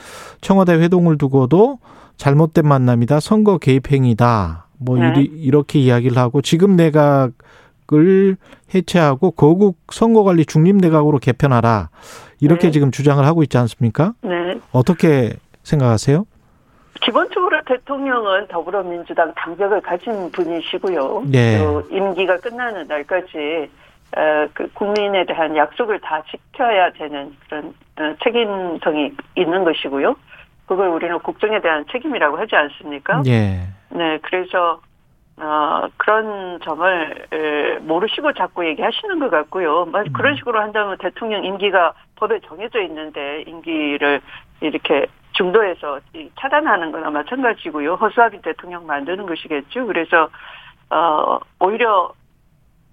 청와대 0.41 0.73
회동을 0.73 1.17
두고도 1.17 1.79
잘못된 2.17 2.67
만남이다, 2.67 3.19
선거 3.19 3.57
개입 3.57 3.91
행위다, 3.91 4.67
뭐 4.77 4.97
네. 4.97 5.13
이리, 5.15 5.23
이렇게 5.23 5.79
이야기를 5.79 6.17
하고 6.17 6.41
지금 6.41 6.75
내각을 6.75 8.37
해체하고 8.73 9.31
거국 9.31 9.77
선거관리 9.91 10.45
중립 10.45 10.75
내각으로 10.77 11.19
개편하라 11.19 11.89
이렇게 12.39 12.67
네. 12.67 12.71
지금 12.71 12.91
주장을 12.91 13.23
하고 13.25 13.43
있지 13.43 13.57
않습니까? 13.57 14.13
네. 14.21 14.59
어떻게 14.71 15.33
생각하세요? 15.63 16.25
기본적으로 17.03 17.61
대통령은 17.65 18.47
더불어민주당 18.47 19.33
당적을 19.35 19.81
가진 19.81 20.31
분이시고요. 20.31 21.23
네. 21.27 21.57
또 21.57 21.81
임기가 21.91 22.37
끝나는 22.37 22.87
날까지 22.87 23.69
어, 24.15 24.47
그 24.53 24.71
국민에 24.73 25.25
대한 25.25 25.55
약속을 25.55 25.99
다 25.99 26.23
지켜야 26.29 26.91
되는 26.91 27.35
그런 27.47 27.73
어, 27.99 28.15
책임성이 28.23 29.11
있는 29.35 29.63
것이고요. 29.63 30.15
그걸 30.67 30.87
우리는 30.89 31.17
국정에 31.19 31.59
대한 31.61 31.83
책임이라고 31.91 32.37
하지 32.37 32.55
않습니까? 32.55 33.21
예. 33.25 33.67
네, 33.89 34.19
그래서 34.21 34.81
어, 35.37 35.87
그런 35.97 36.59
점을 36.63 37.27
에, 37.31 37.79
모르시고 37.79 38.33
자꾸 38.33 38.65
얘기하시는 38.67 39.19
것 39.19 39.31
같고요. 39.31 39.85
만 39.85 40.05
음. 40.05 40.13
그런 40.13 40.35
식으로 40.35 40.61
한다면 40.61 40.97
대통령 40.99 41.43
임기가 41.43 41.93
법에 42.15 42.39
정해져 42.47 42.81
있는데 42.83 43.43
임기를 43.47 44.21
이렇게 44.61 45.07
중도에서 45.33 45.99
이 46.13 46.29
차단하는 46.39 46.91
거나 46.91 47.09
마찬가지고요. 47.09 47.95
허수아비 47.95 48.41
대통령 48.41 48.85
만드는 48.85 49.25
것이겠죠. 49.25 49.85
그래서 49.87 50.29
어, 50.89 51.39
오히려 51.59 52.13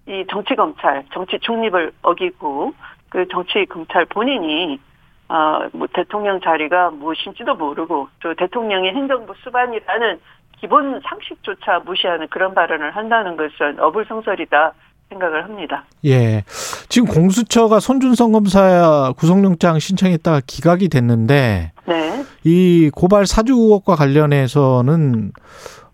이 0.07 0.25
정치 0.29 0.55
검찰, 0.55 1.05
정치 1.13 1.39
중립을 1.39 1.93
어기고 2.03 2.75
그 3.11 3.29
정치 3.29 3.65
검찰 3.67 4.05
본인이 4.07 4.81
어, 5.29 5.69
뭐 5.73 5.87
대통령 5.93 6.41
자리가 6.41 6.91
무엇인지도 6.91 7.55
모르고 7.55 8.09
또 8.21 8.35
대통령의 8.35 8.95
행정부 8.95 9.35
수반이라는 9.45 10.21
기본 10.59 11.01
상식조차 11.01 11.79
무시하는 11.81 12.29
그런 12.29 12.55
발언을 12.55 12.97
한다는 12.97 13.37
것은 13.37 13.79
어불성설이다 13.79 14.73
생각을 15.11 15.45
합니다. 15.45 15.85
예. 16.05 16.45
지금 16.89 17.09
공수처가 17.09 17.81
손준성 17.81 18.33
검사 18.33 19.13
구속영장 19.17 19.79
신청했다가 19.79 20.41
기각이 20.47 20.89
됐는데 20.89 21.73
네. 21.87 22.25
이 22.45 22.91
고발 22.95 23.27
사주 23.27 23.53
의혹과 23.53 23.97
관련해서는 23.97 25.33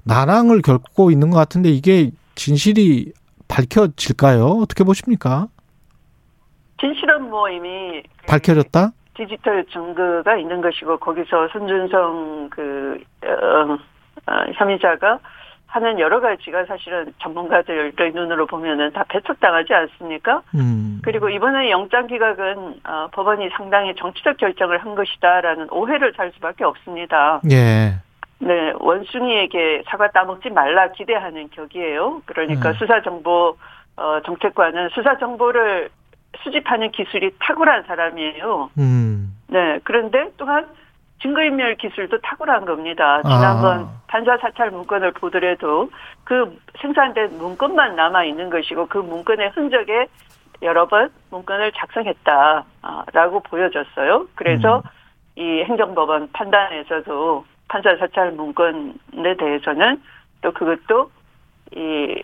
난항을 0.04 0.62
겪고 0.62 1.10
있는 1.10 1.30
것 1.30 1.38
같은데 1.38 1.70
이게 1.70 2.10
진실이 2.34 3.12
밝혀질까요? 3.48 4.44
어떻게 4.62 4.84
보십니까? 4.84 5.48
진실은 6.78 7.30
뭐 7.30 7.48
이미 7.48 8.02
그 8.18 8.26
밝혀졌다? 8.26 8.92
디지털 9.16 9.64
증거가 9.72 10.36
있는 10.36 10.60
것이고 10.60 10.98
거기서 10.98 11.48
손준성 11.48 12.50
그 12.50 12.98
어, 13.24 13.72
어, 14.30 14.44
혐의자가 14.54 15.18
하는 15.76 15.98
여러 15.98 16.20
가지가 16.20 16.64
사실은 16.64 17.12
전문가들의 17.20 17.92
눈으로 18.14 18.46
보면은 18.46 18.92
다 18.92 19.04
배척당하지 19.08 19.74
않습니까? 19.74 20.42
음. 20.54 21.00
그리고 21.04 21.28
이번에 21.28 21.70
영장 21.70 22.06
기각은 22.06 22.80
어, 22.82 23.08
법원이 23.12 23.50
상당히 23.54 23.94
정치적 23.94 24.38
결정을 24.38 24.78
한 24.78 24.94
것이다라는 24.94 25.68
오해를 25.70 26.14
살 26.16 26.32
수밖에 26.32 26.64
없습니다. 26.64 27.42
예. 27.50 27.92
네, 28.38 28.72
원숭이에게 28.78 29.82
사과 29.86 30.10
따먹지 30.10 30.48
말라 30.48 30.90
기대하는 30.92 31.50
격이에요. 31.50 32.22
그러니까 32.24 32.70
음. 32.70 32.74
수사 32.74 33.02
정보 33.02 33.56
어, 33.96 34.20
정책관은 34.24 34.88
수사 34.94 35.18
정보를 35.18 35.90
수집하는 36.42 36.90
기술이 36.90 37.32
탁월한 37.38 37.82
사람이에요. 37.82 38.70
음. 38.78 39.36
네, 39.48 39.78
그런데 39.84 40.30
또한 40.38 40.66
증거인멸 41.22 41.76
기술도 41.76 42.20
탁월한 42.20 42.64
겁니다. 42.64 43.22
지난번 43.22 43.80
아. 43.80 44.00
판사 44.06 44.36
사찰 44.38 44.70
문건을 44.70 45.12
보더라도 45.12 45.90
그 46.24 46.58
생산된 46.80 47.38
문건만 47.38 47.96
남아 47.96 48.24
있는 48.24 48.50
것이고 48.50 48.86
그 48.86 48.98
문건의 48.98 49.50
흔적에 49.50 50.06
여러 50.62 50.86
번 50.86 51.10
문건을 51.30 51.72
작성했다라고 51.72 53.40
보여졌어요. 53.44 54.28
그래서 54.34 54.78
음. 54.78 55.42
이 55.42 55.62
행정법원 55.64 56.30
판단에서도 56.32 57.44
판사 57.68 57.96
사찰 57.96 58.32
문건에 58.32 59.36
대해서는 59.38 60.02
또 60.40 60.52
그것도 60.52 61.10
이, 61.74 62.22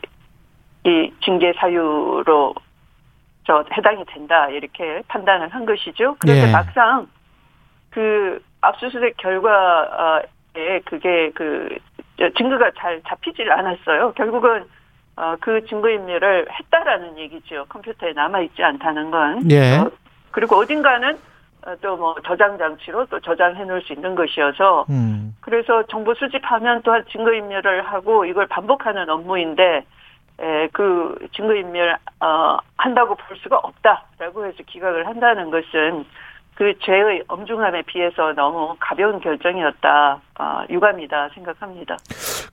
이 0.85 1.13
징계 1.23 1.53
사유로 1.55 2.55
저 3.45 3.65
해당이 3.77 4.05
된다 4.07 4.49
이렇게 4.49 5.03
판단을 5.09 5.49
한 5.49 5.67
것이죠. 5.67 6.17
그런데 6.21 6.49
예. 6.49 6.53
막상 6.53 7.09
그 7.91 8.41
압수수색 8.63 9.17
결과에 9.19 10.81
그게 10.85 11.31
그 11.35 11.77
증거가 12.39 12.71
잘 12.79 13.03
잡히질 13.07 13.51
않았어요. 13.51 14.13
결국은 14.15 14.65
어, 15.17 15.37
그 15.41 15.65
증거인멸을 15.67 16.47
했다라는 16.51 17.19
얘기죠. 17.19 17.67
컴퓨터에 17.69 18.13
남아 18.15 18.41
있지 18.41 18.63
않다는 18.63 19.11
건. 19.11 19.51
예. 19.51 19.77
어, 19.77 19.91
그리고 20.31 20.57
어딘가는 20.57 21.19
또 21.81 21.97
뭐 21.97 22.15
저장 22.27 22.59
장치로 22.59 23.07
또 23.07 23.21
저장해 23.21 23.65
놓을 23.65 23.83
수 23.83 23.93
있는 23.93 24.15
것이어서 24.17 24.87
음. 24.91 25.37
그래서 25.41 25.85
정보 25.85 26.15
수집하면 26.15 26.83
또한 26.83 27.05
증거 27.11 27.33
인멸을 27.33 27.83
하고 27.87 28.25
이걸 28.25 28.47
반복하는 28.49 29.09
업무인데 29.09 29.85
에, 30.41 30.69
그 30.73 31.15
증거 31.33 31.55
인멸 31.55 31.97
어, 32.21 32.59
한다고 32.77 33.15
볼 33.15 33.37
수가 33.37 33.59
없다라고 33.59 34.47
해서 34.47 34.59
기각을 34.67 35.07
한다는 35.07 35.51
것은 35.51 36.05
그 36.55 36.75
죄의 36.85 37.25
엄중함에 37.29 37.83
비해서 37.83 38.33
너무 38.35 38.77
가벼운 38.79 39.21
결정이었다 39.21 40.21
어, 40.39 40.63
유감이다 40.69 41.31
생각합니다. 41.35 41.97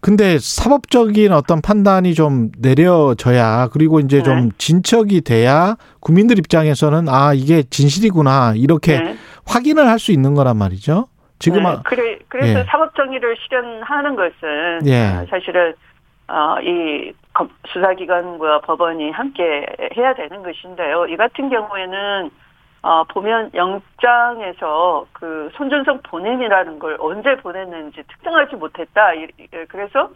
근데 0.01 0.37
사법적인 0.39 1.33
어떤 1.33 1.61
판단이 1.61 2.13
좀 2.13 2.49
내려져야 2.59 3.67
그리고 3.73 3.99
이제 3.99 4.23
좀 4.23 4.35
네. 4.35 4.49
진척이 4.57 5.21
돼야 5.21 5.75
국민들 5.99 6.39
입장에서는 6.39 7.09
아 7.09 7.33
이게 7.33 7.63
진실이구나 7.63 8.53
이렇게 8.55 8.99
네. 8.99 9.15
확인을 9.45 9.87
할 9.87 9.99
수 9.99 10.11
있는 10.13 10.33
거란 10.33 10.55
말이죠. 10.57 11.07
지금 11.39 11.63
네, 11.63 11.69
아- 11.69 11.81
그래 11.83 12.17
그래서 12.29 12.59
예. 12.59 12.65
사법 12.69 12.95
정의를 12.95 13.35
실현하는 13.37 14.15
것은 14.15 14.87
예. 14.87 15.07
어, 15.07 15.25
사실은 15.29 15.73
어, 16.29 16.57
이 16.61 17.11
검- 17.33 17.49
수사기관과 17.67 18.61
법원이 18.61 19.11
함께 19.11 19.65
해야 19.97 20.13
되는 20.13 20.41
것인데요. 20.43 21.05
이 21.07 21.17
같은 21.17 21.49
경우에는 21.49 22.29
어, 22.81 23.03
보면 23.05 23.51
영장에서 23.53 25.05
그 25.13 25.49
손준성 25.53 25.99
보냄이라는 26.03 26.79
걸 26.79 26.97
언제 26.99 27.35
보냈는지 27.37 28.03
특정하지 28.07 28.55
못했다. 28.55 29.13
이- 29.13 29.27
이- 29.37 29.47
그래서 29.67 30.09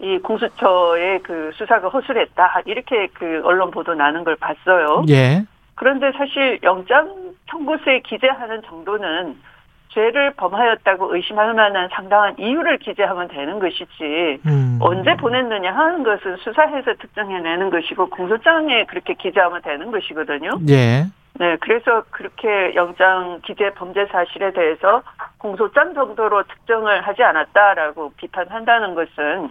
이 0.00 0.18
공수처의 0.18 1.20
그 1.22 1.50
수사가 1.54 1.88
허술했다. 1.88 2.62
이렇게 2.66 3.08
그 3.14 3.42
언론 3.44 3.70
보도 3.70 3.94
나는 3.94 4.24
걸 4.24 4.36
봤어요. 4.36 5.04
예. 5.08 5.42
그런데 5.74 6.10
사실 6.12 6.58
영장 6.62 7.34
청구서에 7.50 8.00
기재하는 8.00 8.62
정도는 8.62 9.36
죄를 9.90 10.32
범하였다고 10.34 11.14
의심할 11.14 11.54
만한 11.54 11.88
상당한 11.92 12.34
이유를 12.38 12.78
기재하면 12.78 13.28
되는 13.28 13.58
것이지 13.58 14.38
음. 14.46 14.78
언제 14.80 15.16
보냈느냐 15.16 15.72
하는 15.74 16.02
것은 16.04 16.36
수사해서 16.36 16.94
특정해내는 17.00 17.70
것이고 17.70 18.10
공소장에 18.10 18.84
그렇게 18.84 19.14
기재하면 19.14 19.62
되는 19.62 19.90
것이거든요. 19.90 20.50
예. 20.68 21.04
네, 21.34 21.56
그래서 21.60 22.02
그렇게 22.10 22.74
영장 22.74 23.40
기재 23.46 23.72
범죄 23.74 24.06
사실에 24.06 24.52
대해서 24.52 25.02
공소장 25.38 25.94
정도로 25.94 26.42
특정을 26.44 27.00
하지 27.06 27.22
않았다라고 27.22 28.12
비판한다는 28.16 28.94
것은 28.94 29.50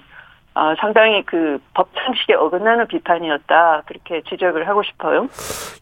어, 0.53 0.73
상당히 0.79 1.23
그 1.23 1.59
법 1.75 1.89
상식에 1.93 2.33
어긋나는 2.33 2.87
비판이었다 2.87 3.83
그렇게 3.85 4.21
지적을 4.27 4.67
하고 4.67 4.81
싶어요. 4.83 5.29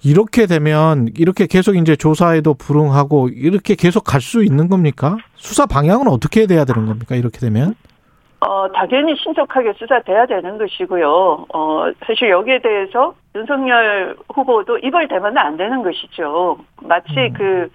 이렇게 0.03 0.45
되면 0.45 1.07
이렇게 1.15 1.47
계속 1.47 1.75
이제 1.77 1.95
조사에도 1.95 2.53
불응하고 2.53 3.29
이렇게 3.29 3.75
계속 3.75 4.03
갈 4.03 4.19
수 4.21 4.43
있는 4.43 4.67
겁니까? 4.67 5.15
수사 5.35 5.65
방향은 5.65 6.07
어떻게 6.09 6.45
돼야 6.45 6.65
되는 6.65 6.85
겁니까? 6.85 7.15
이렇게 7.15 7.39
되면? 7.39 7.75
어, 8.41 8.71
당연히 8.71 9.15
신속하게 9.15 9.73
수사돼야 9.73 10.25
되는 10.25 10.57
것이고요. 10.57 11.45
어, 11.53 11.91
사실 12.05 12.29
여기에 12.29 12.59
대해서 12.59 13.15
윤석열 13.35 14.15
후보도 14.33 14.77
입을 14.79 15.07
대면 15.07 15.37
안 15.37 15.57
되는 15.57 15.81
것이죠. 15.83 16.57
마치 16.81 17.31
그 17.35 17.69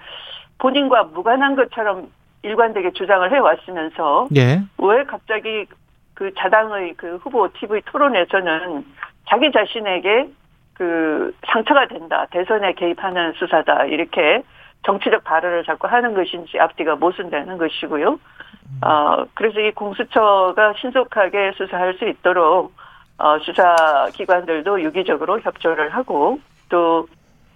본인과 0.58 1.04
무관한 1.14 1.56
것처럼 1.56 2.08
일관되게 2.42 2.92
주장을 2.92 3.30
해왔으면서 3.30 4.28
예. 4.36 4.60
왜 4.78 5.04
갑자기 5.04 5.66
그 6.14 6.32
자당의 6.34 6.94
그 6.96 7.16
후보 7.16 7.48
TV 7.52 7.80
토론에서는 7.86 8.84
자기 9.28 9.50
자신에게 9.52 10.28
그 10.74 11.34
상처가 11.46 11.86
된다. 11.86 12.26
대선에 12.30 12.72
개입하는 12.74 13.32
수사다. 13.34 13.86
이렇게 13.86 14.42
정치적 14.84 15.24
발언을 15.24 15.64
자꾸 15.64 15.86
하는 15.86 16.14
것인지 16.14 16.58
앞뒤가 16.58 16.96
모순되는 16.96 17.58
것이고요. 17.58 18.18
어, 18.82 19.24
그래서 19.34 19.60
이 19.60 19.72
공수처가 19.72 20.74
신속하게 20.80 21.52
수사할 21.56 21.94
수 21.94 22.08
있도록 22.08 22.72
어, 23.18 23.38
수사기관들도 23.40 24.82
유기적으로 24.82 25.40
협조를 25.40 25.90
하고 25.90 26.40
또 26.70 27.06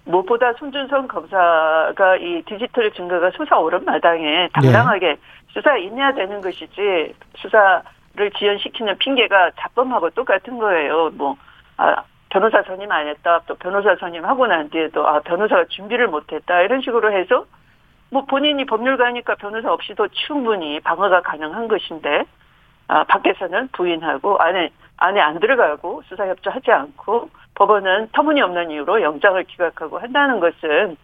무엇보다 0.04 0.52
손준성 0.54 1.08
검사가 1.08 2.16
이 2.16 2.42
디지털 2.42 2.90
증거가 2.92 3.30
수사 3.30 3.58
오른 3.58 3.84
마당에 3.84 4.48
당당하게 4.52 5.16
수사에 5.48 5.80
임해야 5.84 6.12
되는 6.12 6.42
것이지 6.42 7.14
수사를 7.36 8.30
지연시키는 8.36 8.98
핑계가 8.98 9.52
자범하고 9.58 10.10
똑같은 10.10 10.58
거예요. 10.58 11.10
뭐 11.14 11.36
아, 11.78 12.02
변호사 12.34 12.64
선임 12.64 12.90
안 12.90 13.06
했다. 13.06 13.42
또 13.46 13.54
변호사 13.54 13.94
선임 13.94 14.24
하고 14.24 14.48
난 14.48 14.68
뒤에도 14.68 15.06
아 15.06 15.20
변호사가 15.20 15.66
준비를 15.68 16.08
못했다. 16.08 16.62
이런 16.62 16.80
식으로 16.80 17.12
해서 17.12 17.46
뭐 18.10 18.24
본인이 18.24 18.66
법률가니까 18.66 19.36
변호사 19.36 19.72
없이도 19.72 20.08
충분히 20.26 20.80
방어가 20.80 21.22
가능한 21.22 21.68
것인데 21.68 22.24
아, 22.88 23.04
밖에서는 23.04 23.68
부인하고 23.68 24.36
안에 24.38 24.70
안에 24.96 25.20
안 25.20 25.38
들어가고 25.38 26.02
수사 26.08 26.26
협조하지 26.26 26.72
않고 26.72 27.30
법원은 27.54 28.08
터무니없는 28.12 28.72
이유로 28.72 29.00
영장을 29.02 29.40
기각하고 29.44 30.00
한다는 30.00 30.40
것은 30.40 30.96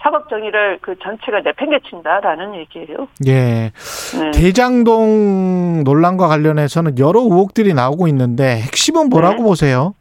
사법 0.00 0.28
정의를 0.28 0.80
그 0.82 0.98
전체가 0.98 1.42
내팽개친다라는 1.42 2.56
얘기예요. 2.56 3.06
예. 3.28 3.70
네. 4.18 4.30
대장동 4.32 5.84
논란과 5.84 6.26
관련해서는 6.26 6.98
여러 6.98 7.20
의혹들이 7.20 7.72
나오고 7.72 8.08
있는데 8.08 8.56
핵심은 8.62 9.10
뭐라고 9.10 9.36
네. 9.36 9.42
보세요? 9.44 9.94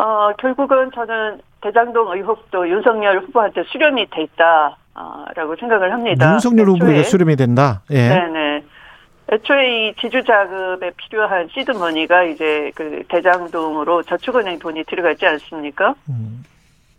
어, 0.00 0.32
결국은 0.38 0.90
저는 0.94 1.40
대장동 1.60 2.12
의혹도 2.16 2.66
윤석열 2.68 3.18
후보한테 3.20 3.64
수렴이 3.64 4.06
돼 4.08 4.22
있다라고 4.22 5.56
생각을 5.60 5.92
합니다. 5.92 6.32
윤석열 6.32 6.68
후보에게 6.70 7.02
애초에- 7.02 7.04
수렴이 7.04 7.36
된다. 7.36 7.82
예. 7.90 8.08
네네. 8.08 8.62
애초에 9.32 9.88
이 9.88 9.94
지주 9.96 10.24
자금에 10.24 10.90
필요한 10.96 11.48
seed 11.52 11.72
money가 11.72 12.24
이제 12.24 12.72
그 12.74 13.02
대장동으로 13.08 14.02
저축은행 14.04 14.58
돈이 14.58 14.84
들어갔지 14.84 15.26
않습니까? 15.26 15.94
음. 16.08 16.42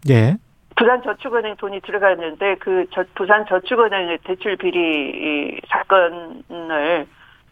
예. 0.09 0.37
부산 0.77 1.01
저축은행 1.03 1.55
돈이 1.57 1.81
들어갔는데 1.81 2.55
그 2.59 2.85
저, 2.93 3.03
부산 3.15 3.45
저축은행의 3.47 4.19
대출 4.23 4.55
비리 4.57 4.79
이 4.79 5.59
사건을 5.69 7.05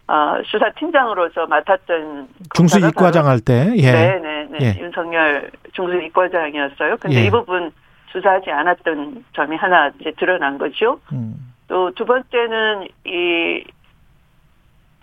어, 0.10 0.42
수사팀장으로서 0.44 1.46
맡았던 1.46 2.28
중수 2.56 2.80
이과장 2.80 3.24
바로- 3.24 3.28
할 3.28 3.40
때. 3.42 3.74
예. 3.78 3.92
네네 3.92 4.48
네. 4.50 4.58
예. 4.62 4.82
윤석열 4.82 5.52
중수 5.74 6.02
이과장이었어요. 6.02 6.98
근데 6.98 7.18
예. 7.18 7.26
이 7.26 7.30
부분 7.30 7.72
수사하지 8.12 8.50
않았던 8.50 9.26
점이 9.34 9.56
하나 9.56 9.92
이제 10.00 10.12
드러난 10.18 10.58
거죠. 10.58 11.00
음. 11.12 11.36
또두 11.68 12.06
번째는 12.06 12.88
이 13.06 13.64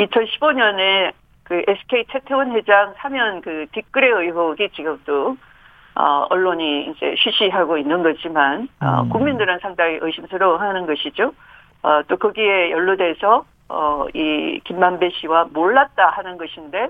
2015년에 0.00 1.12
그 1.44 1.62
SK 1.68 2.06
최태원 2.10 2.50
회장 2.50 2.92
사면 2.96 3.40
그 3.42 3.66
뒷거래 3.70 4.08
의혹이 4.08 4.70
지금 4.74 5.00
또 5.06 5.36
어, 5.94 6.26
언론이 6.30 6.90
이제 6.90 7.14
쉬쉬하고 7.16 7.78
있는 7.78 8.02
거지만 8.02 8.68
어, 8.80 9.02
음. 9.02 9.08
국민들은 9.10 9.60
상당히 9.62 9.98
의심스러워하는 10.00 10.86
것이죠. 10.86 11.32
어, 11.84 12.02
또 12.08 12.16
거기에 12.16 12.72
연루돼서 12.72 13.44
어, 13.68 14.06
이 14.14 14.60
김만배 14.64 15.10
씨와 15.10 15.48
몰랐다 15.52 16.10
하는 16.10 16.36
것인데 16.38 16.88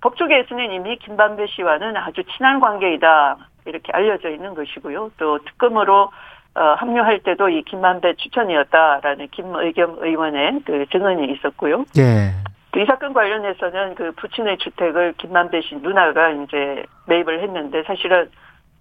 법조계에서는 0.00 0.72
이미 0.72 0.96
김만배 0.96 1.46
씨와는 1.48 1.96
아주 1.96 2.22
친한 2.36 2.60
관계이다 2.60 3.36
이렇게 3.66 3.92
알려져 3.92 4.30
있는 4.30 4.54
것이고요. 4.54 5.12
또 5.18 5.38
특검으로 5.44 6.10
어, 6.54 6.60
합류할 6.78 7.20
때도 7.20 7.48
이 7.48 7.62
김만배 7.62 8.14
추천이었다라는 8.14 9.28
김의겸 9.28 9.98
의원의 10.00 10.62
그 10.64 10.86
증언이 10.90 11.32
있었고요. 11.32 11.84
예. 11.98 12.32
이 12.76 12.84
사건 12.86 13.12
관련해서는 13.12 13.94
그 13.94 14.12
부친의 14.12 14.58
주택을 14.58 15.14
김만배 15.18 15.60
씨 15.62 15.76
누나가 15.76 16.30
이제 16.30 16.84
매입을 17.06 17.42
했는데 17.42 17.82
사실은 17.84 18.30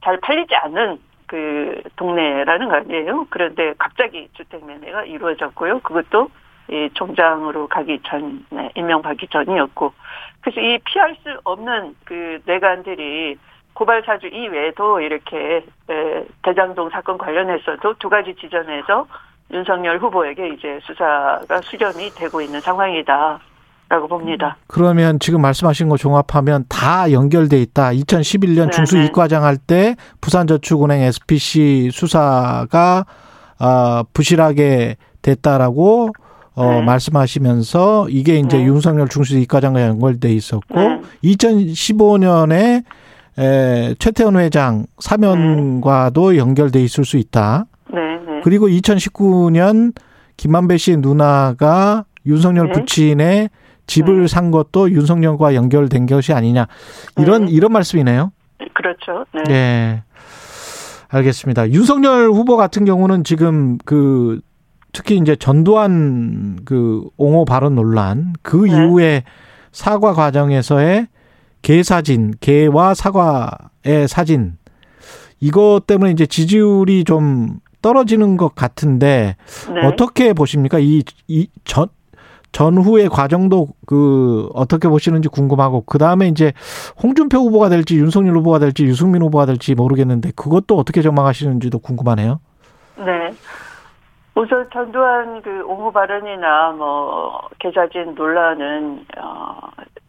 잘 0.04 0.20
팔리지 0.20 0.56
않는 0.56 1.00
그 1.28 1.82
동네라는 1.96 2.70
거 2.70 2.76
아니에요. 2.76 3.28
그런데 3.30 3.74
갑자기 3.78 4.30
주택 4.34 4.66
매매가 4.66 5.06
이루어졌고요. 5.06 5.80
그것도 5.80 6.30
이 6.72 6.90
총장으로 6.94 7.68
가기 7.68 8.00
전, 8.06 8.46
네, 8.50 8.70
임명받기 8.76 9.28
전이었고. 9.32 9.94
그래서 10.42 10.62
이 10.62 10.78
피할 10.86 11.16
수 11.24 11.40
없는 11.44 11.96
그 12.06 12.40
내관들이 12.46 13.38
고발 13.74 14.04
사주 14.06 14.28
이외에도 14.28 15.00
이렇게 15.00 15.66
대장동 16.44 16.90
사건 16.90 17.18
관련해서도 17.18 17.96
두 18.00 18.10
가지 18.10 18.36
지점에서 18.36 19.08
윤석열 19.52 19.98
후보에게 20.00 20.50
이제 20.50 20.80
수사가 20.84 21.62
수렴이 21.64 22.12
되고 22.12 22.42
있는 22.42 22.60
상황이다. 22.62 23.40
라고 23.92 24.08
봅니다. 24.08 24.56
그러면 24.68 25.18
지금 25.20 25.42
말씀하신 25.42 25.90
거 25.90 25.98
종합하면 25.98 26.66
다 26.70 27.12
연결돼 27.12 27.60
있다. 27.60 27.90
2011년 27.90 28.72
중수 28.72 29.00
이과장 29.00 29.44
할 29.44 29.58
때 29.58 29.96
부산저축은행 30.22 31.02
SPC 31.02 31.90
수사가 31.92 33.06
어, 33.60 34.04
부실하게 34.14 34.98
됐다라고 35.24 36.12
어, 36.60 36.72
네. 36.74 36.82
말씀하시면서 36.82 38.10
이게 38.10 38.38
이제 38.38 38.57
네. 38.57 38.66
윤석열 38.66 39.07
중수 39.07 39.38
이과장과 39.38 39.82
연결돼 39.82 40.30
있었고 40.34 40.78
네. 40.78 41.01
2015년에 41.24 42.84
에, 43.39 43.95
최태원 43.97 44.36
회장 44.36 44.86
사면과도 44.97 46.36
연결돼 46.36 46.84
있을 46.84 47.05
수 47.05 47.16
있다. 47.16 47.66
네, 47.93 47.99
네. 47.99 48.41
그리고 48.43 48.68
2019년 48.68 49.93
김만배 50.36 50.76
씨의 50.76 50.97
누나가 50.97 52.03
윤석열 52.26 52.68
네. 52.68 52.74
부친의 52.74 53.49
집을 53.88 54.24
네. 54.24 54.28
산 54.28 54.51
것도 54.51 54.91
윤석열과 54.91 55.55
연결된 55.55 56.07
것이 56.07 56.34
아니냐 56.34 56.68
이런 57.18 57.45
네. 57.45 57.51
이런 57.53 57.72
말씀이네요. 57.72 58.34
그렇죠. 58.74 59.24
네. 59.34 59.43
네. 59.47 60.03
알겠습니다. 61.07 61.70
윤석열 61.70 62.28
후보 62.32 62.57
같은 62.57 62.84
경우는 62.84 63.24
지금 63.24 63.78
그 63.86 64.41
특히 65.00 65.16
이제 65.16 65.38
전두환 65.38 66.60
그 66.66 67.08
옹호 67.16 67.45
발언 67.45 67.76
논란 67.76 68.34
그 68.41 68.58
네. 68.58 68.72
이후에 68.72 69.24
사과 69.72 70.12
과정에서의 70.12 71.08
개 71.62 71.84
사진, 71.84 72.34
개와 72.41 72.93
사과의 72.93 74.10
사진 74.10 74.58
이것 75.39 75.84
때문에 75.88 76.12
이제 76.12 76.26
지지율이 76.26 77.06
좀 77.06 77.60
떨어지는 77.82 78.36
것 78.36 78.56
같은데 78.56 79.38
네. 79.74 79.88
어떻게 79.88 80.34
보십니까? 80.34 80.80
이이전 80.80 81.88
전후의 82.52 83.08
과정도 83.08 83.70
그 83.86 84.50
어떻게 84.54 84.89
보시는지 84.89 85.30
궁금하고 85.30 85.86
그 85.86 85.97
다음에 85.97 86.28
이제 86.28 86.52
홍준표 87.02 87.38
후보가 87.38 87.70
될지 87.70 87.95
윤석열 87.95 88.36
후보가 88.36 88.60
될지 88.60 88.84
유승민 88.84 89.22
후보가 89.22 89.45
될지 89.45 89.76
모르겠는데 89.76 90.32
그것도 90.36 90.78
어떻게 90.78 91.02
전망하시는지도 91.02 91.80
궁금하네요. 91.80 92.41
네. 92.97 93.34
우선 94.40 94.70
전두환 94.72 95.42
그 95.42 95.66
옹호 95.66 95.92
발언이나 95.92 96.72
뭐 96.72 97.50
계좌진 97.60 98.16
논란은 98.16 99.06
어 99.18 99.60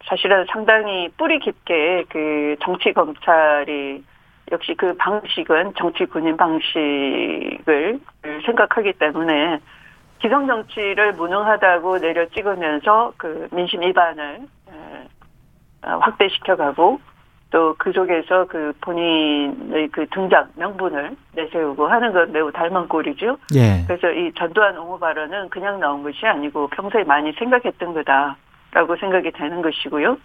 사실은 0.04 0.46
상당히 0.52 1.08
뿌리 1.16 1.40
깊게 1.40 2.04
그 2.08 2.54
정치 2.62 2.92
검찰이 2.92 4.04
역시 4.52 4.74
그 4.76 4.96
방식은 4.96 5.74
정치 5.76 6.04
군인 6.06 6.36
방식을 6.36 7.98
생각하기 8.46 8.92
때문에 8.92 9.58
기성 10.20 10.46
정치를 10.46 11.14
무능하다고 11.14 11.98
내려 11.98 12.28
찍으면서 12.28 13.12
그 13.16 13.48
민심 13.50 13.80
위반을 13.80 14.42
어, 15.82 15.98
확대시켜가고 16.02 17.00
또그 17.50 17.92
속에서 17.92 18.46
그 18.46 18.72
본인의 18.80 19.88
그 19.88 20.06
등장 20.10 20.48
명분을 20.56 21.16
내세우고 21.34 21.86
하는 21.86 22.12
건 22.12 22.32
매우 22.32 22.50
닮은 22.52 22.88
꼴이죠. 22.88 23.38
예. 23.54 23.84
그래서 23.86 24.10
이 24.12 24.32
전두환 24.34 24.78
옹호 24.78 24.98
발언은 24.98 25.48
그냥 25.50 25.80
나온 25.80 26.02
것이 26.02 26.24
아니고 26.26 26.68
평소에 26.68 27.04
많이 27.04 27.32
생각했던 27.32 27.92
거다라고 27.92 28.96
생각이 29.00 29.32
되는 29.32 29.62
것이고요. 29.62 30.16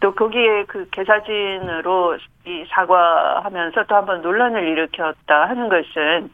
또 0.00 0.14
거기에 0.14 0.64
그 0.64 0.86
개사진으로 0.90 2.18
이 2.46 2.64
사과하면서 2.68 3.84
또 3.84 3.94
한번 3.94 4.20
논란을 4.20 4.68
일으켰다 4.68 5.48
하는 5.48 5.70
것은 5.70 6.30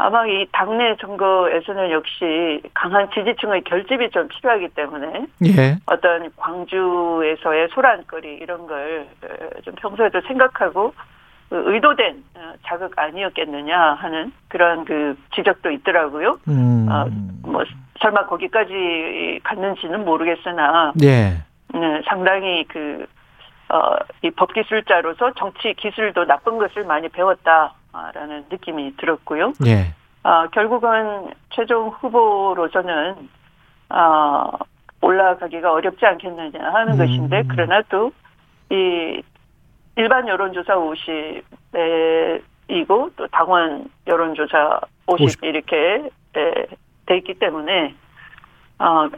아마 0.00 0.26
이 0.26 0.46
당내 0.52 0.96
선거에서는 1.00 1.90
역시 1.90 2.62
강한 2.74 3.08
지지층의 3.12 3.62
결집이 3.62 4.10
좀 4.10 4.28
필요하기 4.28 4.68
때문에 4.70 5.26
예. 5.46 5.76
어떤 5.86 6.30
광주에서의 6.36 7.68
소란거리 7.72 8.38
이런 8.40 8.66
걸 8.66 9.06
좀 9.64 9.74
평소에도 9.76 10.20
생각하고 10.22 10.94
그 11.48 11.62
의도된 11.66 12.24
어, 12.36 12.52
자극 12.66 12.96
아니었겠느냐 12.96 13.94
하는 13.94 14.32
그런 14.48 14.84
그 14.84 15.16
지적도 15.34 15.70
있더라고요. 15.70 16.38
음. 16.48 16.86
어, 16.88 17.06
뭐 17.42 17.64
설마 18.00 18.26
거기까지 18.26 19.40
갔는지는 19.42 20.04
모르겠으나 20.04 20.92
예. 21.02 21.42
네, 21.72 22.02
상당히 22.08 22.64
그 22.68 23.06
어, 23.68 23.96
이 24.22 24.30
법기술자로서 24.30 25.32
정치 25.34 25.74
기술도 25.74 26.24
나쁜 26.26 26.58
것을 26.58 26.84
많이 26.84 27.08
배웠다 27.08 27.74
라는 27.92 28.44
느낌이 28.50 28.96
들었고요. 28.96 29.52
예. 29.66 29.94
어, 30.22 30.46
결국은 30.48 31.30
최종 31.50 31.88
후보로서는 31.88 33.28
어, 33.90 34.50
올라가기가 35.00 35.72
어렵지 35.72 36.04
않겠느냐 36.04 36.60
하는 36.72 36.92
음. 36.94 36.98
것인데 36.98 37.42
그러나 37.48 37.82
또 37.88 38.12
이 38.70 39.22
일반 39.96 40.26
여론조사 40.28 40.74
50이고 40.76 41.42
또 43.16 43.26
당원 43.32 43.90
여론조사 44.06 44.80
50, 45.06 45.24
50. 45.26 45.44
이렇게 45.44 46.08
돼 46.32 47.16
있기 47.18 47.34
때문에 47.34 47.94
어, 48.78 49.08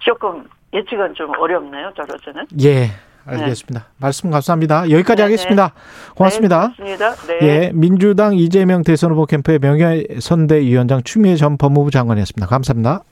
조금 0.00 0.48
예측은 0.72 1.14
좀 1.14 1.30
어렵네요, 1.38 1.92
저로서는. 1.94 2.46
예. 2.62 2.86
알겠습니다. 3.24 3.80
네. 3.80 3.86
말씀 3.98 4.30
감사합니다. 4.30 4.90
여기까지 4.90 5.16
네네. 5.16 5.22
하겠습니다. 5.22 5.72
고맙습니다. 6.14 6.74
네, 6.78 6.96
고맙습니다. 6.96 7.14
네. 7.40 7.46
예, 7.46 7.70
민주당 7.74 8.34
이재명 8.34 8.82
대선 8.82 9.12
후보 9.12 9.26
캠프의 9.26 9.58
명예선대위원장 9.58 11.02
추미애 11.04 11.36
전 11.36 11.56
법무부 11.56 11.90
장관이었습니다. 11.90 12.46
감사합니다. 12.46 13.02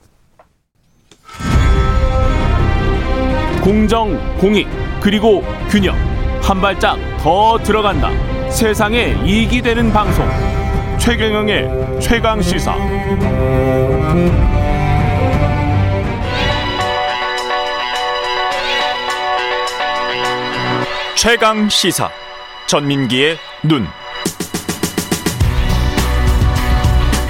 공정, 3.62 4.18
공익, 4.38 4.66
그리고 5.00 5.42
균형. 5.68 5.94
한 6.42 6.61
발짝 6.61 6.98
더 7.18 7.58
들어간다. 7.58 8.11
세상에 8.50 9.14
이익이 9.24 9.62
되는 9.62 9.92
방송. 9.92 10.26
최경영의 10.98 12.00
최강 12.00 12.40
시사. 12.40 12.74
최강 21.22 21.68
시사 21.68 22.08
전민기의 22.66 23.36
눈. 23.68 23.84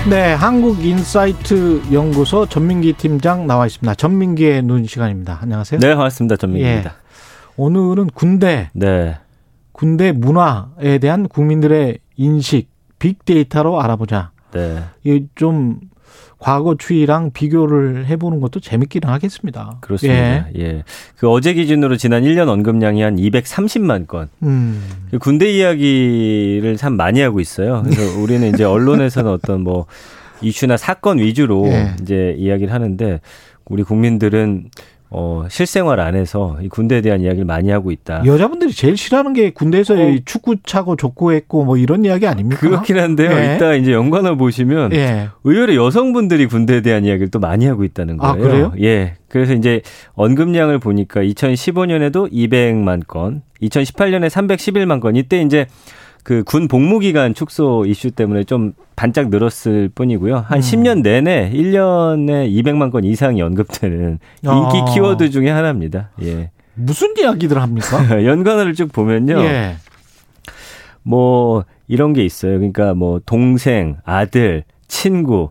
네, 0.09 0.33
한국 0.33 0.85
인사이트 0.85 1.83
연구소 1.93 2.47
전민기 2.47 2.93
팀장 2.93 3.49
나와 3.49 3.67
있습니다. 3.67 3.97
전민기의 3.97 4.63
눈 4.63 4.87
시간입니다. 4.87 5.41
안녕하세요. 5.43 5.81
네, 5.81 5.89
반갑습니다. 5.97 6.37
전민기입니다. 6.37 6.91
예. 6.91 6.95
오늘은 7.57 8.11
군대, 8.15 8.71
네, 8.75 9.19
군대 9.73 10.13
문화에 10.13 10.99
대한 11.01 11.27
국민들의 11.27 11.99
인식, 12.15 12.69
빅데이터로 13.01 13.83
알아보자. 13.83 14.31
네. 14.53 14.85
이좀 15.03 15.81
과거 16.41 16.75
추이랑 16.75 17.33
비교를 17.33 18.07
해보는 18.07 18.41
것도 18.41 18.61
재밌기는 18.61 19.07
하겠습니다. 19.09 19.77
그렇습니다. 19.83 20.49
예. 20.57 20.61
예. 20.61 20.85
그 21.17 21.31
어제 21.31 21.53
기준으로 21.53 21.99
지난 21.99 22.25
1년 22.25 22.49
언급량이 22.49 23.03
한 23.03 23.17
230만 23.17 24.07
건. 24.07 24.29
음. 24.43 24.83
그 25.11 25.19
군대 25.19 25.53
이야기를 25.53 26.79
참 26.79 26.97
많이 26.97 27.21
하고 27.21 27.41
있어요. 27.41 27.83
그래서 27.85 28.03
우리는 28.19 28.49
이제 28.49 28.65
언론에서는 28.65 29.31
어떤 29.31 29.61
뭐 29.63 29.85
이슈나 30.41 30.79
사건 30.79 31.19
위주로 31.19 31.67
예. 31.69 31.95
이제 32.01 32.35
이야기를 32.39 32.73
하는데 32.73 33.21
우리 33.67 33.83
국민들은 33.83 34.71
어, 35.13 35.45
실생활 35.49 35.99
안에서 35.99 36.59
이 36.63 36.69
군대에 36.69 37.01
대한 37.01 37.21
이야기를 37.21 37.45
많이 37.45 37.71
하고 37.71 37.91
있다. 37.91 38.23
여자분들이 38.25 38.73
제일 38.73 38.97
싫어하는 38.97 39.33
게 39.33 39.51
군대에서 39.51 39.95
어. 39.95 40.17
축구 40.25 40.57
차고 40.65 40.95
족구 40.97 41.33
했고 41.33 41.65
뭐 41.65 41.77
이런 41.77 42.05
이야기 42.05 42.29
아닙니까? 42.29 42.61
그렇긴 42.61 42.99
한데요. 42.99 43.33
예. 43.33 43.57
이따 43.57 43.75
이제 43.75 43.93
연관을 43.93 44.37
보시면 44.37 44.93
예. 44.93 45.29
의외로 45.43 45.75
여성분들이 45.75 46.47
군대에 46.47 46.81
대한 46.81 47.05
이야기를 47.05 47.31
또 47.33 47.41
많이 47.41 47.67
하고 47.67 47.83
있다는 47.83 48.19
아, 48.21 48.35
거예요. 48.35 48.45
아, 48.45 48.49
그래요? 48.49 48.73
예. 48.81 49.15
그래서 49.29 49.53
이제 49.55 49.83
언급량을 50.15 50.79
보니까 50.79 51.23
2015년에도 51.23 52.33
200만 52.33 53.07
건, 53.09 53.43
2018년에 53.63 54.29
311만 54.29 55.01
건. 55.01 55.17
이때 55.17 55.43
이제 55.43 55.67
그 56.23 56.43
군 56.45 56.69
복무 56.69 56.99
기간 56.99 57.35
축소 57.35 57.85
이슈 57.87 58.11
때문에 58.11 58.45
좀 58.45 58.75
반짝 58.97 59.31
늘었을 59.31 59.91
뿐이고요. 59.95 60.37
한 60.47 60.59
음. 60.59 60.61
10년 60.61 61.03
내내 61.03 61.51
1년에 61.53 62.51
200만 62.51 62.91
건 62.91 63.05
이상이 63.05 63.41
언급되는 63.43 64.19
인기 64.43 64.79
아. 64.81 64.85
키워드 64.93 65.31
중에 65.31 65.49
하나입니다. 65.51 66.11
예. 66.23 66.51
무슨 66.75 67.15
이야기들 67.19 67.61
합니까? 67.61 67.89
연관어를 68.25 68.75
쭉 68.75 68.93
보면요. 68.93 69.41
예. 69.41 69.77
뭐 71.03 71.65
이런 71.89 72.13
게 72.13 72.25
있어요. 72.25 72.59
그러니까 72.59 72.95
뭐 72.95 73.21
동생, 73.25 73.97
아들, 74.05 74.65
친구 74.87 75.51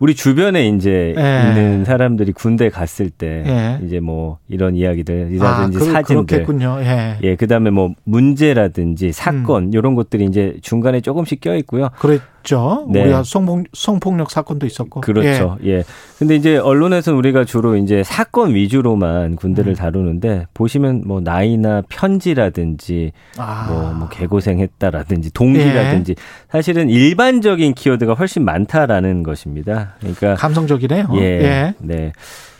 우리 0.00 0.14
주변에 0.14 0.68
이제 0.68 1.14
예. 1.16 1.48
있는 1.48 1.84
사람들이 1.84 2.32
군대 2.32 2.68
갔을 2.70 3.10
때 3.10 3.44
예. 3.46 3.84
이제 3.84 4.00
뭐 4.00 4.38
이런 4.48 4.76
이야기들이라든지 4.76 5.76
아, 5.76 5.80
그, 5.80 5.84
사진들 5.84 6.26
그렇겠군요. 6.26 6.78
예. 6.80 7.18
예, 7.22 7.36
그다음에 7.36 7.70
뭐 7.70 7.94
문제라든지 8.04 9.12
사건 9.12 9.64
음. 9.64 9.70
이런 9.72 9.94
것들이 9.94 10.24
이제 10.24 10.56
중간에 10.62 11.00
조금씩 11.00 11.40
껴 11.40 11.54
있고요. 11.56 11.90
그 11.98 12.20
랬죠. 12.48 12.86
네. 12.90 13.02
우리가 13.02 13.22
성폭, 13.22 13.66
성폭력 13.72 14.30
사건도 14.30 14.66
있었고. 14.66 15.02
그렇죠. 15.02 15.58
예. 15.64 15.68
예. 15.68 15.84
근데 16.18 16.34
이제 16.34 16.56
언론에서는 16.56 17.18
우리가 17.18 17.44
주로 17.44 17.76
이제 17.76 18.02
사건 18.02 18.54
위주로만 18.54 19.36
군대를 19.36 19.72
음. 19.72 19.76
다루는데 19.76 20.46
보시면 20.54 21.02
뭐 21.06 21.20
나이나 21.20 21.82
편지라든지 21.88 23.12
아. 23.36 23.66
뭐, 23.68 23.92
뭐 23.92 24.08
개고생했다라든지 24.08 25.32
동기라든지 25.32 26.12
예. 26.12 26.22
사실은 26.50 26.88
일반적인 26.88 27.74
키워드가 27.74 28.14
훨씬 28.14 28.44
많다라는 28.44 29.22
것입니다. 29.22 29.94
그러니까 30.00 30.34
감성적이네요. 30.34 31.08
예. 31.14 31.20
예. 31.20 31.74
네. 31.78 32.12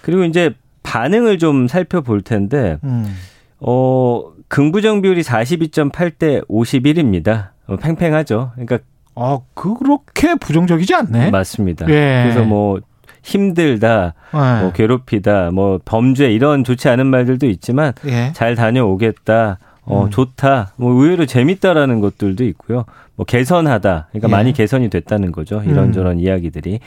그리고 0.03 0.25
이제 0.25 0.55
반응을 0.83 1.39
좀 1.39 1.67
살펴볼 1.67 2.23
텐데 2.23 2.79
음. 2.85 3.15
어 3.59 4.23
긍부정 4.49 5.03
비율이 5.03 5.23
42.8 5.23 6.19
대 6.19 6.41
51입니다. 6.43 7.51
어, 7.67 7.77
팽팽하죠. 7.77 8.53
그러니까 8.55 8.79
아, 9.19 9.39
그렇게 9.55 10.35
부정적이지 10.37 10.95
않네. 10.95 11.31
맞습니다. 11.31 11.87
예. 11.89 12.23
그래서 12.25 12.45
뭐 12.45 12.81
힘들다, 13.23 14.15
예. 14.35 14.63
뭐 14.63 14.73
괴롭히다, 14.73 15.51
뭐 15.51 15.79
범죄 15.85 16.31
이런 16.31 16.65
좋지 16.65 16.89
않은 16.89 17.07
말들도 17.07 17.47
있지만 17.47 17.93
예. 18.07 18.33
잘 18.35 18.55
다녀오겠다. 18.55 19.59
어, 19.83 20.05
음. 20.05 20.11
좋다. 20.11 20.73
뭐 20.77 20.93
의외로 20.93 21.25
재밌다라는 21.27 22.01
것들도 22.01 22.45
있고요. 22.45 22.85
뭐 23.17 23.25
개선하다. 23.27 24.09
그러니까 24.11 24.29
예. 24.29 24.31
많이 24.31 24.53
개선이 24.53 24.91
됐다는 24.91 25.33
거죠. 25.33 25.63
이런저런 25.65 26.17
음. 26.17 26.21
이야기들이. 26.21 26.81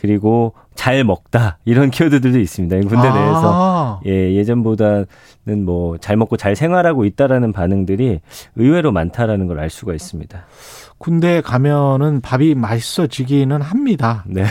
그리고 0.00 0.52
잘 0.74 1.02
먹다 1.02 1.56
이런 1.64 1.90
키워드들도 1.90 2.38
있습니다. 2.38 2.76
군대 2.88 3.08
아. 3.08 3.14
내에서 3.14 4.00
예 4.06 4.34
예전보다는 4.34 5.64
뭐 5.64 5.96
잘 5.98 6.16
먹고 6.16 6.36
잘 6.36 6.54
생활하고 6.56 7.04
있다라는 7.06 7.52
반응들이 7.52 8.20
의외로 8.56 8.92
많다라는 8.92 9.46
걸 9.46 9.60
알 9.60 9.70
수가 9.70 9.94
있습니다. 9.94 10.44
군대 11.04 11.42
가면은 11.42 12.22
밥이 12.22 12.54
맛있어지기는 12.54 13.60
합니다. 13.60 14.24
네. 14.26 14.46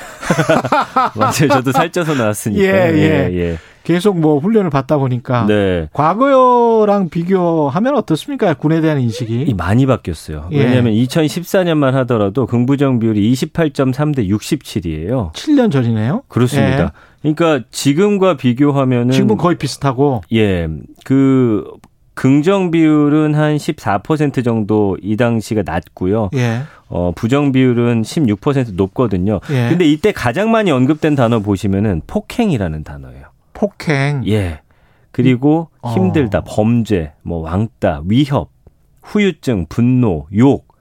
맞아요. 1.18 1.50
저도 1.50 1.72
살쪄서 1.72 2.14
나왔으니까. 2.14 2.64
예, 2.64 2.94
예. 2.94 3.32
예, 3.32 3.40
예. 3.40 3.58
계속 3.84 4.20
뭐 4.20 4.38
훈련을 4.38 4.70
받다 4.70 5.00
보니까 5.00 5.48
네. 5.48 5.90
과거랑 5.94 7.10
비교하면 7.10 7.96
어떻습니까? 7.96 8.54
군에 8.54 8.82
대한 8.82 9.02
인식이 9.02 9.52
많이 9.58 9.88
바뀌었어요. 9.88 10.50
예. 10.52 10.64
왜냐하면 10.64 10.94
2014년만 10.94 11.94
하더라도 11.94 12.46
긍부정 12.46 13.00
비율이 13.00 13.34
28.3 13.34 14.16
대 14.16 14.28
67이에요. 14.28 15.34
7년 15.34 15.72
전이네요. 15.72 16.22
그렇습니다. 16.28 16.94
예. 17.26 17.34
그러니까 17.34 17.66
지금과 17.72 18.38
비교하면은 18.38 19.12
지금은 19.12 19.38
거의 19.38 19.58
비슷하고 19.58 20.22
예. 20.32 20.70
그 21.04 21.64
긍정 22.14 22.72
비율은 22.72 23.34
한 23.36 23.58
14% 23.58 24.44
정도 24.44 24.98
이 25.02 25.18
당시가 25.18 25.64
낮고요. 25.66 26.30
예. 26.36 26.62
어, 26.88 27.12
부정 27.16 27.52
비율은 27.52 28.04
16% 28.04 28.76
높거든요. 28.76 29.40
예. 29.50 29.70
근데 29.70 29.86
이때 29.86 30.12
가장 30.12 30.52
많이 30.52 30.72
언급된 30.72 31.16
단어 31.16 31.40
보시면은 31.40 32.02
폭행이라는 32.06 32.84
단어예요. 32.84 33.28
폭행. 33.54 34.24
예. 34.28 34.62
그리고 35.12 35.70
어. 35.82 35.94
힘들다, 35.94 36.40
어. 36.40 36.44
범죄, 36.46 37.14
뭐 37.22 37.40
왕따, 37.40 38.04
위협, 38.06 38.50
후유증, 39.02 39.68
분노, 39.70 40.28
욕. 40.36 40.73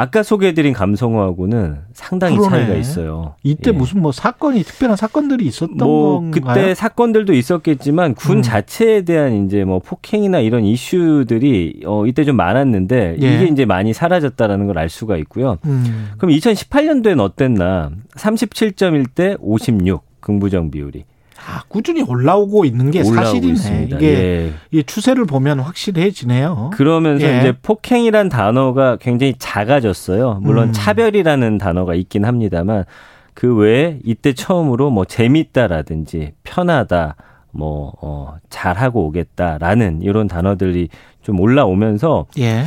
아까 0.00 0.22
소개해드린 0.22 0.74
감성어하고는 0.74 1.78
상당히 1.92 2.36
그러네. 2.36 2.56
차이가 2.56 2.74
있어요. 2.74 3.34
이때 3.42 3.70
예. 3.70 3.76
무슨 3.76 4.00
뭐 4.00 4.12
사건이 4.12 4.62
특별한 4.62 4.96
사건들이 4.96 5.44
있었던 5.46 5.76
뭐 5.76 6.20
건가요? 6.20 6.30
그때 6.54 6.74
사건들도 6.74 7.32
있었겠지만 7.32 8.14
군 8.14 8.36
음. 8.36 8.42
자체에 8.42 9.02
대한 9.02 9.44
이제 9.44 9.64
뭐 9.64 9.80
폭행이나 9.80 10.38
이런 10.38 10.64
이슈들이 10.64 11.82
어 11.84 12.06
이때 12.06 12.22
좀 12.24 12.36
많았는데 12.36 13.16
예. 13.20 13.34
이게 13.34 13.46
이제 13.46 13.64
많이 13.64 13.92
사라졌다라는 13.92 14.66
걸 14.68 14.78
알 14.78 14.88
수가 14.88 15.16
있고요. 15.16 15.58
음. 15.66 16.10
그럼 16.18 16.32
2018년도엔 16.36 17.18
어땠나? 17.18 17.90
37.1대 18.14 19.36
56 19.40 20.04
긍부정 20.20 20.70
비율이. 20.70 21.04
아, 21.48 21.62
꾸준히 21.68 22.02
올라오고 22.02 22.66
있는 22.66 22.90
게 22.90 23.02
사실이네. 23.02 23.52
있습니다. 23.54 23.96
이게 23.96 24.06
예. 24.06 24.52
이 24.70 24.84
추세를 24.84 25.24
보면 25.24 25.60
확실해지네요. 25.60 26.72
그러면서 26.74 27.26
예. 27.26 27.38
이제 27.38 27.52
폭행이란 27.62 28.28
단어가 28.28 28.96
굉장히 28.96 29.34
작아졌어요. 29.38 30.40
물론 30.42 30.68
음. 30.68 30.72
차별이라는 30.74 31.56
단어가 31.56 31.94
있긴 31.94 32.26
합니다만 32.26 32.84
그 33.32 33.54
외에 33.54 33.98
이때 34.04 34.34
처음으로 34.34 34.90
뭐 34.90 35.06
재밌다라든지 35.06 36.32
편하다, 36.44 37.16
뭐 37.52 37.94
어, 38.02 38.36
잘하고 38.50 39.06
오겠다라는 39.06 40.02
이런 40.02 40.28
단어들이 40.28 40.88
좀 41.22 41.40
올라오면서 41.40 42.26
예. 42.38 42.64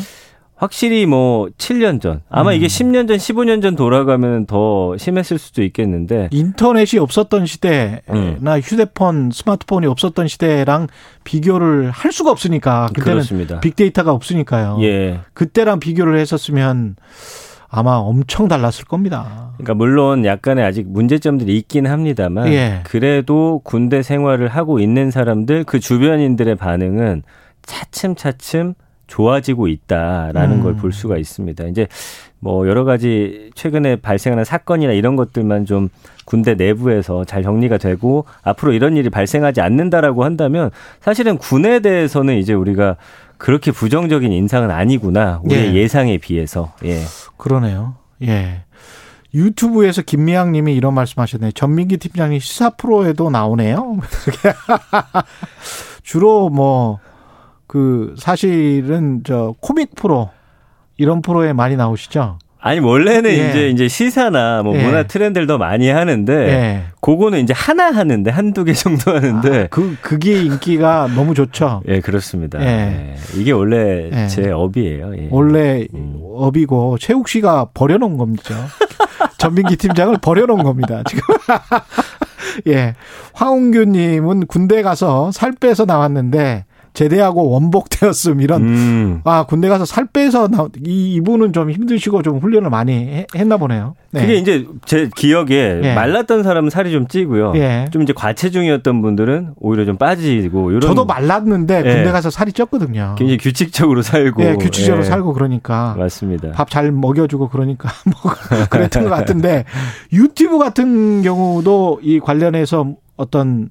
확실히 0.62 1.08
뭐 1.08 1.48
7년 1.58 2.00
전 2.00 2.22
아마 2.30 2.52
음. 2.52 2.56
이게 2.56 2.68
10년 2.68 3.08
전 3.08 3.18
15년 3.18 3.64
전 3.64 3.76
돌아가면 3.76 4.46
더 4.46 4.96
심했을 4.96 5.40
수도 5.40 5.64
있겠는데 5.64 6.30
인터넷이 6.32 7.00
없었던 7.00 7.48
시대나 7.48 8.00
음. 8.12 8.60
휴대폰 8.62 9.32
스마트폰이 9.34 9.88
없었던 9.88 10.28
시대랑 10.28 10.86
비교를 11.24 11.90
할 11.90 12.12
수가 12.12 12.30
없으니까 12.30 12.90
그때는 12.94 13.14
그렇습니다. 13.14 13.60
빅데이터가 13.60 14.12
없으니까요. 14.12 14.78
예. 14.82 15.22
그때랑 15.34 15.80
비교를 15.80 16.20
했었으면 16.20 16.96
아마 17.68 17.96
엄청 17.96 18.48
달랐을 18.48 18.86
겁니다. 18.86 19.54
그러니까 19.58 19.74
물론 19.74 20.26
약간의 20.26 20.64
아직 20.64 20.88
문제점들이 20.88 21.58
있긴 21.58 21.88
합니다만 21.88 22.50
예. 22.50 22.82
그래도 22.84 23.62
군대 23.64 24.04
생활을 24.04 24.48
하고 24.48 24.80
있는 24.80 25.10
사람들 25.10 25.64
그 25.64 25.80
주변인들의 25.80 26.54
반응은 26.54 27.24
차츰차츰 27.64 28.76
좋아지고 29.12 29.68
있다라는 29.68 30.60
음. 30.60 30.64
걸볼 30.64 30.94
수가 30.94 31.18
있습니다. 31.18 31.66
이제 31.66 31.88
뭐 32.40 32.68
여러 32.68 32.86
가지 32.86 33.52
최근에 33.56 33.98
발생하는 33.98 34.46
사건이나 34.46 34.94
이런 34.94 35.18
것들만 35.18 35.66
좀 35.66 35.90
군대 36.26 36.56
내부에서 36.56 37.26
잘 37.26 37.44
정리가 37.44 37.78
되고 37.78 38.26
앞으로 38.42 38.72
이런 38.72 38.96
일이 38.96 39.10
발생하지 39.10 39.60
않는다라고 39.60 40.24
한다면 40.24 40.72
사실은 41.02 41.38
군에 41.38 41.82
대해서는 41.82 42.38
이제 42.38 42.54
우리가 42.54 42.96
그렇게 43.38 43.72
부정적인 43.72 44.32
인상은 44.32 44.72
아니구나. 44.72 45.42
우리의 45.44 45.70
예. 45.70 45.74
예상에 45.74 46.18
비해서. 46.18 46.74
예. 46.86 47.02
그러네요. 47.38 47.96
예. 48.24 48.64
유튜브에서 49.34 50.02
김미양 50.02 50.52
님이 50.52 50.74
이런 50.74 50.94
말씀하셨네요. 50.94 51.52
전민기 51.52 51.98
팀장님 51.98 52.40
시사 52.40 52.72
프로에도 52.72 53.30
나오네요. 53.30 53.98
주로 56.04 56.50
뭐 56.50 57.00
그 57.72 58.16
사실은 58.18 59.22
저 59.24 59.56
코믹 59.62 59.96
프로 59.96 60.30
이런 60.98 61.22
프로에 61.22 61.54
많이 61.54 61.78
나오시죠? 61.78 62.38
아니 62.60 62.82
원래는 62.82 63.32
예. 63.32 63.50
이제 63.50 63.70
이제 63.70 63.88
시사나 63.88 64.62
뭐 64.62 64.76
예. 64.78 64.84
문화 64.84 65.04
트렌드를 65.04 65.48
더 65.48 65.58
많이 65.58 65.88
하는데 65.88 66.34
예. 66.34 66.84
그거는 67.00 67.40
이제 67.40 67.54
하나 67.56 67.86
하는데 67.86 68.30
한두 68.30 68.66
개 68.66 68.74
정도 68.74 69.16
하는데 69.16 69.64
아, 69.64 69.68
그 69.70 69.96
그게 70.02 70.44
인기가 70.44 71.08
너무 71.16 71.34
좋죠. 71.34 71.82
예, 71.88 72.02
그렇습니다. 72.02 72.62
예. 72.62 72.66
예. 72.66 73.16
이게 73.40 73.54
원래 73.54 74.10
예. 74.12 74.28
제 74.28 74.52
업이에요. 74.52 75.16
예. 75.16 75.30
원래 75.32 75.88
음. 75.94 76.20
업이고 76.36 76.98
최욱 76.98 77.30
씨가 77.30 77.70
버려 77.74 77.98
놓은 77.98 78.18
겁니다. 78.18 78.68
전민기 79.40 79.78
팀장을 79.78 80.18
버려 80.22 80.46
놓은 80.46 80.64
겁니다. 80.64 81.04
지금. 81.08 81.24
예. 82.68 82.96
황웅규 83.32 83.86
님은 83.86 84.48
군대 84.48 84.82
가서 84.82 85.32
살 85.32 85.54
빼서 85.54 85.86
나왔는데 85.86 86.66
제대하고 86.94 87.50
원복되었음 87.50 88.42
이런 88.42 88.62
음. 88.64 89.22
아 89.24 89.46
군대 89.46 89.70
가서 89.70 89.86
살 89.86 90.08
빼서 90.08 90.50
나, 90.50 90.68
이 90.86 91.14
이분은 91.16 91.54
좀 91.54 91.72
힘드시고 91.72 92.22
좀 92.22 92.40
훈련을 92.40 92.70
많이 92.70 93.26
했나 93.36 93.56
보네요. 93.58 93.96
네. 94.12 94.22
그게 94.22 94.36
이제 94.36 94.66
제 94.86 95.10
기억에 95.16 95.80
예. 95.84 95.94
말랐던 95.94 96.44
사람은 96.44 96.70
살이 96.70 96.92
좀 96.92 97.08
찌고요. 97.08 97.54
예. 97.56 97.88
좀 97.92 98.02
이제 98.02 98.12
과체중이었던 98.12 99.02
분들은 99.02 99.54
오히려 99.58 99.86
좀 99.86 99.96
빠지고 99.98 100.72
이런 100.72 100.82
저도 100.82 101.06
말랐는데 101.06 101.84
예. 101.86 101.94
군대 101.94 102.12
가서 102.12 102.30
살이 102.30 102.52
쪘거든요. 102.52 103.16
굉장히 103.16 103.38
규칙적으로 103.38 104.02
살고 104.02 104.44
예, 104.44 104.56
규칙적으로 104.56 105.04
예. 105.06 105.08
살고 105.08 105.34
그러니까 105.34 105.96
맞습니다. 105.98 106.52
밥 106.52 106.72
잘 106.72 106.90
먹여주고 106.92 107.50
그러니까 107.50 107.90
뭐 108.24 108.34
그랬던 108.70 109.04
것 109.04 109.10
같은데 109.10 109.66
유튜브 110.14 110.58
같은 110.58 111.22
경우도 111.22 112.00
이 112.02 112.20
관련해서 112.20 112.94
어떤 113.18 113.70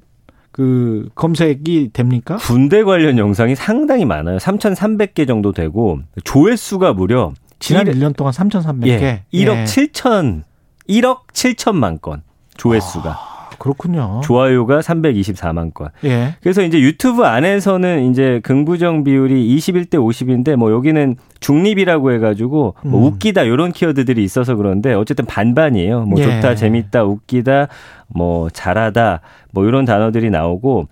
그 0.61 1.09
검색이 1.15 1.89
됩니까? 1.95 2.37
군대 2.37 2.85
관련 2.85 3.17
영상이 3.17 3.55
상당히 3.55 4.05
많아요. 4.05 4.37
3,300개 4.37 5.27
정도 5.27 5.53
되고 5.53 6.01
조회수가 6.23 6.93
무려 6.93 7.33
지난 7.61 7.87
1, 7.87 7.99
년 7.99 8.13
동안 8.13 8.35
3,300개. 8.35 8.89
예, 8.89 9.25
1억 9.33 9.57
예. 9.57 9.65
7천 9.65 10.43
1억 10.87 11.29
7천만 11.33 11.99
건 11.99 12.23
조회수가. 12.59 13.11
아. 13.11 13.30
그렇군요. 13.61 14.23
좋아요가 14.25 14.81
324만 14.81 15.75
건. 15.75 15.91
예. 16.05 16.35
그래서 16.41 16.63
이제 16.63 16.81
유튜브 16.81 17.25
안에서는 17.25 18.11
이제 18.11 18.41
긍부정 18.43 19.05
비율이 19.05 19.55
21대 19.55 19.97
50인데 19.97 20.57
뭐 20.57 20.73
여기는 20.73 21.17
중립이라고 21.41 22.11
해가지고 22.13 22.75
뭐 22.83 23.01
음. 23.01 23.05
웃기다 23.05 23.43
이런 23.43 23.73
키워드들이 23.73 24.25
있어서 24.25 24.57
그런데 24.57 24.95
어쨌든 24.95 25.27
반반이에요. 25.27 26.07
뭐 26.07 26.19
예. 26.19 26.25
좋다, 26.25 26.55
재밌다, 26.55 27.05
웃기다, 27.05 27.69
뭐 28.09 28.49
잘하다, 28.49 29.21
뭐 29.53 29.67
이런 29.67 29.85
단어들이 29.85 30.31
나오고 30.31 30.89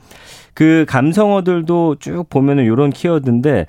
그 0.53 0.85
감성어들도 0.89 1.97
쭉 2.01 2.27
보면은 2.29 2.65
이런 2.65 2.91
키워드인데 2.91 3.65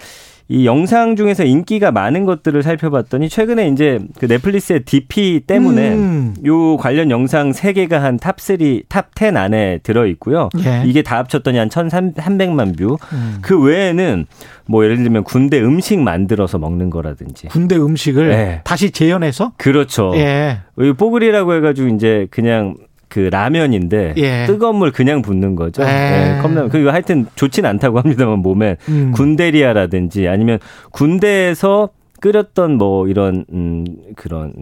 이 0.52 0.66
영상 0.66 1.16
중에서 1.16 1.43
인기가 1.43 1.91
많은 1.91 2.26
것들을 2.26 2.64
살펴봤더니 2.64 3.30
최근에 3.30 3.68
이제 3.68 4.00
그 4.18 4.26
넷플릭스의 4.26 4.84
DP 4.84 5.41
때문에 5.45 5.93
음. 5.93 6.34
요 6.43 6.76
관련 6.76 7.12
영상 7.12 7.52
3개가 7.52 8.00
한 8.00 8.21
top 8.21 8.42
3, 8.41 8.58
top 8.58 9.06
10 9.06 9.38
안에 9.38 9.78
들어 9.84 10.08
있고요. 10.08 10.50
예. 10.66 10.82
이게 10.88 11.04
다 11.04 11.20
합쳤더니 11.20 11.60
한 11.60 11.70
1,300만 11.70 12.76
뷰. 12.76 12.97
음. 13.14 13.38
그 13.41 13.62
외에는 13.62 14.26
뭐 14.66 14.84
예를 14.84 14.97
들면 14.97 15.24
군대 15.24 15.62
음식 15.62 16.00
만들어서 16.00 16.58
먹는 16.58 16.89
거라든지. 16.89 17.47
군대 17.50 17.76
음식을 17.76 18.30
네. 18.30 18.62
다시 18.64 18.89
재현해서? 18.89 19.54
그렇죠. 19.58 20.14
예. 20.16 20.62
뽀글이라고 20.97 21.54
해 21.54 21.60
가지고 21.60 21.89
이제 21.89 22.28
그냥 22.32 22.76
그 23.10 23.20
라면인데 23.20 24.14
예. 24.18 24.45
뜨거운 24.45 24.78
물 24.78 24.91
그냥 24.91 25.22
붓는 25.22 25.55
거죠. 25.55 25.84
예. 25.84 26.38
예, 26.38 26.41
컵라면. 26.41 26.70
그리고 26.70 26.91
하여튼 26.91 27.26
좋진 27.36 27.66
않다고 27.66 27.99
합니다만 27.99 28.39
몸에 28.39 28.78
음. 28.88 29.12
군대리아라든지 29.14 30.28
아니면 30.28 30.60
군대에서 30.91 31.89
끓였던 32.20 32.78
뭐 32.78 33.08
이런 33.08 33.46
음 33.52 33.86
그런 34.16 34.54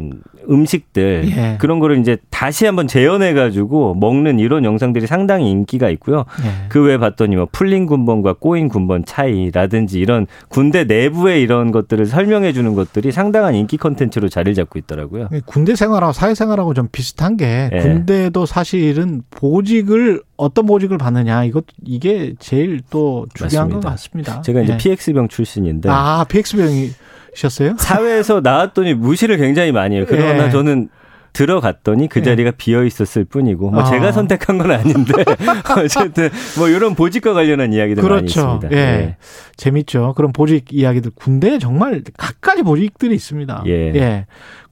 음식들 0.49 1.26
예. 1.36 1.58
그런 1.60 1.80
거를 1.80 1.99
이제 1.99 2.18
다시 2.30 2.66
한번 2.66 2.88
재현해 2.88 3.34
가지고 3.34 3.95
먹는 3.95 4.39
이런 4.39 4.64
영상들이 4.64 5.08
상당히 5.08 5.51
인기가 5.51 5.89
있고요. 5.89 6.26
예. 6.43 6.68
그 6.70 6.84
외에 6.84 6.97
봤더니 6.97 7.36
뭐 7.36 7.47
풀린 7.51 7.86
군번과 7.86 8.34
꼬인 8.39 8.70
군번 8.70 9.03
차이라든지 9.05 9.99
이런 9.99 10.28
군대 10.49 10.84
내부의 10.84 11.41
이런 11.41 11.72
것들을 11.72 12.05
설명해 12.05 12.53
주는 12.53 12.74
것들이 12.74 13.12
상당한 13.12 13.55
인기 13.55 13.78
컨텐츠로 13.78 14.30
자리를 14.30 14.53
잡고 14.53 14.80
있더라고요. 14.80 15.30
군대 15.45 15.76
생활하고 15.76 16.14
사회 16.14 16.36
생활하고 16.36 16.74
좀 16.74 16.88
비슷한 16.91 17.38
게 17.38 17.70
예. 17.74 17.80
군대도 17.80 18.45
사실은 18.45 19.22
보직을 19.30 20.22
어떤 20.38 20.66
보직을 20.66 20.97
받느냐 20.97 21.43
이것 21.45 21.66
이게 21.84 22.34
제일 22.39 22.82
또 22.89 23.26
중요한 23.34 23.70
맞습니다. 23.70 23.80
것 23.80 23.89
같습니다. 23.89 24.41
제가 24.41 24.62
이제 24.62 24.74
예. 24.74 24.78
PX병 24.78 25.28
출신인데 25.28 25.89
아 25.89 26.26
PX병이 26.30 26.91
셨어요? 27.38 27.75
사회에서 27.77 28.41
나왔더니 28.43 28.93
무시를 28.93 29.38
굉장히 29.38 29.71
많이 29.71 29.95
해요. 29.95 30.05
그러나 30.07 30.47
예. 30.47 30.49
저는 30.49 30.89
들어갔더니 31.33 32.09
그 32.09 32.21
예. 32.21 32.23
자리가 32.23 32.47
예. 32.47 32.51
비어 32.57 32.83
있었을 32.83 33.23
뿐이고 33.25 33.69
뭐 33.69 33.81
아. 33.81 33.85
제가 33.85 34.11
선택한 34.11 34.57
건 34.57 34.71
아닌데 34.71 35.13
어쨌든 35.77 36.29
뭐 36.57 36.67
이런 36.67 36.95
보직과 36.95 37.33
관련한 37.33 37.73
이야기들 37.73 38.01
그렇죠. 38.01 38.45
많이 38.45 38.55
있습니다. 38.57 38.69
예. 38.71 38.77
예. 38.77 39.17
재밌죠. 39.55 40.13
그런 40.15 40.33
보직 40.33 40.73
이야기들 40.73 41.11
군대에 41.13 41.59
정말 41.59 42.01
각가지 42.17 42.63
보직들이 42.63 43.13
있습니다. 43.13 43.63
예. 43.67 44.25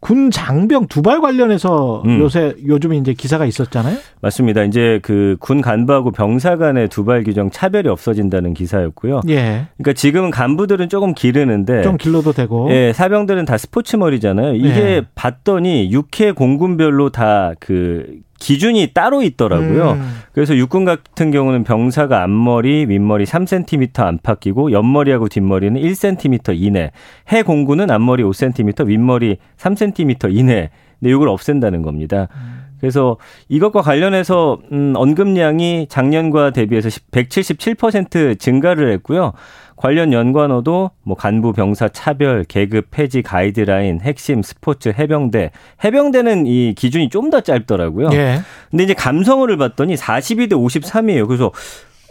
예. 0.05 0.15
군 0.15 0.29
장병 0.31 0.87
두발 0.87 1.19
관련해서 1.21 2.03
음. 2.05 2.19
요새 2.19 2.53
요즘에 2.65 2.97
이제 2.97 3.13
기사가 3.13 3.45
있었잖아요. 3.45 3.97
맞습니다. 4.21 4.63
이제 4.63 4.99
그 5.01 5.35
군 5.39 5.61
간부하고 5.61 6.11
병사 6.11 6.57
간의 6.57 6.87
두발 6.89 7.23
규정 7.23 7.49
차별이 7.51 7.89
없어진다는 7.89 8.53
기사였고요. 8.53 9.21
예. 9.29 9.67
그러니까 9.77 9.93
지금은 9.93 10.31
간부들은 10.31 10.89
조금 10.89 11.13
기르는데 11.13 11.81
좀 11.83 11.97
길러도 11.97 12.33
되고. 12.33 12.69
예, 12.71 12.93
사병들은 12.93 13.45
다 13.45 13.57
스포츠 13.57 13.95
머리잖아요. 13.95 14.55
이게 14.55 14.67
예. 14.69 15.01
봤더니 15.15 15.91
육해 15.91 16.31
공군별로 16.33 17.09
다 17.09 17.53
그 17.59 18.05
기준이 18.39 18.91
따로 18.93 19.21
있더라고요. 19.23 19.91
음. 19.91 20.19
그래서 20.33 20.55
육군 20.55 20.85
같은 20.85 21.31
경우는 21.31 21.63
병사가 21.63 22.23
앞머리, 22.23 22.85
윗머리 22.87 23.23
3cm 23.25 23.99
안팎이고 23.99 24.71
옆머리하고 24.71 25.29
뒷머리는 25.29 25.81
1cm 25.81 26.55
이내. 26.55 26.91
해 27.31 27.43
공군은 27.43 27.89
앞머리 27.89 28.23
5cm, 28.23 28.87
윗머리 28.87 29.37
3cm 29.57 30.35
이내. 30.35 30.69
근데 30.99 31.11
이걸 31.11 31.29
없앤다는 31.29 31.81
겁니다. 31.81 32.27
음. 32.35 32.65
그래서 32.79 33.17
이것과 33.49 33.81
관련해서 33.81 34.59
음 34.71 34.93
언급량이 34.95 35.87
작년과 35.89 36.51
대비해서 36.51 36.89
177% 37.11 38.37
증가를 38.37 38.91
했고요. 38.93 39.33
관련 39.75 40.13
연관어도 40.13 40.91
뭐 41.03 41.15
간부 41.17 41.53
병사 41.53 41.89
차별, 41.89 42.43
계급 42.45 42.91
폐지 42.91 43.21
가이드라인, 43.21 43.99
핵심 44.01 44.41
스포츠 44.41 44.93
해병대. 44.97 45.51
해병대는 45.83 46.45
이 46.47 46.73
기준이 46.75 47.09
좀 47.09 47.29
더 47.29 47.41
짧더라고요. 47.41 48.09
예. 48.13 48.39
근데 48.69 48.83
이제 48.83 48.93
감성어를 48.93 49.57
봤더니 49.57 49.95
42대 49.95 50.51
53이에요. 50.51 51.27
그래서 51.27 51.51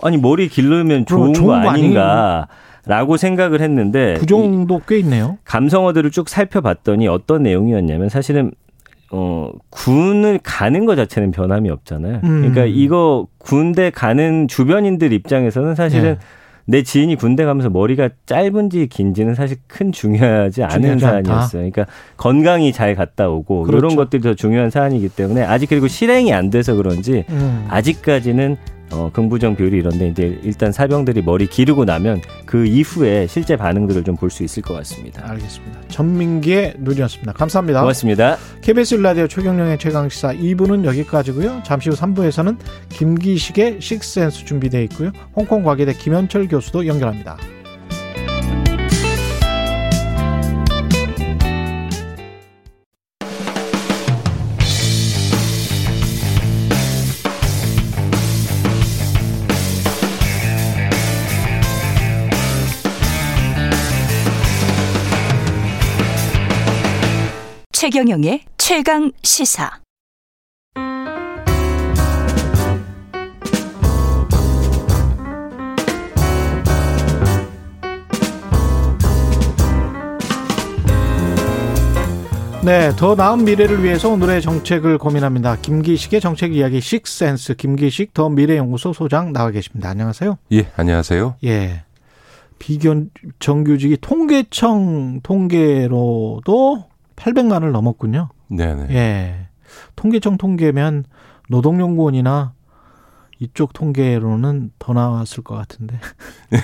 아니 0.02 0.16
머리 0.16 0.48
길르면 0.48 1.06
좋은, 1.06 1.32
좋은 1.34 1.46
거 1.46 1.54
아닌가. 1.54 2.48
라고 2.86 3.16
생각을 3.16 3.62
했는데 3.62 4.14
부정도 4.14 4.82
꽤 4.86 4.98
있네요. 4.98 5.38
감성어들을 5.44 6.10
쭉 6.10 6.28
살펴봤더니 6.28 7.08
어떤 7.08 7.42
내용이었냐면 7.44 8.10
사실은 8.10 8.50
어, 9.10 9.50
군을 9.70 10.40
가는 10.42 10.84
것 10.84 10.96
자체는 10.96 11.30
변함이 11.30 11.70
없잖아요. 11.70 12.20
음. 12.24 12.40
그러니까 12.40 12.64
이거 12.66 13.26
군대 13.38 13.88
가는 13.90 14.48
주변인들 14.48 15.12
입장에서는 15.14 15.74
사실은 15.76 16.14
네. 16.14 16.18
내 16.66 16.82
지인이 16.82 17.16
군대 17.16 17.44
가면서 17.44 17.68
머리가 17.70 18.08
짧은지 18.26 18.86
긴지는 18.86 19.34
사실 19.34 19.58
큰 19.66 19.92
중요하지 19.92 20.62
않은 20.64 20.98
사안이었어요. 20.98 21.70
그러니까 21.70 21.86
건강이 22.16 22.72
잘 22.72 22.94
갔다 22.94 23.28
오고 23.28 23.64
그렇죠. 23.64 23.78
이런 23.78 23.96
것들이 23.96 24.22
더 24.22 24.34
중요한 24.34 24.70
사안이기 24.70 25.10
때문에 25.10 25.42
아직 25.42 25.68
그리고 25.68 25.88
실행이 25.88 26.32
안 26.32 26.50
돼서 26.50 26.74
그런지 26.74 27.24
음. 27.28 27.66
아직까지는 27.68 28.56
어, 28.94 29.10
긍부정 29.12 29.56
비율이 29.56 29.78
이런데 29.78 30.08
이제 30.08 30.38
일단 30.42 30.70
사병들이 30.72 31.22
머리 31.22 31.46
기르고 31.46 31.84
나면 31.84 32.20
그 32.46 32.64
이후에 32.66 33.26
실제 33.26 33.56
반응들을 33.56 34.04
좀 34.04 34.14
볼 34.16 34.30
수 34.30 34.42
있을 34.44 34.62
것 34.62 34.74
같습니다. 34.74 35.28
알겠습니다. 35.28 35.80
전민기의 35.88 36.74
눈이었습니다. 36.78 37.32
감사합니다. 37.32 37.80
고맙습니다. 37.80 38.36
KBS 38.62 38.94
라디오 38.96 39.26
최경령의 39.26 39.78
최강시사 39.78 40.34
2부는 40.34 40.84
여기까지고요. 40.84 41.62
잠시 41.64 41.90
후 41.90 41.96
3부에서는 41.96 42.56
김기식의 42.90 43.80
식센스 43.80 44.44
준비되어 44.44 44.80
있고요. 44.82 45.10
홍콩 45.34 45.62
과기대 45.64 45.94
김현철 45.94 46.48
교수도 46.48 46.86
연결합니다. 46.86 47.36
최경영의 67.84 68.40
최강 68.56 69.12
시사. 69.22 69.70
네, 82.64 82.90
더 82.96 83.14
나은 83.14 83.44
미래를 83.44 83.84
위해서 83.84 84.08
오늘의 84.08 84.40
정책을 84.40 84.96
고민합니다. 84.96 85.56
김기식의 85.56 86.22
정책 86.22 86.54
이야기 86.56 86.80
식센스 86.80 87.54
김기식 87.54 88.14
더 88.14 88.30
미래연구소 88.30 88.94
소장 88.94 89.34
나와 89.34 89.50
계십니다. 89.50 89.90
안녕하세요. 89.90 90.38
예, 90.52 90.68
안녕하세요. 90.76 91.36
예. 91.44 91.84
비견 92.58 93.10
정규직이 93.40 93.98
통계청 94.00 95.20
통계로도 95.22 96.93
800만을 97.16 97.70
넘었군요. 97.70 98.28
네네. 98.48 98.94
예. 98.94 99.48
통계청 99.96 100.36
통계면 100.36 101.04
노동연구원이나 101.48 102.52
이쪽 103.40 103.72
통계로는 103.72 104.70
더 104.78 104.92
나왔을 104.92 105.42
것 105.42 105.56
같은데. 105.56 105.98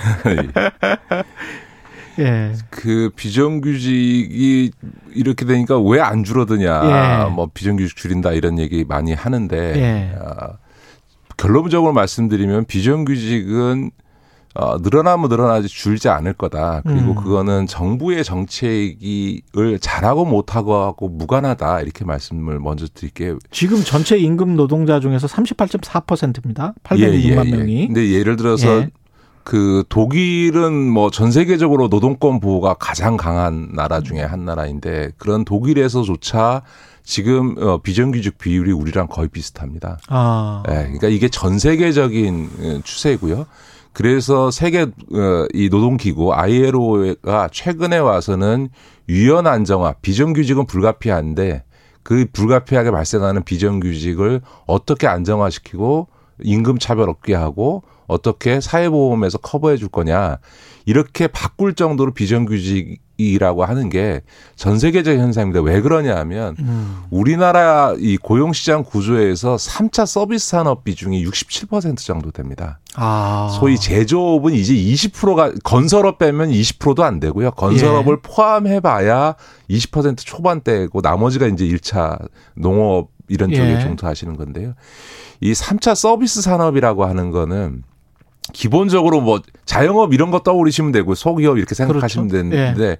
예. 2.19 2.53
그 2.69 3.09
비정규직이 3.15 4.71
이렇게 5.13 5.45
되니까 5.45 5.79
왜 5.79 5.99
안 6.01 6.23
줄어드냐. 6.23 7.25
예. 7.27 7.29
뭐 7.29 7.49
비정규직 7.53 7.95
줄인다 7.95 8.31
이런 8.33 8.59
얘기 8.59 8.83
많이 8.85 9.13
하는데 9.13 9.57
예. 9.57 10.15
아, 10.19 10.57
결론적으로 11.37 11.93
말씀드리면 11.93 12.65
비정규직은 12.65 13.91
어, 14.53 14.77
늘어나면 14.79 15.29
늘어나지 15.29 15.67
줄지 15.67 16.09
않을 16.09 16.33
거다. 16.33 16.81
그리고 16.85 17.11
음. 17.11 17.15
그거는 17.15 17.67
정부의 17.67 18.23
정책을 18.23 19.79
잘하고 19.79 20.25
못하고 20.25 20.75
하고 20.75 21.07
무관하다. 21.07 21.81
이렇게 21.81 22.03
말씀을 22.03 22.59
먼저 22.59 22.85
드릴게요. 22.93 23.37
지금 23.51 23.81
전체 23.83 24.17
임금 24.17 24.55
노동자 24.55 24.99
중에서 24.99 25.27
38.4%입니다. 25.27 26.73
806만 26.83 26.99
예, 26.99 27.05
예, 27.13 27.51
예. 27.51 27.57
명이. 27.57 27.87
근데 27.87 28.11
예를 28.11 28.35
들어서 28.35 28.67
예. 28.67 28.89
그 29.43 29.83
독일은 29.89 30.71
뭐 30.91 31.09
전 31.09 31.31
세계적으로 31.31 31.87
노동권 31.87 32.39
보호가 32.39 32.75
가장 32.75 33.17
강한 33.17 33.69
나라 33.73 33.99
중에 34.01 34.21
한 34.21 34.45
나라인데 34.45 35.11
그런 35.17 35.45
독일에서조차 35.45 36.61
지금 37.03 37.55
어 37.57 37.79
비정규직 37.79 38.37
비율이 38.37 38.71
우리랑 38.71 39.07
거의 39.07 39.27
비슷합니다. 39.29 39.97
아. 40.09 40.61
예, 40.69 40.73
그러니까 40.73 41.07
이게 41.07 41.27
전 41.29 41.57
세계적인 41.57 42.49
어, 42.59 42.79
추세고요. 42.83 43.45
그래서 43.93 44.51
세계 44.51 44.83
어, 44.83 45.47
이 45.53 45.69
노동기구 45.69 46.33
ILO가 46.33 47.49
최근에 47.51 47.97
와서는 47.97 48.69
유연 49.09 49.47
안정화, 49.47 49.95
비정규직은 50.01 50.65
불가피한데 50.65 51.63
그 52.03 52.25
불가피하게 52.31 52.91
발생하는 52.91 53.43
비정규직을 53.43 54.41
어떻게 54.65 55.07
안정화시키고 55.07 56.07
임금 56.43 56.79
차별 56.79 57.09
없게 57.09 57.33
하고 57.33 57.83
어떻게 58.07 58.59
사회보험에서 58.59 59.37
커버해 59.37 59.77
줄 59.77 59.87
거냐 59.87 60.37
이렇게 60.85 61.27
바꿀 61.27 61.75
정도로 61.75 62.13
비정규직이라고 62.13 63.63
하는 63.65 63.89
게 63.89 64.21
전 64.61 64.77
세계적 64.77 65.17
현상입니다. 65.17 65.61
왜 65.61 65.81
그러냐 65.81 66.15
하면 66.17 66.55
음. 66.59 67.03
우리나라 67.09 67.95
이 67.97 68.15
고용시장 68.17 68.83
구조에서 68.83 69.55
3차 69.55 70.05
서비스 70.05 70.49
산업 70.49 70.83
비중이 70.83 71.25
67% 71.25 71.97
정도 71.97 72.29
됩니다. 72.29 72.79
아. 72.95 73.49
소위 73.59 73.79
제조업은 73.79 74.53
이제 74.53 74.73
20%가 74.75 75.51
건설업 75.63 76.19
빼면 76.19 76.51
20%도 76.51 77.03
안 77.03 77.19
되고요. 77.19 77.51
건설업을 77.51 78.17
예. 78.17 78.21
포함해 78.21 78.79
봐야 78.81 79.35
20% 79.69 80.17
초반대고 80.19 81.01
나머지가 81.01 81.47
이제 81.47 81.65
1차 81.65 82.19
농업 82.55 83.09
이런 83.31 83.49
쪽에 83.49 83.75
예. 83.75 83.79
종사하시는 83.79 84.35
건데요. 84.35 84.73
이 85.39 85.53
3차 85.53 85.95
서비스 85.95 86.41
산업이라고 86.41 87.05
하는 87.05 87.31
거는 87.31 87.83
기본적으로 88.53 89.21
뭐 89.21 89.41
자영업 89.65 90.13
이런 90.13 90.31
거 90.31 90.39
떠올리시면 90.39 90.91
되고 90.91 91.15
소기업 91.15 91.57
이렇게 91.57 91.73
생각하시면 91.73 92.27
그렇죠. 92.27 92.49
되는데 92.49 92.83
예. 92.83 92.97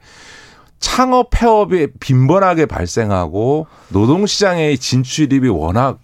창업 0.79 1.29
폐업이 1.31 1.87
빈번하게 1.99 2.65
발생하고 2.65 3.67
노동 3.89 4.25
시장의 4.25 4.77
진출입이 4.77 5.49
워낙 5.49 5.99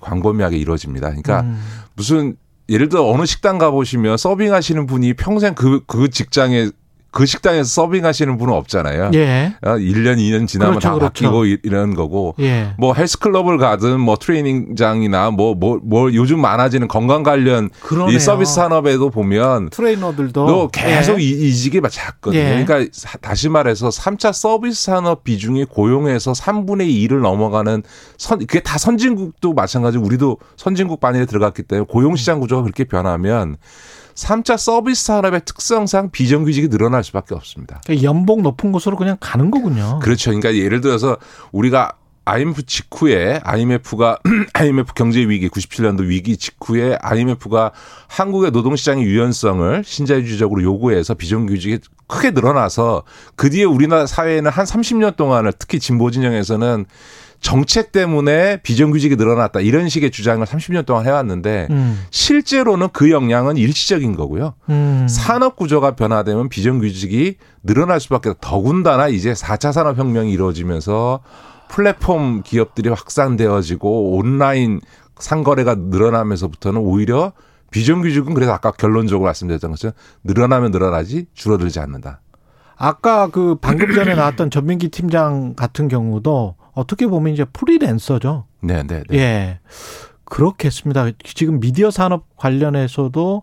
광범위하게 0.00 0.56
이루어집니다. 0.56 1.08
그러니까 1.08 1.42
음. 1.42 1.62
무슨 1.94 2.36
예를 2.68 2.88
들어 2.88 3.08
어느 3.08 3.26
식당 3.26 3.58
가보시면 3.58 4.16
서빙하시는 4.16 4.86
분이 4.86 5.14
평생 5.14 5.54
그, 5.54 5.84
그 5.86 6.08
직장에 6.10 6.70
그 7.10 7.24
식당에서 7.24 7.64
서빙하시는 7.64 8.36
분은 8.36 8.52
없잖아요. 8.52 9.10
예. 9.14 9.54
1년, 9.62 9.66
어, 9.66 10.16
2년 10.16 10.46
지나면 10.46 10.74
그렇죠, 10.74 10.88
다 10.88 10.94
그렇죠. 10.94 11.24
바뀌고 11.24 11.44
이런 11.62 11.94
거고. 11.94 12.34
예. 12.40 12.74
뭐 12.76 12.92
헬스클럽을 12.92 13.56
가든 13.58 13.98
뭐 14.00 14.16
트레이닝장이나 14.16 15.30
뭐, 15.30 15.54
뭐, 15.54 15.78
뭐 15.82 16.12
요즘 16.12 16.40
많아지는 16.40 16.88
건강 16.88 17.22
관련 17.22 17.70
그러네요. 17.80 18.14
이 18.14 18.20
서비스 18.20 18.54
산업에도 18.54 19.10
보면 19.10 19.70
트레이너들도 19.70 20.68
계속 20.72 21.20
예. 21.20 21.24
이직이 21.24 21.80
작거든요. 21.90 22.40
예. 22.40 22.64
그러니까 22.64 22.90
다시 23.20 23.48
말해서 23.48 23.88
3차 23.88 24.32
서비스 24.32 24.84
산업 24.84 25.24
비중이 25.24 25.64
고용에서 25.64 26.32
3분의 26.32 27.08
2를 27.08 27.20
넘어가는 27.20 27.82
선, 28.18 28.38
그게 28.40 28.60
다 28.60 28.76
선진국도 28.78 29.54
마찬가지로 29.54 30.02
우리도 30.02 30.38
선진국 30.56 31.00
반열에 31.00 31.26
들어갔기 31.26 31.62
때문에 31.62 31.86
고용시장 31.88 32.40
구조가 32.40 32.62
그렇게 32.62 32.84
변하면 32.84 33.56
3차 34.16 34.56
서비스 34.56 35.04
산업의 35.04 35.42
특성상 35.44 36.10
비정규직이 36.10 36.68
늘어날 36.68 37.04
수밖에 37.04 37.34
없습니다. 37.34 37.80
그러니까 37.84 38.08
연봉 38.08 38.42
높은 38.42 38.72
곳으로 38.72 38.96
그냥 38.96 39.16
가는 39.20 39.50
거군요. 39.50 40.00
그렇죠. 40.02 40.30
그러니까 40.30 40.54
예를 40.56 40.80
들어서 40.80 41.18
우리가 41.52 41.92
IMF 42.24 42.64
직후에 42.64 43.40
IMF가 43.44 44.18
IMF 44.54 44.94
경제 44.94 45.20
위기 45.20 45.48
97년도 45.48 46.06
위기 46.06 46.36
직후에 46.36 46.98
IMF가 47.00 47.70
한국의 48.08 48.50
노동시장의 48.50 49.04
유연성을 49.04 49.84
신자유주의적으로 49.84 50.62
요구해서 50.62 51.14
비정규직이 51.14 51.78
크게 52.08 52.32
늘어나서 52.32 53.04
그 53.36 53.48
뒤에 53.48 53.64
우리나라 53.64 54.06
사회에는 54.06 54.50
한 54.50 54.64
30년 54.64 55.16
동안을 55.16 55.52
특히 55.56 55.78
진보 55.78 56.10
진영에서는 56.10 56.86
정책 57.46 57.92
때문에 57.92 58.56
비정규직이 58.62 59.14
늘어났다 59.14 59.60
이런 59.60 59.88
식의 59.88 60.10
주장을 60.10 60.44
30년 60.44 60.84
동안 60.84 61.06
해왔는데 61.06 61.68
음. 61.70 62.04
실제로는 62.10 62.88
그 62.92 63.12
영향은 63.12 63.56
일시적인 63.56 64.16
거고요. 64.16 64.54
음. 64.68 65.06
산업 65.08 65.54
구조가 65.54 65.94
변화되면 65.94 66.48
비정규직이 66.48 67.36
늘어날 67.62 68.00
수밖에 68.00 68.34
더군다나 68.40 69.06
이제 69.06 69.32
4차 69.32 69.70
산업 69.70 69.96
혁명이 69.96 70.32
이루어지면서 70.32 71.20
플랫폼 71.68 72.42
기업들이 72.42 72.88
확산되어지고 72.88 74.16
온라인 74.16 74.80
상거래가 75.16 75.76
늘어나면서부터는 75.76 76.80
오히려 76.80 77.30
비정규직은 77.70 78.34
그래서 78.34 78.54
아까 78.54 78.72
결론적으로 78.72 79.24
말씀드렸던 79.24 79.70
것처럼 79.70 79.94
늘어나면 80.24 80.72
늘어나지 80.72 81.26
줄어들지 81.32 81.78
않는다. 81.78 82.22
아까 82.76 83.28
그 83.28 83.54
방금 83.60 83.94
전에 83.94 84.16
나왔던 84.16 84.50
전민기 84.50 84.88
팀장 84.88 85.54
같은 85.54 85.86
경우도 85.86 86.56
어떻게 86.76 87.06
보면 87.06 87.32
이제 87.32 87.44
프리랜서죠. 87.44 88.44
네, 88.60 88.82
네, 88.82 89.02
네. 89.08 89.18
예. 89.18 89.58
그렇겠습니다. 90.24 91.10
지금 91.24 91.58
미디어 91.58 91.90
산업 91.90 92.36
관련해서도 92.36 93.42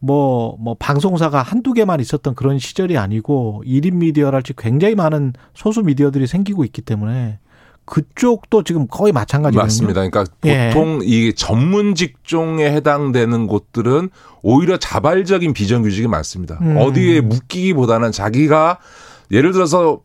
뭐, 0.00 0.56
뭐, 0.60 0.76
방송사가 0.78 1.42
한두 1.42 1.72
개만 1.72 1.98
있었던 1.98 2.36
그런 2.36 2.60
시절이 2.60 2.96
아니고, 2.96 3.64
1인 3.66 3.94
미디어랄지 3.94 4.54
굉장히 4.56 4.94
많은 4.94 5.32
소수 5.54 5.82
미디어들이 5.82 6.28
생기고 6.28 6.64
있기 6.64 6.82
때문에, 6.82 7.40
그쪽도 7.84 8.62
지금 8.64 8.86
거의 8.86 9.12
마찬가지거든요. 9.12 9.64
맞습니다. 9.64 10.08
그러니까 10.08 10.24
예. 10.44 10.70
보통 10.72 11.00
이 11.02 11.32
전문 11.34 11.94
직종에 11.94 12.70
해당되는 12.70 13.46
곳들은 13.46 14.10
오히려 14.42 14.76
자발적인 14.76 15.54
비정규직이 15.54 16.06
많습니다. 16.06 16.58
음. 16.60 16.76
어디에 16.76 17.22
묶이기보다는 17.22 18.12
자기가 18.12 18.78
예를 19.30 19.52
들어서 19.52 20.00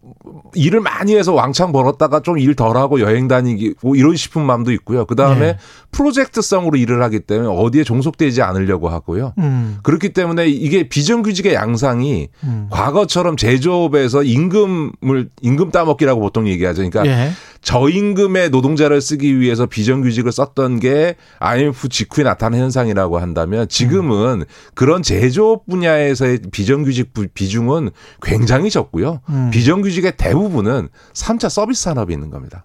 일을 0.54 0.82
많이 0.82 1.16
해서 1.16 1.34
왕창 1.34 1.72
벌었다가 1.72 2.20
좀 2.22 2.44
일 2.44 2.56
덜하고 2.56 3.00
여행 3.00 3.28
다니기 3.28 3.76
뭐 3.82 3.96
이런 3.96 4.16
싶은 4.16 4.42
마음도 4.42 4.72
있고요. 4.74 5.06
그 5.06 5.16
다음에 5.16 5.40
네. 5.54 5.58
프로젝트성으로 5.92 6.78
일을 6.78 7.02
하기 7.04 7.22
때문에 7.22 7.48
어디에 7.50 7.84
종속되지 7.84 8.42
않으려고 8.42 8.90
하고요. 8.90 9.34
음. 9.38 9.78
그렇기 9.84 10.10
때문에 10.14 10.48
이게 10.48 10.90
비정규직의 10.90 11.54
양상이 11.54 12.28
음. 12.44 12.68
과거처럼 12.70 13.38
제조업에서 13.38 14.24
임금을 14.24 15.30
임금 15.42 15.72
따먹기라고 15.72 16.20
보통 16.20 16.48
얘기하죠. 16.48 16.88
그러니까 16.90 17.06
예. 17.06 17.32
저임금의 17.64 18.50
노동자를 18.50 19.02
쓰기 19.02 19.40
위해서 19.40 19.66
비정규직을 19.66 20.32
썼던 20.32 20.82
게 20.82 21.16
IMF 21.40 21.88
직후에 21.88 22.24
나타난 22.26 22.60
현상이라고 22.60 23.20
한다면 23.20 23.68
지금은 23.70 24.42
음. 24.42 24.46
그런 24.74 25.02
제조업 25.02 25.66
분야에서의 25.68 26.42
비정규직 26.52 27.14
비중은 27.34 27.92
굉장히 28.22 28.70
적고요. 28.70 29.22
음. 29.30 29.50
비정규직의 29.52 30.18
대부분은 30.18 30.90
3차 31.14 31.50
서비스 31.50 31.84
산업이 31.84 32.14
있는 32.14 32.30
겁니다. 32.30 32.64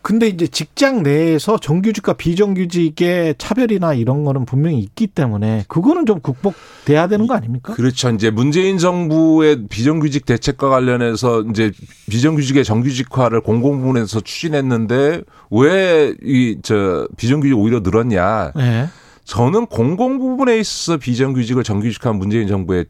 근데 0.00 0.28
이제 0.28 0.46
직장 0.46 1.02
내에서 1.02 1.58
정규직과 1.58 2.14
비정규직의 2.14 3.34
차별이나 3.36 3.92
이런 3.92 4.24
거는 4.24 4.46
분명히 4.46 4.78
있기 4.78 5.08
때문에 5.08 5.64
그거는 5.68 6.06
좀 6.06 6.20
극복돼야 6.20 7.06
되는 7.08 7.26
거 7.26 7.34
아닙니까? 7.34 7.74
그렇죠. 7.74 8.08
이제 8.10 8.30
문재인 8.30 8.78
정부의 8.78 9.66
비정규직 9.68 10.24
대책과 10.24 10.70
관련해서 10.70 11.42
이제 11.50 11.70
비정규직의 12.08 12.64
정규직화를 12.64 13.42
공공부문에서 13.42 14.20
추 14.22 14.37
진했는데 14.38 15.22
왜 15.50 16.14
이 16.22 16.56
저 16.62 17.08
비정규직 17.16 17.56
오히려 17.58 17.80
늘었냐? 17.80 18.52
네. 18.54 18.86
저는 19.24 19.66
공공 19.66 20.18
부분에 20.18 20.58
있어서 20.58 20.96
비정규직을 20.96 21.62
정규직한 21.64 22.16
문재인 22.16 22.46
정부의 22.48 22.86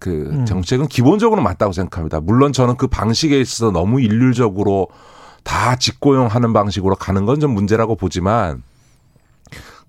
그 0.00 0.10
음. 0.32 0.44
정책은 0.44 0.88
기본적으로 0.88 1.40
맞다고 1.42 1.72
생각합니다. 1.72 2.20
물론 2.20 2.52
저는 2.52 2.76
그 2.76 2.88
방식에 2.88 3.38
있어서 3.40 3.70
너무 3.70 4.00
일률적으로 4.00 4.88
다 5.44 5.76
직고용하는 5.76 6.52
방식으로 6.52 6.96
가는 6.96 7.24
건 7.26 7.38
좀 7.40 7.52
문제라고 7.54 7.94
보지만 7.94 8.62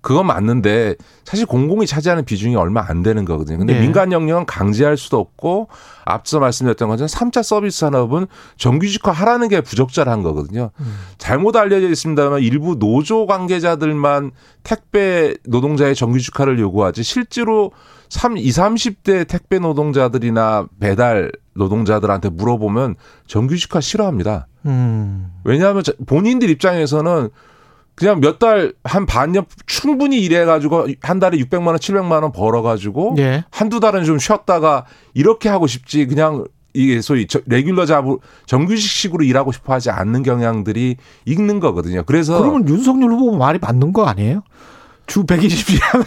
그건 0.00 0.26
맞는데 0.26 0.96
사실 1.24 1.46
공공이 1.46 1.86
차지하는 1.86 2.24
비중이 2.24 2.56
얼마 2.56 2.84
안 2.88 3.02
되는 3.02 3.24
거거든요. 3.24 3.58
근데 3.58 3.74
네. 3.74 3.80
민간 3.80 4.12
영역은 4.12 4.46
강제할 4.46 4.96
수도 4.96 5.18
없고 5.18 5.68
앞서 6.04 6.40
말씀드렸던 6.40 6.88
것처럼 6.88 7.08
3차 7.08 7.42
서비스 7.42 7.80
산업은 7.80 8.26
정규직화 8.56 9.12
하라는 9.12 9.48
게 9.48 9.60
부적절한 9.60 10.22
거거든요. 10.22 10.70
음. 10.80 10.98
잘못 11.18 11.56
알려져 11.56 11.88
있습니다만 11.88 12.40
일부 12.40 12.78
노조 12.78 13.26
관계자들만 13.26 14.30
택배 14.62 15.34
노동자의 15.46 15.94
정규직화를 15.94 16.58
요구하지 16.58 17.02
실제로 17.02 17.72
3, 18.08 18.38
20, 18.38 18.60
30대 18.60 19.28
택배 19.28 19.58
노동자들이나 19.58 20.66
배달 20.80 21.30
노동자들한테 21.54 22.30
물어보면 22.30 22.96
정규직화 23.26 23.80
싫어합니다. 23.80 24.46
음. 24.66 25.30
왜냐하면 25.44 25.82
본인들 26.06 26.50
입장에서는 26.50 27.28
그냥 28.00 28.20
몇 28.20 28.38
달 28.40 28.72
한 28.82 29.04
반년 29.06 29.44
충분히 29.66 30.20
일해 30.20 30.44
가지고 30.44 30.88
한 31.02 31.20
달에 31.20 31.36
600만 31.38 31.66
원, 31.68 31.76
700만 31.76 32.22
원 32.22 32.32
벌어 32.32 32.62
가지고 32.62 33.14
예. 33.18 33.44
한두 33.50 33.78
달은 33.78 34.04
좀 34.04 34.18
쉬었다가 34.18 34.86
이렇게 35.14 35.48
하고 35.48 35.66
싶지 35.66 36.06
그냥 36.06 36.44
이게 36.72 37.00
소위 37.02 37.26
저- 37.26 37.40
레귤러 37.46 37.84
잡을 37.84 38.16
정규직식으로 38.46 39.24
일하고 39.24 39.52
싶어 39.52 39.72
하지 39.74 39.90
않는 39.90 40.22
경향들이 40.22 40.96
있는 41.26 41.60
거거든요. 41.60 42.02
그래서 42.06 42.38
그러면 42.38 42.68
윤석열 42.68 43.10
후보 43.10 43.36
말이 43.36 43.58
맞는 43.60 43.92
거 43.92 44.04
아니에요? 44.06 44.42
주 45.10 45.24
120시간 45.24 46.04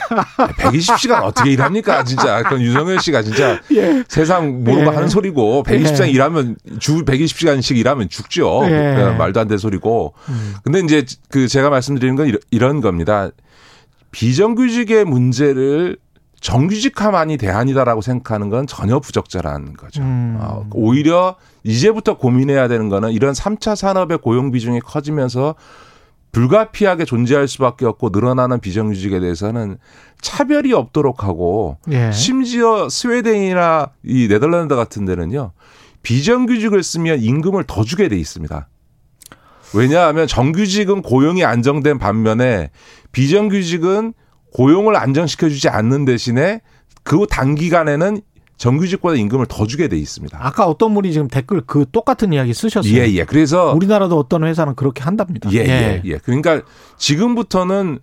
120시간 0.60 1.24
어떻게 1.28 1.52
일합니까? 1.52 2.04
진짜. 2.06 2.42
그건 2.42 2.62
유정현 2.62 3.00
씨가 3.00 3.22
진짜 3.22 3.60
예. 3.76 4.02
세상 4.08 4.64
모르고 4.64 4.82
예. 4.92 4.96
하는 4.96 5.10
소리고 5.10 5.64
120시간 5.68 6.06
예. 6.08 6.10
일하면 6.12 6.56
주 6.80 7.04
120시간씩 7.04 7.76
일하면 7.76 8.08
죽죠. 8.08 8.62
예. 8.64 8.70
음. 8.70 8.96
그냥 8.96 9.18
말도 9.18 9.42
안 9.42 9.48
되는 9.50 9.58
소리고. 9.58 10.14
근데 10.64 10.80
이제 10.80 11.06
그 11.30 11.50
제가 11.50 11.70
말씀드리는 11.70 12.16
건 12.16 12.28
이런- 12.28 12.40
이런 12.50 12.80
겁니다. 12.82 13.30
비정규직의 14.12 15.04
문제를 15.06 15.98
정규직화만이 16.40 17.38
대안이다라고 17.38 18.02
생각하는 18.02 18.50
건 18.50 18.68
전혀 18.68 19.00
부적절한 19.00 19.74
거죠. 19.74 20.02
음. 20.02 20.38
어, 20.40 20.66
오히려 20.74 21.36
이제부터 21.64 22.18
고민해야 22.18 22.68
되는 22.70 22.88
거는 22.90 23.12
이런 23.12 23.34
3차 23.34 23.76
산업의 23.76 24.20
고용 24.20 24.52
비중이 24.52 24.80
커지면서 24.82 25.56
불가피하게 26.34 27.06
존재할 27.06 27.48
수밖에 27.48 27.86
없고 27.86 28.10
늘어나는 28.12 28.60
비정규직에 28.60 29.20
대해서는 29.20 29.78
차별이 30.20 30.74
없도록 30.74 31.24
하고 31.24 31.78
예. 31.92 32.12
심지어 32.12 32.90
스웨덴이나 32.90 33.92
이 34.04 34.28
네덜란드 34.28 34.76
같은 34.76 35.06
데는요 35.06 35.54
비정규직을 36.02 36.84
쓰면 36.84 37.22
임금을 37.22 37.64
더 37.66 37.84
주게 37.84 38.10
돼 38.10 38.18
있습니다. 38.18 38.68
왜냐하면 39.76 40.28
정규직은 40.28 41.02
고용이 41.02 41.46
안정된 41.46 41.98
반면에 41.98 42.72
비정규직은 43.12 44.14
고용을 44.54 44.96
안정시켜주지 44.96 45.70
않는 45.70 46.06
대신에 46.06 46.62
그 47.04 47.26
단기간에는 47.30 48.22
정규직보다 48.58 49.16
임금을 49.16 49.48
더 49.48 49.66
주게 49.68 49.88
돼 49.88 49.98
있습니다. 49.98 50.38
아까 50.42 50.66
어떤 50.66 50.94
분이 50.94 51.12
지금 51.12 51.28
댓글 51.28 51.62
그 51.66 51.86
똑같은 51.92 52.34
이야기 52.34 52.54
쓰셨어요. 52.54 52.94
예, 52.94 53.12
예. 53.12 53.26
그래서 53.26 53.74
우리나라도 53.74 54.18
어떤 54.18 54.44
회사는 54.44 54.76
그렇게 54.76 55.04
한답니다. 55.04 55.52
예, 55.52 55.58
예, 55.58 56.02
예. 56.06 56.18
그러니까 56.18 56.62
지금부터는 56.98 58.00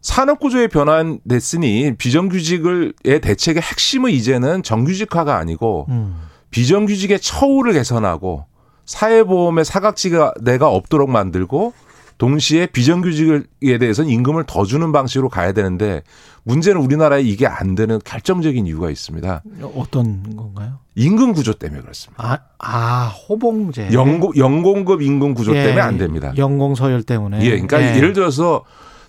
산업 0.00 0.40
구조의 0.40 0.68
변환됐으니 0.68 1.94
비정규직을의 1.98 3.20
대책의 3.20 3.62
핵심은 3.62 4.10
이제는 4.10 4.62
정규직화가 4.62 5.36
아니고 5.36 5.86
음. 5.90 6.22
비정규직의 6.50 7.20
처우를 7.20 7.74
개선하고 7.74 8.46
사회보험의 8.86 9.64
사각지가 9.64 10.34
내가 10.40 10.68
없도록 10.68 11.10
만들고 11.10 11.74
동시에 12.20 12.66
비정규직에 12.66 13.78
대해서는 13.78 14.10
임금을 14.10 14.44
더 14.46 14.66
주는 14.66 14.92
방식으로 14.92 15.30
가야 15.30 15.52
되는데 15.52 16.02
문제는 16.42 16.78
우리나라에 16.82 17.22
이게 17.22 17.46
안 17.46 17.74
되는 17.74 17.98
결정적인 18.04 18.66
이유가 18.66 18.90
있습니다. 18.90 19.42
어떤 19.74 20.36
건가요? 20.36 20.80
임금 20.96 21.32
구조 21.32 21.54
때문에 21.54 21.80
그렇습니다. 21.80 22.22
아, 22.22 22.38
아 22.58 23.06
호봉제. 23.06 23.94
연공, 23.94 24.32
연공급 24.36 25.00
임금 25.00 25.32
구조 25.32 25.56
예, 25.56 25.62
때문에 25.62 25.80
안 25.80 25.96
됩니다. 25.96 26.34
연공 26.36 26.74
서열 26.74 27.04
때문에. 27.04 27.40
예, 27.40 27.52
그러니까 27.52 27.96
예를 27.96 28.12
들어서 28.12 28.64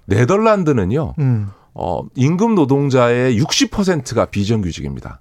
네덜란드는요. 0.05 1.15
음. 1.19 1.49
어, 1.73 2.03
임금 2.15 2.55
노동자의 2.55 3.37
60%가 3.41 4.27
비정규직입니다. 4.27 5.19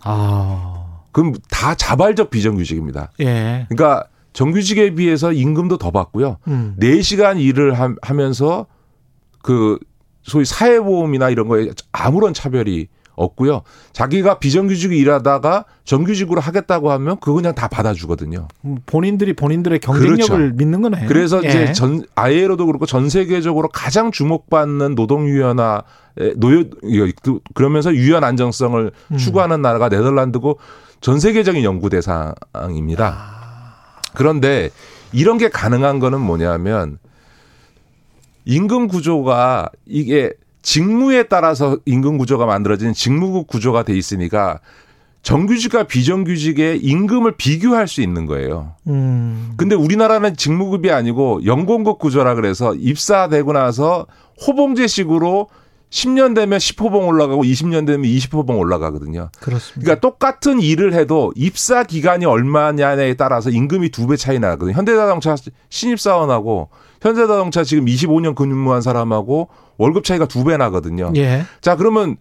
아. 0.00 1.04
그럼 1.12 1.34
다 1.50 1.76
자발적 1.76 2.30
비정규직입니다. 2.30 3.12
예. 3.20 3.66
그러니까 3.68 4.08
정규직에 4.32 4.94
비해서 4.94 5.32
임금도 5.32 5.78
더 5.78 5.90
받고요. 5.90 6.38
음. 6.48 6.76
4시간 6.80 7.40
일을 7.40 7.74
함- 7.78 7.96
하면서 8.02 8.66
그 9.42 9.78
소위 10.22 10.44
사회보험이나 10.44 11.30
이런 11.30 11.48
거에 11.48 11.70
아무런 11.92 12.32
차별이 12.32 12.88
없고요. 13.14 13.60
자기가 13.92 14.38
비정규직으로 14.38 14.96
일하다가 14.98 15.66
정규직으로 15.84 16.40
하겠다고 16.40 16.90
하면 16.92 17.18
그거 17.20 17.34
그냥 17.34 17.54
다 17.54 17.68
받아주거든요. 17.68 18.48
음, 18.64 18.78
본인들이 18.86 19.34
본인들의 19.34 19.80
경쟁력을 19.80 20.16
그렇죠. 20.36 20.54
믿는 20.56 20.80
거네요. 20.80 21.06
그래서 21.08 21.42
예. 21.44 21.48
이제 21.48 21.72
전 21.74 22.02
아이에로도 22.14 22.64
그렇고 22.64 22.86
전 22.86 23.10
세계적으로 23.10 23.68
가장 23.68 24.12
주목받는 24.12 24.94
노동 24.94 25.28
유연화 25.28 25.82
노여 26.36 26.64
그러면서 27.52 27.92
유연 27.94 28.24
안정성을 28.24 28.90
음. 29.10 29.16
추구하는 29.18 29.60
나라가 29.60 29.90
네덜란드고 29.90 30.58
전 31.02 31.20
세계적인 31.20 31.64
연구 31.64 31.90
대상입니다. 31.90 33.31
그런데 34.14 34.70
이런 35.12 35.38
게 35.38 35.48
가능한 35.48 35.98
거는 35.98 36.20
뭐냐면 36.20 36.98
임금 38.44 38.88
구조가 38.88 39.70
이게 39.86 40.32
직무에 40.62 41.24
따라서 41.24 41.78
임금 41.84 42.18
구조가 42.18 42.46
만들어진 42.46 42.92
직무국 42.92 43.46
구조가 43.46 43.82
돼 43.82 43.96
있으니까 43.96 44.60
정규직과 45.22 45.84
비정규직의 45.84 46.80
임금을 46.80 47.36
비교할 47.36 47.86
수 47.86 48.00
있는 48.00 48.26
거예요. 48.26 48.74
음. 48.88 49.52
근데 49.56 49.76
우리나라는 49.76 50.36
직무급이 50.36 50.90
아니고 50.90 51.44
연공급 51.44 51.98
구조라 52.00 52.34
그래서 52.34 52.74
입사되고 52.74 53.52
나서 53.52 54.06
호봉제식으로 54.46 55.48
10년 55.92 56.34
되면 56.34 56.58
10호봉 56.58 57.06
올라가고 57.06 57.42
20년 57.44 57.86
되면 57.86 58.02
20호봉 58.06 58.58
올라가거든요. 58.58 59.28
그렇습니다. 59.40 59.80
그러니까 59.82 60.00
똑같은 60.00 60.58
일을 60.60 60.94
해도 60.94 61.32
입사 61.36 61.84
기간이 61.84 62.24
얼마냐에 62.24 63.14
따라서 63.14 63.50
임금이 63.50 63.90
두 63.90 64.06
배 64.06 64.16
차이 64.16 64.38
나거든요. 64.38 64.74
현대자동차 64.74 65.36
신입사원하고 65.68 66.70
현대자동차 67.02 67.62
지금 67.64 67.84
25년 67.84 68.34
근무한 68.34 68.80
사람하고 68.80 69.48
월급 69.76 70.04
차이가 70.04 70.26
두 70.26 70.44
배 70.44 70.56
나거든요. 70.56 71.12
예. 71.16 71.44
자, 71.60 71.76
그러면 71.76 72.16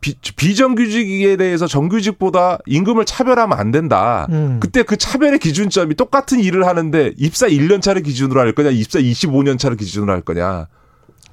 비, 0.00 0.14
비정규직에 0.36 1.36
대해서 1.36 1.66
정규직보다 1.66 2.58
임금을 2.66 3.06
차별하면 3.06 3.58
안 3.58 3.72
된다. 3.72 4.26
음. 4.30 4.58
그때 4.60 4.84
그 4.84 4.96
차별의 4.96 5.40
기준점이 5.40 5.96
똑같은 5.96 6.38
일을 6.38 6.64
하는데 6.66 7.12
입사 7.16 7.48
1년 7.48 7.82
차를 7.82 8.02
기준으로 8.02 8.38
할 8.38 8.52
거냐, 8.52 8.70
입사 8.70 9.00
25년 9.00 9.58
차를 9.58 9.76
기준으로 9.76 10.12
할 10.12 10.20
거냐. 10.20 10.68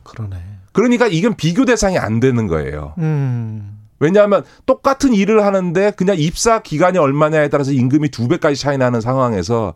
그러네. 0.04 0.38
그러니까 0.74 1.08
이건 1.08 1.36
비교 1.36 1.66
대상이 1.66 1.98
안 1.98 2.20
되는 2.20 2.48
거예요. 2.48 2.94
음. 2.98 3.80
왜냐하면 4.00 4.44
똑같은 4.66 5.14
일을 5.14 5.46
하는데 5.46 5.92
그냥 5.92 6.18
입사 6.20 6.62
기간이 6.62 6.98
얼마냐에 6.98 7.48
따라서 7.48 7.72
임금이 7.72 8.10
두 8.10 8.28
배까지 8.28 8.60
차이 8.60 8.78
나는 8.78 9.00
상황에서 9.00 9.76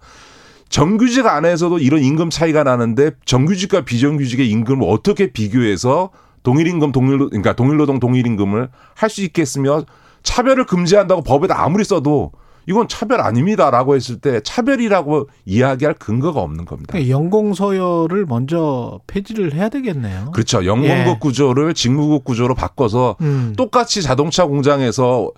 정규직 0.70 1.26
안에서도 1.26 1.78
이런 1.80 2.04
임금 2.04 2.30
차이가 2.30 2.64
나는데 2.64 3.12
정규직과 3.24 3.86
비정규직의 3.86 4.50
임금을 4.50 4.86
어떻게 4.90 5.32
비교해서 5.32 6.10
동일 6.44 6.68
임금 6.68 6.92
동일 6.92 7.20
그러니까 7.20 7.54
동일 7.54 7.78
노동 7.78 8.00
동일 8.02 8.28
임금을 8.28 8.68
할 8.96 9.10
수 9.10 9.24
있겠으며 9.24 9.84
차별을 10.24 10.66
금지한다고 10.66 11.24
법에다 11.24 11.64
아무리 11.64 11.86
써도 11.86 12.34
이건 12.68 12.88
차별 12.90 13.22
아닙니다라고 13.22 13.96
했을 13.96 14.20
때 14.20 14.42
차별이라고 14.42 15.30
이야기할 15.46 15.96
근거가 15.96 16.42
없는 16.42 16.66
겁니다. 16.66 16.92
그러니까 16.92 17.10
연공 17.10 17.54
서열을 17.54 18.26
먼저 18.26 19.00
폐지를 19.08 19.54
해야 19.54 19.70
되겠네요. 19.70 20.32
그렇죠. 20.34 20.66
연공급 20.66 21.08
예. 21.08 21.18
구조를 21.20 21.74
직무급 21.74 22.26
구조로 22.26 22.56
바꿔서 22.56 23.16
음. 23.22 23.54
똑같이 23.58 24.02
자동차 24.02 24.46
공장에서 24.46 25.32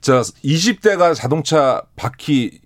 저 0.00 0.20
20대가 0.20 1.14
자동차 1.14 1.82
바퀴 1.94 2.60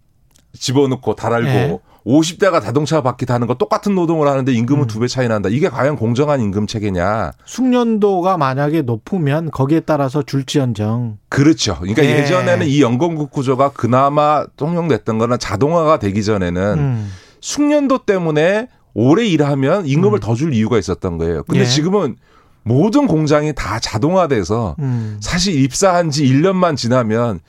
집어넣고 0.53 1.17
달알고 1.17 1.49
예. 1.49 1.79
50대가 2.07 2.63
자동차 2.63 3.03
바퀴 3.03 3.25
다는 3.25 3.47
거 3.47 3.55
똑같은 3.55 3.95
노동을 3.95 4.29
하는데 4.29 4.53
임금은 4.53 4.83
음. 4.83 4.87
두배 4.87 5.09
차이 5.09 5.27
난다. 5.27 5.49
이게 5.49 5.69
과연 5.69 5.97
공정한 5.97 6.41
임금 6.41 6.67
체계냐? 6.67 7.33
숙련도가 7.47 8.37
만약에 8.37 8.83
높으면 8.83 9.51
거기에 9.51 9.81
따라서 9.81 10.23
줄지언정. 10.23 11.19
그렇죠. 11.31 11.77
그러니까 11.79 12.05
예. 12.05 12.21
예. 12.21 12.25
전에는이 12.27 12.81
연공급 12.83 13.31
구조가 13.31 13.71
그나마 13.71 14.45
통용됐던 14.57 15.17
거는 15.19 15.39
자동화가 15.39 15.99
되기 15.99 16.23
전에는 16.23 16.79
음. 16.79 17.11
숙련도 17.41 18.05
때문에 18.05 18.69
오래 18.93 19.25
일하면 19.27 19.87
임금을 19.87 20.21
더줄 20.21 20.55
이유가 20.55 20.79
있었던 20.79 21.19
거예요. 21.19 21.43
근데 21.45 21.61
예. 21.63 21.65
지금은 21.65 22.17
모든 22.63 23.07
공장이 23.07 23.55
다 23.55 23.79
자동화돼서 23.79 24.77
음. 24.79 25.19
사실 25.21 25.59
입사한 25.59 26.11
지 26.11 26.25
1년만 26.25 26.77
지나면 26.77 27.41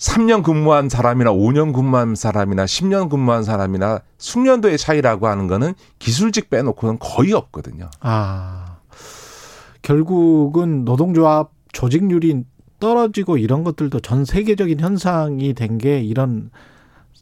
3년 0.00 0.42
근무한 0.42 0.88
사람이나 0.88 1.30
5년 1.30 1.74
근무한 1.74 2.14
사람이나 2.14 2.64
10년 2.64 3.10
근무한 3.10 3.44
사람이나 3.44 4.00
숙련도의 4.16 4.78
차이라고 4.78 5.28
하는 5.28 5.46
거는 5.46 5.74
기술직 5.98 6.48
빼놓고는 6.48 6.98
거의 6.98 7.34
없거든요. 7.34 7.90
아. 8.00 8.78
결국은 9.82 10.84
노동조합 10.84 11.50
조직률이 11.72 12.44
떨어지고 12.80 13.36
이런 13.36 13.62
것들도 13.62 14.00
전 14.00 14.24
세계적인 14.24 14.80
현상이 14.80 15.52
된 15.54 15.78
게 15.78 16.00
이런 16.00 16.50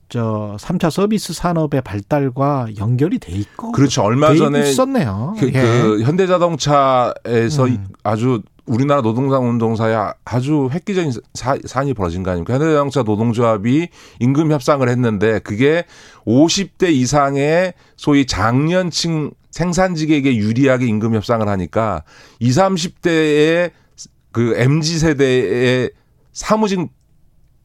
저 0.08 0.56
3차 0.58 0.90
서비스 0.90 1.32
산업의 1.34 1.82
발달과 1.82 2.68
연결이 2.78 3.18
돼 3.18 3.32
있고 3.32 3.72
그렇죠. 3.72 4.02
얼마 4.02 4.30
돼 4.30 4.38
전에 4.38 4.70
있었네요. 4.70 5.34
그, 5.38 5.48
예. 5.48 5.52
그 5.52 6.00
현대자동차에서 6.02 7.66
음. 7.66 7.88
아주 8.02 8.40
우리나라 8.68 9.02
노동당 9.02 9.48
운동사에 9.48 10.12
아주 10.24 10.68
획기적인 10.72 11.12
사, 11.34 11.56
안이 11.74 11.94
벌어진 11.94 12.22
거 12.22 12.30
아닙니까? 12.30 12.54
현대자동차 12.54 13.02
노동조합이 13.02 13.88
임금 14.20 14.52
협상을 14.52 14.86
했는데 14.88 15.38
그게 15.40 15.84
50대 16.26 16.90
이상의 16.90 17.74
소위 17.96 18.26
장년층 18.26 19.32
생산직에게 19.50 20.36
유리하게 20.36 20.86
임금 20.86 21.14
협상을 21.14 21.46
하니까 21.46 22.04
20, 22.40 22.62
30대의 22.62 23.70
그 24.30 24.54
MZ 24.56 24.98
세대의 24.98 25.90
사무직 26.32 26.88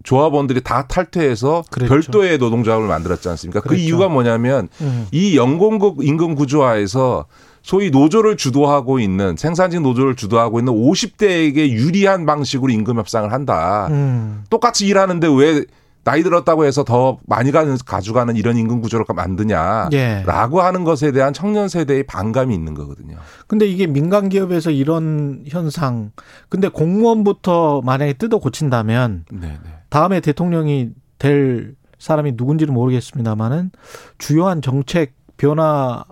조합원들이 0.04 0.62
다 0.62 0.88
탈퇴해서 0.88 1.64
그랬죠. 1.70 1.94
별도의 1.94 2.38
노동조합을 2.38 2.88
만들었지 2.88 3.30
않습니까? 3.30 3.62
그 3.62 3.70
그랬죠. 3.70 3.82
그 3.82 3.88
이유가 3.88 4.10
뭐냐면 4.10 4.68
음. 4.82 5.08
이 5.12 5.38
연공급 5.38 6.04
임금 6.04 6.36
구조화에서 6.36 7.26
소위 7.64 7.90
노조를 7.90 8.36
주도하고 8.38 9.00
있는 9.00 9.36
생산직 9.38 9.82
노조를 9.82 10.16
주도하고 10.16 10.60
있는 10.60 10.74
50대에게 10.74 11.70
유리한 11.70 12.26
방식으로 12.26 12.72
임금 12.72 12.98
협상을 12.98 13.32
한다. 13.32 13.88
음. 13.90 14.44
똑같이 14.50 14.86
일하는데 14.86 15.28
왜 15.30 15.64
나이 16.04 16.22
들었다고 16.22 16.66
해서 16.66 16.84
더 16.84 17.20
많이 17.26 17.52
가는 17.52 17.78
가져가는 17.86 18.36
이런 18.36 18.58
임금 18.58 18.82
구조를 18.82 19.06
만드냐라고 19.16 19.94
예. 19.96 20.62
하는 20.62 20.84
것에 20.84 21.14
대한 21.14 21.32
청년 21.32 21.70
세대의 21.70 22.04
반감이 22.04 22.54
있는 22.54 22.74
거거든요. 22.74 23.16
근데 23.48 23.66
이게 23.66 23.88
민간 23.88 24.28
기업에서 24.28 24.70
이런 24.70 25.46
현상 25.48 26.12
근데 26.50 26.68
공무원부터 26.68 27.82
만약에 27.86 28.14
뜯어 28.14 28.40
고친다면 28.40 29.24
네네. 29.32 29.48
네. 29.48 29.60
다음에 29.90 30.20
대통령이 30.20 30.90
될 31.18 31.76
사람이 32.00 32.34
누군지는 32.36 32.74
모르겠습니다만은 32.74 33.72
주요한 34.18 34.62
정책 34.62 35.14
변화 35.38 36.04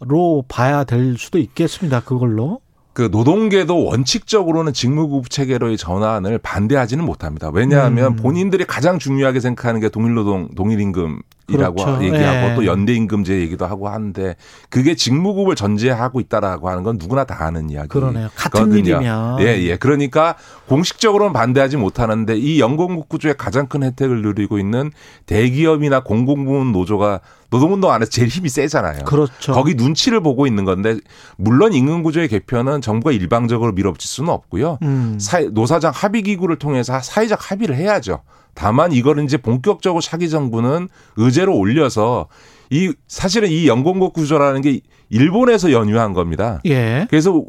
로 0.00 0.44
봐야 0.46 0.84
될 0.84 1.16
수도 1.18 1.38
있겠습니다. 1.38 2.00
그걸로. 2.00 2.60
그 2.92 3.08
노동계도 3.10 3.84
원칙적으로는 3.84 4.72
직무구분 4.72 5.28
체계로의 5.28 5.76
전환을 5.76 6.38
반대하지는 6.38 7.04
못합니다. 7.04 7.50
왜냐하면 7.52 8.12
음. 8.12 8.16
본인들이 8.16 8.64
가장 8.64 8.98
중요하게 8.98 9.40
생각하는 9.40 9.80
게 9.80 9.88
동일노동, 9.88 10.54
동일임금 10.56 11.20
이라고 11.48 11.76
그렇죠. 11.76 12.04
얘기하고 12.04 12.50
예. 12.50 12.54
또 12.54 12.66
연대임금제 12.66 13.40
얘기도 13.40 13.66
하고 13.66 13.88
하는데 13.88 14.36
그게 14.68 14.94
직무급을 14.94 15.54
전제하고 15.54 16.20
있다라고 16.20 16.68
하는 16.68 16.82
건 16.82 16.98
누구나 16.98 17.24
다 17.24 17.44
아는 17.44 17.70
이야기. 17.70 17.88
그러네요. 17.88 18.28
같은 18.34 18.72
일이면. 18.72 19.40
예, 19.40 19.58
예. 19.62 19.76
그러니까 19.76 20.36
공식적으로는 20.68 21.32
반대하지 21.32 21.78
못하는데 21.78 22.36
이 22.36 22.60
연공국 22.60 23.08
구조의 23.08 23.36
가장 23.38 23.66
큰 23.66 23.82
혜택을 23.82 24.22
누리고 24.22 24.58
있는 24.58 24.90
대기업이나 25.26 26.02
공공부문 26.02 26.72
노조가 26.72 27.20
노동운동 27.50 27.90
안에서 27.92 28.10
제일 28.10 28.28
힘이 28.28 28.50
세잖아요. 28.50 29.04
그렇죠. 29.04 29.52
거기 29.52 29.74
눈치를 29.74 30.20
보고 30.20 30.46
있는 30.46 30.66
건데 30.66 30.98
물론 31.36 31.72
임금 31.72 32.02
구조의 32.02 32.28
개편은 32.28 32.82
정부가 32.82 33.12
일방적으로 33.12 33.72
밀어붙일 33.72 34.06
수는 34.06 34.28
없고요. 34.30 34.78
음. 34.82 35.18
노사장 35.52 35.92
합의 35.94 36.22
기구를 36.22 36.56
통해서 36.56 37.00
사회적 37.00 37.50
합의를 37.50 37.74
해야죠. 37.76 38.20
다만 38.58 38.90
이거를 38.90 39.22
이제 39.22 39.36
본격적으로 39.36 40.00
차기 40.00 40.28
정부는 40.28 40.88
의제로 41.16 41.56
올려서 41.56 42.26
이 42.70 42.92
사실은 43.06 43.50
이 43.50 43.68
연공국 43.68 44.12
구조라는 44.12 44.62
게 44.62 44.80
일본에서 45.10 45.70
연유한 45.70 46.12
겁니다. 46.12 46.60
예. 46.66 47.06
그래서 47.08 47.40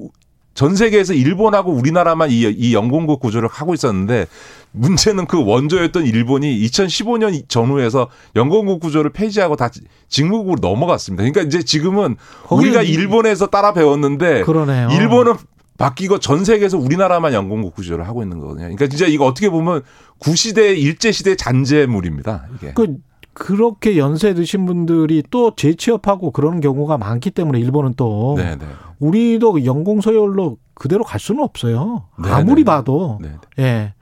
전 0.53 0.75
세계에서 0.75 1.15
일본하고 1.15 1.71
우리나라만 1.71 2.29
이, 2.29 2.41
이 2.41 2.75
연공국 2.75 3.21
구조를 3.21 3.49
하고 3.51 3.73
있었는데 3.73 4.27
문제는 4.71 5.25
그 5.25 5.43
원조였던 5.43 6.05
일본이 6.05 6.59
2015년 6.67 7.49
전후에서 7.49 8.09
연공국 8.35 8.79
구조를 8.79 9.11
폐지하고 9.11 9.55
다 9.55 9.71
직무국으로 10.09 10.59
넘어갔습니다. 10.61 11.23
그러니까 11.23 11.41
이제 11.41 11.63
지금은 11.63 12.17
우리가 12.51 12.83
일본에서 12.83 13.47
따라 13.47 13.73
배웠는데 13.73 14.43
그러네요. 14.43 14.89
일본은 14.91 15.33
바뀌고 15.79 16.19
전 16.19 16.43
세계에서 16.43 16.77
우리나라만 16.77 17.33
연공국 17.33 17.73
구조를 17.73 18.05
하고 18.05 18.21
있는 18.21 18.37
거거든요. 18.39 18.63
그러니까 18.63 18.87
진짜 18.87 19.07
이거 19.07 19.25
어떻게 19.25 19.49
보면 19.49 19.81
구시대 20.19 20.75
일제 20.75 21.11
시대 21.13 21.35
잔재물입니다. 21.35 22.47
이게. 22.55 22.73
그 22.73 22.97
그렇게 23.33 23.97
연세 23.97 24.33
드신 24.33 24.65
분들이 24.65 25.23
또 25.31 25.55
재취업하고 25.55 26.31
그런 26.31 26.59
경우가 26.59 26.97
많기 26.97 27.31
때문에 27.31 27.59
일본은 27.59 27.93
또 27.95 28.35
네네. 28.35 28.57
네. 28.57 28.65
우리도 28.99 29.63
연공 29.63 30.01
서열로 30.01 30.57
그대로 30.73 31.05
갈 31.05 31.17
수는 31.17 31.41
없어요. 31.41 32.07
네네. 32.21 32.33
아무리 32.33 32.61
네. 32.61 32.65
봐도 32.65 33.17
네네. 33.21 33.35
네. 33.55 33.63
예. 33.63 33.93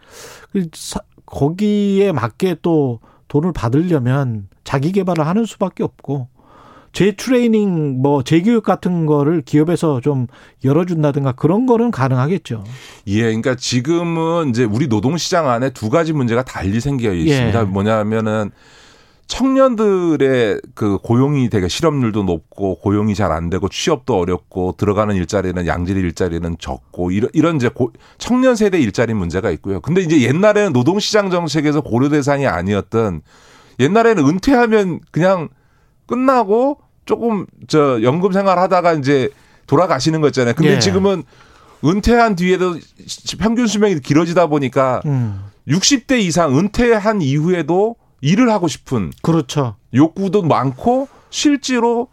그 0.52 0.68
거기에 1.28 2.12
맞게 2.12 2.58
또 2.64 3.02
돈을 3.28 3.54
받으려면 3.54 4.48
자기 4.64 4.92
개발을 4.92 5.28
하는 5.28 5.46
수밖에 5.46 5.84
없고 5.84 6.30
재트레이닝 6.94 8.02
뭐 8.02 8.24
재교육 8.24 8.64
같은 8.64 9.06
거를 9.06 9.42
기업에서 9.42 10.02
좀 10.02 10.28
열어준다든가 10.64 11.34
그런 11.34 11.66
거는 11.66 11.92
가능하겠죠. 11.92 12.64
예, 13.08 13.22
그러니까 13.24 13.56
지금은 13.56 14.50
이제 14.50 14.64
우리 14.64 14.88
노동시장 14.88 15.50
안에 15.50 15.72
두 15.72 15.90
가지 15.90 16.14
문제가 16.14 16.44
달리 16.44 16.80
생겨 16.80 17.14
있습니다. 17.14 17.60
예. 17.60 17.64
뭐냐면은 17.64 18.52
청년들의 19.28 20.62
그 20.74 20.98
고용이 21.00 21.50
되게 21.50 21.68
실업률도 21.68 22.24
높고 22.24 22.80
고용이 22.80 23.14
잘 23.14 23.32
안 23.32 23.50
되고 23.50 23.68
취업도 23.68 24.18
어렵고 24.18 24.76
들어가는 24.78 25.14
일자리는 25.14 25.68
양질 25.68 25.98
일자리는 25.98 26.56
적고 26.60 27.12
이런 27.12 27.30
이런 27.34 27.58
이제 27.58 27.68
고, 27.68 27.92
청년 28.18 28.56
세대 28.56 28.80
일자리 28.80 29.14
문제가 29.14 29.52
있고요. 29.52 29.82
근데 29.82 30.02
이제 30.02 30.22
옛날에는 30.22 30.72
노동시장 30.72 31.30
정책에서 31.30 31.82
고려 31.82 32.08
대상이 32.08 32.48
아니었던 32.48 33.22
옛날에는 33.80 34.26
은퇴하면 34.26 35.02
그냥 35.12 35.50
끝나고 36.08 36.80
조금 37.06 37.46
저 37.68 38.02
연금 38.02 38.32
생활 38.32 38.58
하다가 38.58 38.94
이제 38.94 39.30
돌아가시는 39.68 40.22
거잖아요. 40.22 40.56
근데 40.56 40.76
예. 40.76 40.80
지금은 40.80 41.24
은퇴한 41.86 42.36
뒤에도 42.36 42.76
평균 43.40 43.68
수명이 43.68 44.00
길어지다 44.00 44.48
보니까 44.48 45.02
음. 45.06 45.44
60대 45.68 46.20
이상 46.20 46.58
은퇴한 46.58 47.22
이후에도 47.22 47.96
일을 48.22 48.50
하고 48.50 48.68
싶은 48.68 49.12
그렇죠. 49.22 49.76
욕구도 49.94 50.42
많고 50.42 51.08
실제로 51.30 52.08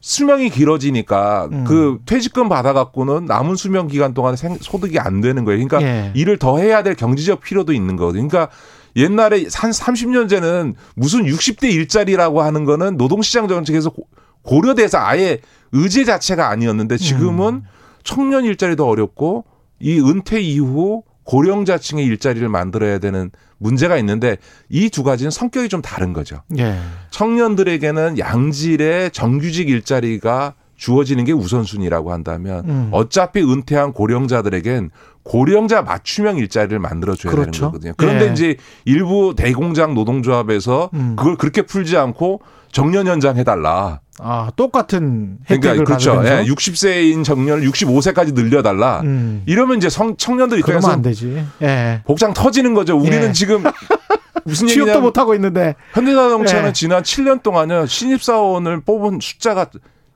수명이 0.00 0.50
길어지니까 0.50 1.48
음. 1.50 1.64
그 1.64 1.98
퇴직금 2.04 2.48
받아갖고는 2.48 3.24
남은 3.24 3.56
수명 3.56 3.86
기간 3.86 4.12
동안에 4.12 4.36
생, 4.36 4.58
소득이 4.60 4.98
안 4.98 5.20
되는 5.20 5.44
거예요. 5.44 5.66
그러니까 5.66 5.82
예. 5.82 6.10
일을 6.14 6.38
더 6.38 6.58
해야 6.58 6.82
될 6.82 6.94
경제적 6.94 7.40
필요도 7.40 7.72
있는 7.72 7.96
거거든요. 7.96 8.28
그러니까 8.28 8.54
옛날에 8.96 9.46
한 9.54 9.70
30년 9.70 10.28
전에는 10.28 10.74
무슨 10.94 11.24
60대 11.24 11.70
일자리라고 11.72 12.42
하는 12.42 12.64
거는 12.64 12.96
노동시장 12.96 13.48
정책에서 13.48 13.90
고 13.90 14.60
려돼서 14.60 14.98
아예 14.98 15.40
의제 15.72 16.04
자체가 16.04 16.48
아니었는데 16.50 16.96
지금은 16.98 17.54
음. 17.54 17.62
청년 18.04 18.44
일자리도 18.44 18.86
어렵고 18.86 19.44
이 19.80 19.98
은퇴 19.98 20.40
이후 20.40 21.02
고령자층의 21.24 22.04
일자리를 22.04 22.46
만들어야 22.48 22.98
되는 22.98 23.30
문제가 23.58 23.96
있는데 23.98 24.36
이 24.68 24.90
두 24.90 25.02
가지는 25.02 25.30
성격이 25.30 25.68
좀 25.70 25.80
다른 25.80 26.12
거죠. 26.12 26.42
예. 26.58 26.78
청년들에게는 27.10 28.18
양질의 28.18 29.10
정규직 29.12 29.70
일자리가 29.70 30.54
주어지는 30.76 31.24
게 31.24 31.32
우선순위라고 31.32 32.12
한다면 32.12 32.64
음. 32.68 32.88
어차피 32.92 33.42
은퇴한 33.42 33.92
고령자들에겐 33.92 34.90
고령자 35.22 35.82
맞춤형 35.82 36.36
일자리를 36.36 36.78
만들어줘야 36.78 37.32
그렇죠. 37.32 37.50
되는 37.50 37.66
거거든요. 37.66 37.92
그런데 37.96 38.28
예. 38.28 38.32
이제 38.32 38.56
일부 38.84 39.34
대공장 39.36 39.94
노동조합에서 39.94 40.90
음. 40.94 41.16
그걸 41.16 41.36
그렇게 41.36 41.62
풀지 41.62 41.96
않고 41.96 42.40
정년 42.70 43.06
연장 43.06 43.36
해달라. 43.36 44.00
아 44.20 44.50
똑같은 44.54 45.38
혜택을 45.50 45.84
그러니까 45.84 45.84
그렇죠. 45.84 46.22
예, 46.24 46.44
60세인 46.44 47.24
정년을 47.24 47.68
65세까지 47.68 48.34
늘려달라. 48.34 49.00
음. 49.00 49.42
이러면 49.46 49.78
이제 49.78 49.88
성, 49.88 50.16
청년들 50.16 50.58
입장에서 50.60 50.88
안 50.88 51.02
되지. 51.02 51.44
예. 51.62 52.02
복장 52.04 52.34
터지는 52.34 52.74
거죠. 52.74 52.96
우리는 52.96 53.28
예. 53.28 53.32
지금 53.32 53.64
무슨 54.44 54.66
취업도 54.66 55.00
못 55.00 55.18
하고 55.18 55.34
있는데 55.34 55.74
현대자동차는 55.92 56.68
예. 56.68 56.72
지난 56.72 57.02
7년 57.02 57.42
동안요 57.42 57.86
신입 57.86 58.22
사원을 58.22 58.82
뽑은 58.82 59.18
숫자가 59.20 59.66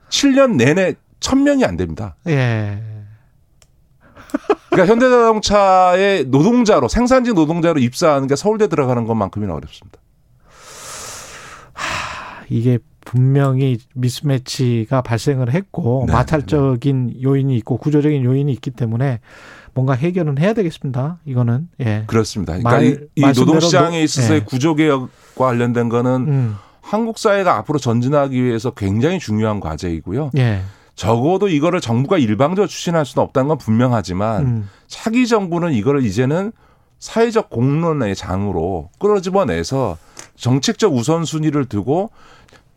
7년 0.09 0.55
내내 0.55 0.95
1000명이 1.19 1.67
안 1.67 1.77
됩니다. 1.77 2.15
예. 2.27 2.81
그러니까 4.69 4.93
현대자동차의 4.93 6.25
노동자로 6.25 6.87
생산직 6.87 7.33
노동자로 7.33 7.79
입사하는 7.79 8.27
게 8.27 8.35
서울대 8.35 8.67
들어가는 8.67 9.05
것만큼이나 9.05 9.53
어렵습니다. 9.53 9.99
하, 11.73 12.43
이게 12.49 12.79
분명히 13.01 13.79
미스매치가 13.95 15.01
발생을 15.01 15.53
했고 15.53 16.03
네, 16.05 16.13
마찰적인 16.13 17.07
네. 17.07 17.23
요인이 17.23 17.55
있고 17.57 17.77
구조적인 17.77 18.23
요인이 18.23 18.51
있기 18.53 18.71
때문에 18.71 19.19
뭔가 19.73 19.93
해결은 19.93 20.37
해야 20.37 20.53
되겠습니다. 20.53 21.19
이거는 21.25 21.69
예. 21.79 22.03
그렇습니다. 22.05 22.53
그러니까 22.57 22.71
말, 22.71 22.85
이, 22.85 22.97
이 23.15 23.21
노동시장에 23.21 24.03
있어서의 24.03 24.41
예. 24.41 24.45
구조 24.45 24.75
개혁과 24.75 25.09
관련된 25.35 25.89
거는 25.89 26.11
음. 26.27 26.55
한국 26.89 27.19
사회가 27.19 27.55
앞으로 27.57 27.77
전진하기 27.77 28.43
위해서 28.43 28.71
굉장히 28.71 29.19
중요한 29.19 29.59
과제이고요. 29.59 30.31
예. 30.37 30.61
적어도 30.95 31.47
이거를 31.47 31.81
정부가 31.81 32.17
일방적으로 32.17 32.67
추진할 32.67 33.05
수는 33.05 33.23
없다는 33.25 33.47
건 33.47 33.57
분명하지만 33.59 34.41
음. 34.41 34.69
차기 34.87 35.27
정부는 35.27 35.73
이거를 35.73 36.03
이제는 36.03 36.51
사회적 36.97 37.51
공론의 37.51 38.15
장으로 38.15 38.89
끌어집어내서 38.97 39.97
정책적 40.35 40.95
우선순위를 40.95 41.65
두고 41.65 42.09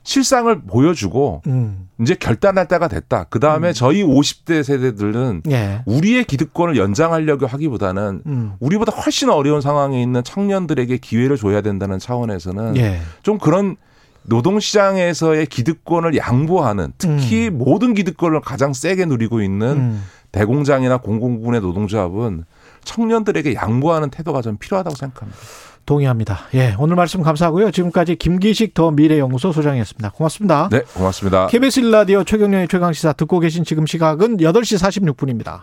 실상을 0.02 0.60
보여주고 0.60 1.40
음. 1.46 1.88
이제 1.98 2.14
결단할 2.14 2.68
때가 2.68 2.88
됐다. 2.88 3.24
그 3.30 3.40
다음에 3.40 3.68
음. 3.68 3.72
저희 3.72 4.04
50대 4.04 4.62
세대들은 4.62 5.44
예. 5.50 5.82
우리의 5.86 6.24
기득권을 6.24 6.76
연장하려고 6.76 7.46
하기보다는 7.46 8.22
음. 8.26 8.52
우리보다 8.60 8.92
훨씬 8.92 9.30
어려운 9.30 9.62
상황에 9.62 10.02
있는 10.02 10.22
청년들에게 10.22 10.98
기회를 10.98 11.38
줘야 11.38 11.62
된다는 11.62 11.98
차원에서는 11.98 12.76
예. 12.76 13.00
좀 13.22 13.38
그런 13.38 13.76
노동시장에서의 14.24 15.46
기득권을 15.46 16.16
양보하는 16.16 16.92
특히 16.98 17.48
음. 17.48 17.58
모든 17.58 17.94
기득권을 17.94 18.40
가장 18.40 18.72
세게 18.72 19.06
누리고 19.06 19.42
있는 19.42 19.66
음. 19.68 20.02
대공장이나 20.32 20.98
공공부문의 20.98 21.60
노동조합은 21.60 22.44
청년들에게 22.84 23.54
양보하는 23.54 24.10
태도가 24.10 24.42
좀 24.42 24.56
필요하다고 24.56 24.96
생각합니다. 24.96 25.38
동의합니다. 25.84 26.40
예, 26.54 26.74
오늘 26.78 26.96
말씀 26.96 27.22
감사하고요. 27.22 27.70
지금까지 27.72 28.16
김기식 28.16 28.72
더 28.74 28.90
미래연구소 28.92 29.52
소장이었습니다. 29.52 30.10
고맙습니다. 30.10 30.68
네, 30.70 30.82
고맙습니다. 30.94 31.48
KBS 31.48 31.80
일라디오 31.80 32.24
최경련의 32.24 32.68
최강시사 32.68 33.14
듣고 33.14 33.40
계신 33.40 33.64
지금 33.64 33.86
시각은 33.86 34.36
8시 34.38 34.78
46분입니다. 34.78 35.62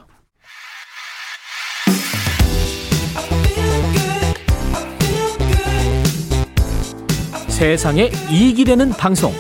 세상에 7.60 8.10
이익이 8.32 8.64
되는 8.64 8.90
방송 8.92 9.34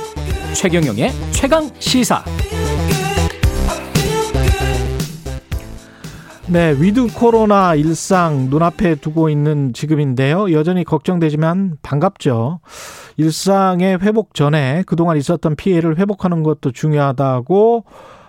최경영의 0.54 1.10
최강 1.32 1.70
시사 1.80 2.22
네, 6.48 6.76
위드 6.78 7.14
코로나 7.16 7.76
일상 7.76 8.50
눈앞에 8.50 8.96
두고 8.96 9.30
있는 9.30 9.72
지금인데요. 9.72 10.52
여전히 10.52 10.84
걱정되지만 10.84 11.78
반갑죠. 11.82 12.60
일상의 13.16 14.00
회복 14.02 14.34
전에 14.34 14.84
그동안 14.86 15.16
있었던 15.16 15.56
피해를 15.56 15.98
회복하는 15.98 16.44
것도 16.44 16.74
중요하다고 16.74 17.86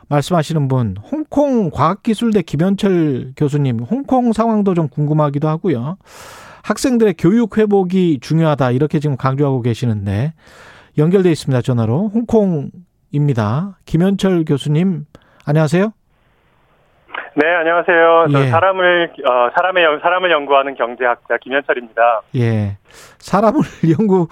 말씀하시는 0.06 0.68
분, 0.68 0.98
홍콩 1.02 1.68
과학기술대 1.70 2.42
김현철 2.42 3.32
교수님, 3.36 3.80
홍콩 3.80 4.32
상황도 4.32 4.74
좀 4.74 4.86
궁금하기도 4.86 5.48
하고요. 5.48 5.96
학생들의 6.70 7.14
교육 7.18 7.58
회복이 7.58 8.20
중요하다 8.20 8.70
이렇게 8.70 9.00
지금 9.00 9.16
강조하고 9.16 9.60
계시는데 9.60 10.34
연결돼 10.98 11.28
있습니다 11.30 11.62
전화로 11.62 12.10
홍콩입니다. 12.14 13.78
김현철 13.86 14.44
교수님 14.44 15.04
안녕하세요. 15.44 15.92
네, 17.34 17.46
안녕하세요. 17.46 18.26
예. 18.38 18.50
사람을 18.50 19.12
어, 19.28 19.50
사람의 19.56 19.84
사람을 20.00 20.30
연구하는 20.30 20.74
경제학자 20.76 21.38
김현철입니다. 21.40 22.22
예. 22.36 22.76
사람을 23.18 23.60
연구 23.98 24.28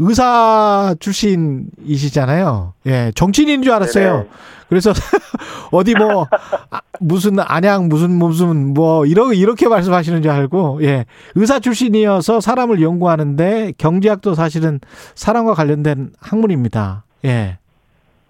의사 0.00 0.94
출신이시잖아요. 0.98 2.72
예. 2.86 3.12
정치인인 3.14 3.62
줄 3.62 3.72
알았어요. 3.72 4.12
네네. 4.16 4.28
그래서 4.68 4.92
어디 5.72 5.94
뭐 5.94 6.26
아, 6.70 6.80
무슨 7.00 7.38
안양 7.38 7.88
무슨 7.88 8.10
무슨 8.10 8.72
뭐 8.72 9.04
이러 9.04 9.32
이렇게 9.32 9.68
말씀하시는 9.68 10.22
줄 10.22 10.30
알고 10.30 10.80
예. 10.82 11.04
의사 11.34 11.58
출신이어서 11.60 12.40
사람을 12.40 12.80
연구하는데 12.80 13.72
경제학도 13.76 14.34
사실은 14.34 14.80
사람과 15.14 15.54
관련된 15.54 16.12
학문입니다. 16.20 17.04
예. 17.26 17.58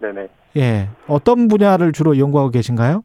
네네. 0.00 0.28
예. 0.56 0.88
어떤 1.06 1.46
분야를 1.46 1.92
주로 1.92 2.18
연구하고 2.18 2.50
계신가요? 2.50 3.04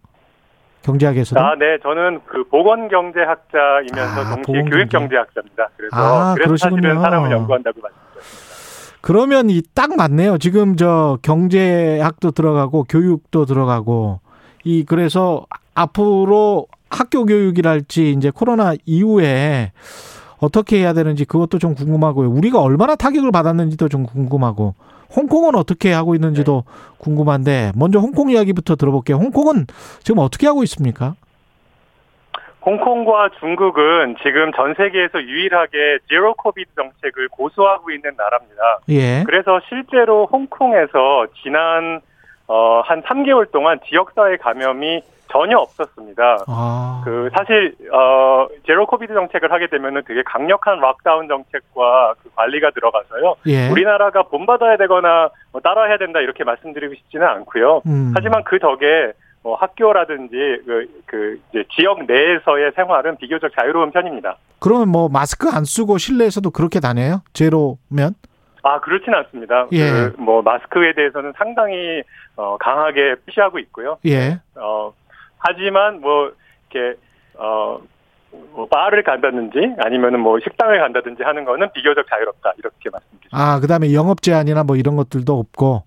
경제학에서도? 0.81 1.39
아, 1.41 1.55
네. 1.55 1.77
저는 1.81 2.21
그 2.27 2.43
보건 2.47 2.87
경제학자이면서 2.89 4.21
아, 4.21 4.23
동시에 4.35 4.43
보건경제. 4.45 4.69
교육 4.69 4.89
경제학자입니다. 4.89 5.69
그래서 5.77 5.95
아, 5.95 6.33
그래서 6.35 6.47
그러시군요. 6.47 6.81
사실은 6.81 7.01
사람을 7.01 7.31
연구한다고 7.31 7.81
말씀드렸습니다. 7.81 8.04
그러면 9.05 9.51
이 9.51 9.61
딱 9.75 9.95
맞네요. 9.95 10.39
지금 10.39 10.75
저 10.77 11.19
경제학도 11.21 12.31
들어가고 12.31 12.85
교육도 12.89 13.45
들어가고 13.45 14.19
이 14.63 14.83
그래서 14.83 15.45
앞으로 15.75 16.65
학교 16.89 17.23
교육이랄지 17.27 18.15
이제 18.17 18.31
코로나 18.31 18.73
이후에 18.87 19.73
어떻게 20.39 20.79
해야 20.79 20.93
되는지 20.93 21.25
그것도 21.25 21.59
좀 21.59 21.75
궁금하고요. 21.75 22.31
우리가 22.31 22.59
얼마나 22.59 22.95
타격을 22.95 23.31
받았는지도 23.31 23.89
좀 23.89 24.07
궁금하고 24.07 24.73
홍콩은 25.15 25.53
어떻게 25.53 25.93
하고 25.93 26.15
있는지도 26.15 26.63
네. 26.65 26.71
궁금한데 26.97 27.73
먼저 27.75 27.99
홍콩 27.99 28.31
이야기부터 28.31 28.75
들어볼게요. 28.75 29.17
홍콩은 29.17 29.67
지금 30.03 30.17
어떻게 30.17 30.47
하고 30.47 30.63
있습니까? 30.63 31.13
홍콩과 32.65 33.29
중국은 33.39 34.15
지금 34.23 34.51
전 34.53 34.73
세계에서 34.73 35.21
유일하게 35.21 35.99
제로 36.09 36.33
코비드 36.33 36.73
정책을 36.75 37.27
고수하고 37.29 37.91
있는 37.91 38.11
나라입니다. 38.17 38.79
예. 38.89 39.23
그래서 39.23 39.59
실제로 39.69 40.25
홍콩에서 40.25 41.27
지난 41.43 42.01
어, 42.47 42.81
한 42.81 43.03
3개월 43.03 43.51
동안 43.51 43.79
지역사회 43.87 44.37
감염이 44.37 45.01
전혀 45.31 45.57
없었습니다. 45.57 46.45
아. 46.47 47.01
그 47.03 47.29
사실 47.35 47.75
어 47.91 48.47
zero 48.65 48.85
COVID 48.85 49.13
정책을 49.13 49.51
하게 49.51 49.67
되면은 49.67 50.03
되게 50.07 50.21
강력한 50.23 50.79
lockdown 50.79 51.27
정책과 51.27 52.13
그 52.21 52.29
관리가 52.35 52.71
들어가서요. 52.71 53.35
예. 53.47 53.69
우리나라가 53.69 54.23
본받아야 54.23 54.77
되거나 54.77 55.29
뭐 55.51 55.61
따라해야 55.61 55.97
된다 55.97 56.19
이렇게 56.19 56.43
말씀드리고 56.43 56.93
싶지는 56.93 57.27
않고요. 57.27 57.81
음. 57.87 58.13
하지만 58.15 58.43
그 58.43 58.59
덕에 58.59 59.13
뭐 59.45 59.53
학교라든지 59.57 60.35
그, 60.65 60.87
그 61.05 61.39
이제 61.51 61.63
지역 61.75 62.03
내에서의 62.07 62.71
생활은 62.75 63.17
비교적 63.17 63.51
자유로운 63.55 63.91
편입니다. 63.91 64.37
그러면 64.57 64.89
뭐 64.89 65.07
마스크 65.07 65.47
안 65.49 65.65
쓰고 65.65 65.99
실내에서도 65.99 66.49
그렇게 66.49 66.79
다녀요? 66.79 67.21
제로면? 67.33 68.15
아 68.63 68.79
그렇지는 68.79 69.19
않습니다. 69.19 69.67
예. 69.73 69.91
그 69.91 70.15
뭐 70.17 70.41
마스크에 70.41 70.93
대해서는 70.95 71.33
상당히 71.37 72.01
어, 72.35 72.57
강하게 72.57 73.17
피시하고 73.27 73.59
있고요. 73.59 73.99
예. 74.07 74.39
어 74.55 74.91
하지만 75.37 76.01
뭐 76.01 76.31
이렇게 76.71 76.99
어. 77.37 77.79
뭐 78.53 78.67
바를 78.67 79.01
간다든지 79.03 79.75
아니면은 79.77 80.19
뭐 80.19 80.37
식당을 80.41 80.77
간다든지 80.79 81.23
하는 81.23 81.45
거는 81.45 81.71
비교적 81.71 82.05
자유롭다 82.09 82.51
이렇게 82.57 82.89
말씀드립니다. 82.91 83.29
아 83.31 83.59
그다음에 83.61 83.93
영업 83.93 84.21
제한이나 84.21 84.63
뭐 84.65 84.75
이런 84.75 84.97
것들도 84.97 85.37
없고. 85.39 85.83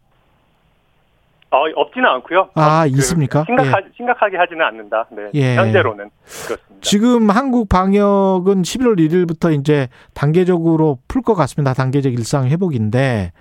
어, 1.51 1.65
없지는 1.77 2.07
않고요. 2.09 2.51
아, 2.55 2.83
그 2.85 2.89
있습니까? 2.99 3.45
심각하, 3.45 3.79
예. 3.79 3.89
심각하게 3.97 4.37
하지는 4.37 4.65
않는다. 4.66 5.07
네. 5.11 5.31
예. 5.35 5.57
현재로는 5.57 6.11
그렇습니다. 6.47 6.77
지금 6.83 7.31
한국 7.31 7.69
방역은 7.70 8.62
11월 8.62 8.99
1일부터 8.99 9.59
이제 9.59 9.89
단계적으로 10.15 10.99
풀 11.09 11.23
것 11.23 11.35
같습니다. 11.35 11.73
단계적 11.73 12.12
일상 12.12 12.47
회복인데 12.49 13.33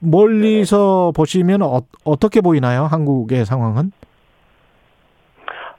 멀리서 0.00 1.12
네. 1.14 1.16
보시면 1.20 1.62
어, 1.62 1.80
어떻게 2.04 2.40
보이나요? 2.40 2.84
한국의 2.84 3.44
상황은? 3.46 3.92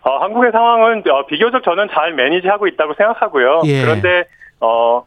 어, 0.03 0.18
한국의 0.19 0.52
상황은 0.53 1.03
어, 1.10 1.26
비교적 1.27 1.64
저는 1.64 1.89
잘 1.94 2.14
매니지하고 2.14 2.68
있다고 2.68 2.94
생각하고요. 2.94 3.61
예. 3.65 3.81
그런데 3.81 4.23
어, 4.61 5.03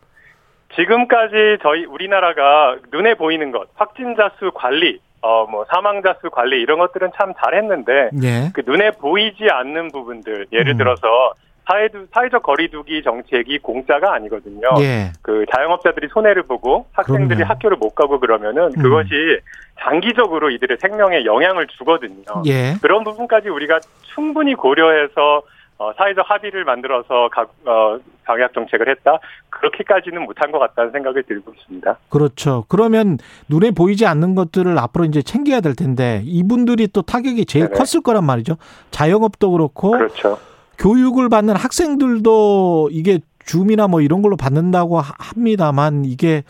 지금까지 0.77 1.59
저희 1.62 1.85
우리나라가 1.87 2.77
눈에 2.93 3.15
보이는 3.15 3.51
것, 3.51 3.69
확진자 3.74 4.31
수 4.39 4.53
관리, 4.55 5.01
어, 5.22 5.47
뭐, 5.47 5.64
사망자 5.72 6.16
수 6.20 6.30
관리, 6.30 6.60
이런 6.60 6.78
것들은 6.78 7.10
참 7.16 7.32
잘했는데, 7.42 8.10
예. 8.22 8.51
그 8.55 8.62
눈에 8.64 8.90
보이지 8.92 9.48
않는 9.51 9.88
부분들, 9.92 10.47
예를 10.52 10.72
음. 10.72 10.78
들어서, 10.78 11.34
사회, 11.70 11.88
사회적 12.12 12.42
거리두기 12.42 13.02
정책이 13.02 13.59
공짜가 13.59 14.14
아니거든요. 14.14 14.68
예. 14.80 15.12
그 15.22 15.44
자영업자들이 15.55 16.09
손해를 16.09 16.42
보고 16.42 16.86
학생들이 16.92 17.36
그럼요. 17.36 17.52
학교를 17.52 17.76
못 17.76 17.94
가고 17.94 18.18
그러면은 18.18 18.72
음. 18.76 18.82
그것이 18.82 19.38
장기적으로 19.78 20.51
이들의 20.51 20.78
생명에 20.80 21.24
영향을 21.24 21.68
주거든요. 21.68 22.24
예. 22.47 22.74
그런 22.82 23.05
부분까지 23.05 23.51
우리가 23.51 23.78
충분히 24.14 24.55
고려해서 24.55 25.42
어, 25.81 25.94
사회적 25.97 26.28
합의를 26.28 26.65
만들어서 26.65 27.31
각, 27.32 27.55
어, 27.65 27.98
방역 28.27 28.52
정책을 28.52 28.86
했다. 28.90 29.19
그렇게까지는 29.48 30.23
못한 30.24 30.52
것 30.52 30.59
같다는 30.59 30.93
생각을 30.93 31.23
들고 31.23 31.55
있습니다. 31.55 31.97
그렇죠. 32.11 32.66
그러면 32.69 33.16
눈에 33.48 33.70
보이지 33.70 34.05
않는 34.05 34.35
것들을 34.35 34.78
앞으로 34.78 35.07
이제 35.07 35.23
챙겨야 35.23 35.62
될 35.62 35.74
텐데 35.74 36.20
이분들이 36.24 36.89
또 36.89 37.01
타격이 37.01 37.47
제일 37.47 37.70
네네. 37.70 37.78
컸을 37.78 38.02
거란 38.02 38.24
말이죠. 38.24 38.57
자영업도 38.90 39.52
그렇고. 39.52 39.93
그렇죠. 39.93 40.39
교육을 40.78 41.31
받는 41.31 41.57
학생들도 41.57 42.90
이게 42.93 43.20
줌이나 43.47 43.89
뭐 43.89 44.02
이런 44.02 44.20
걸로 44.20 44.36
받는다고 44.36 45.01
합니다만 45.01 46.05
이게 46.05 46.43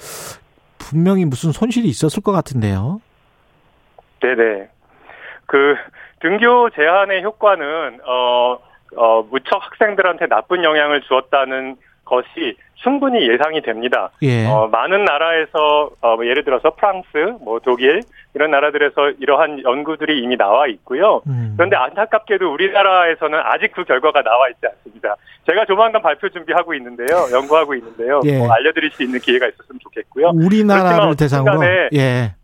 분명히 0.77 1.24
무슨 1.24 1.52
손실이 1.52 1.86
있었을 1.86 2.20
것 2.20 2.32
같은데요. 2.32 3.01
네네. 4.23 4.69
그 5.47 5.77
등교 6.19 6.70
제한의 6.70 7.23
효과는 7.23 8.01
어, 8.05 8.59
어 8.96 9.22
무척 9.22 9.64
학생들한테 9.64 10.26
나쁜 10.26 10.64
영향을 10.64 11.02
주었다는 11.02 11.76
것이 12.04 12.56
충분히 12.74 13.28
예상이 13.28 13.62
됩니다. 13.62 14.10
예. 14.22 14.46
어, 14.46 14.66
많은 14.68 15.04
나라에서 15.04 15.90
어, 16.00 16.16
뭐 16.16 16.26
예를 16.26 16.44
들어서 16.44 16.70
프랑스, 16.74 17.08
뭐 17.40 17.60
독일 17.60 18.00
이런 18.34 18.50
나라들에서 18.50 19.10
이러한 19.20 19.62
연구들이 19.62 20.20
이미 20.22 20.36
나와 20.36 20.66
있고요. 20.66 21.22
음. 21.26 21.54
그런데 21.56 21.76
안타깝게도 21.76 22.52
우리나라에서는 22.52 23.38
아직 23.44 23.72
그 23.72 23.84
결과가 23.84 24.22
나와 24.22 24.48
있지 24.48 24.66
않습니다. 24.66 25.14
제가 25.48 25.66
조만간 25.66 26.02
발표 26.02 26.28
준비하고 26.30 26.74
있는데요, 26.74 27.28
연구하고 27.32 27.74
있는데요. 27.74 28.20
예. 28.24 28.38
뭐 28.38 28.50
알려드릴 28.52 28.90
수 28.92 29.02
있는 29.02 29.20
기회가 29.20 29.46
있었으면 29.46 29.78
좋겠고요. 29.80 30.32
우리나라를 30.34 31.16
대상으로. 31.16 31.62
예. 31.94 32.34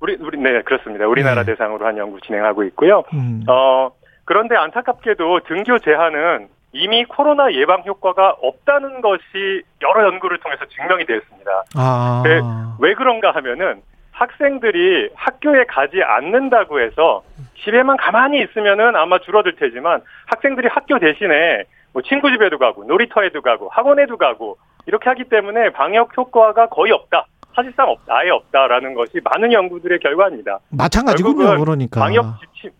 우리 0.00 0.16
우리 0.20 0.36
네 0.38 0.62
그렇습니다. 0.62 1.06
우리나라 1.06 1.44
네. 1.44 1.52
대상으로 1.52 1.86
한 1.86 1.96
연구 1.96 2.20
진행하고 2.22 2.64
있고요. 2.64 3.04
음. 3.14 3.44
어 3.48 3.92
그런데 4.32 4.56
안타깝게도 4.56 5.40
등교 5.40 5.80
제한은 5.80 6.48
이미 6.72 7.04
코로나 7.04 7.52
예방 7.52 7.82
효과가 7.84 8.36
없다는 8.40 9.02
것이 9.02 9.62
여러 9.82 10.06
연구를 10.06 10.38
통해서 10.38 10.64
증명이 10.74 11.04
되었습니다. 11.04 11.50
아. 11.76 12.22
네, 12.24 12.40
왜 12.80 12.94
그런가 12.94 13.32
하면은 13.32 13.82
학생들이 14.12 15.10
학교에 15.14 15.64
가지 15.64 16.02
않는다고 16.02 16.80
해서 16.80 17.22
집에만 17.62 17.98
가만히 17.98 18.40
있으면은 18.42 18.96
아마 18.96 19.18
줄어들 19.18 19.54
테지만 19.56 20.00
학생들이 20.28 20.68
학교 20.68 20.98
대신에 20.98 21.64
뭐 21.92 22.00
친구 22.00 22.30
집에도 22.30 22.56
가고 22.56 22.84
놀이터에도 22.84 23.42
가고 23.42 23.68
학원에도 23.68 24.16
가고 24.16 24.56
이렇게 24.86 25.10
하기 25.10 25.24
때문에 25.24 25.72
방역 25.72 26.16
효과가 26.16 26.70
거의 26.70 26.92
없다. 26.92 27.26
사실상 27.54 27.90
없, 27.90 28.00
아예 28.08 28.30
없다라는 28.30 28.94
것이 28.94 29.20
많은 29.22 29.52
연구들의 29.52 29.98
결과입니다. 29.98 30.58
마찬가지군요, 30.70 31.58
그러니까. 31.58 32.00
방역 32.00 32.24
지침, 32.40 32.70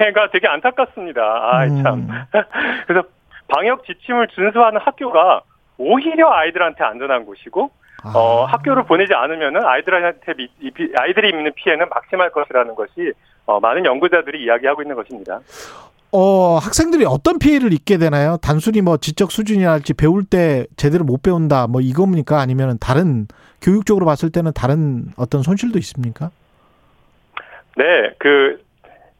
내가 0.00 0.30
되게 0.30 0.48
안타깝습니다. 0.48 1.22
아, 1.22 1.64
음. 1.64 1.82
참. 1.82 2.08
그래서 2.86 3.06
방역 3.48 3.84
지침을 3.84 4.28
준수하는 4.28 4.80
학교가 4.80 5.42
오히려 5.78 6.30
아이들한테 6.30 6.82
안전한 6.84 7.24
곳이고, 7.24 7.70
아. 8.02 8.12
어, 8.14 8.44
학교를 8.44 8.84
보내지 8.84 9.14
않으면은 9.14 9.64
아이들한테 9.64 10.34
미, 10.34 10.48
아이들이 10.96 11.30
입는 11.30 11.52
피해는 11.54 11.88
막심할 11.88 12.30
것이라는 12.30 12.74
것이 12.74 13.12
어, 13.46 13.60
많은 13.60 13.84
연구자들이 13.84 14.44
이야기하고 14.44 14.82
있는 14.82 14.96
것입니다. 14.96 15.40
어, 16.12 16.56
학생들이 16.56 17.04
어떤 17.04 17.38
피해를 17.38 17.72
입게 17.72 17.98
되나요? 17.98 18.38
단순히 18.40 18.80
뭐 18.80 18.96
지적 18.96 19.30
수준이랄지 19.30 19.94
배울 19.94 20.24
때 20.24 20.66
제대로 20.76 21.04
못 21.04 21.22
배운다 21.22 21.66
뭐 21.66 21.80
이겁니까? 21.80 22.40
아니면 22.40 22.78
다른 22.80 23.26
교육적으로 23.60 24.06
봤을 24.06 24.30
때는 24.30 24.52
다른 24.54 25.06
어떤 25.16 25.42
손실도 25.42 25.78
있습니까? 25.78 26.30
네, 27.76 28.14
그 28.18 28.64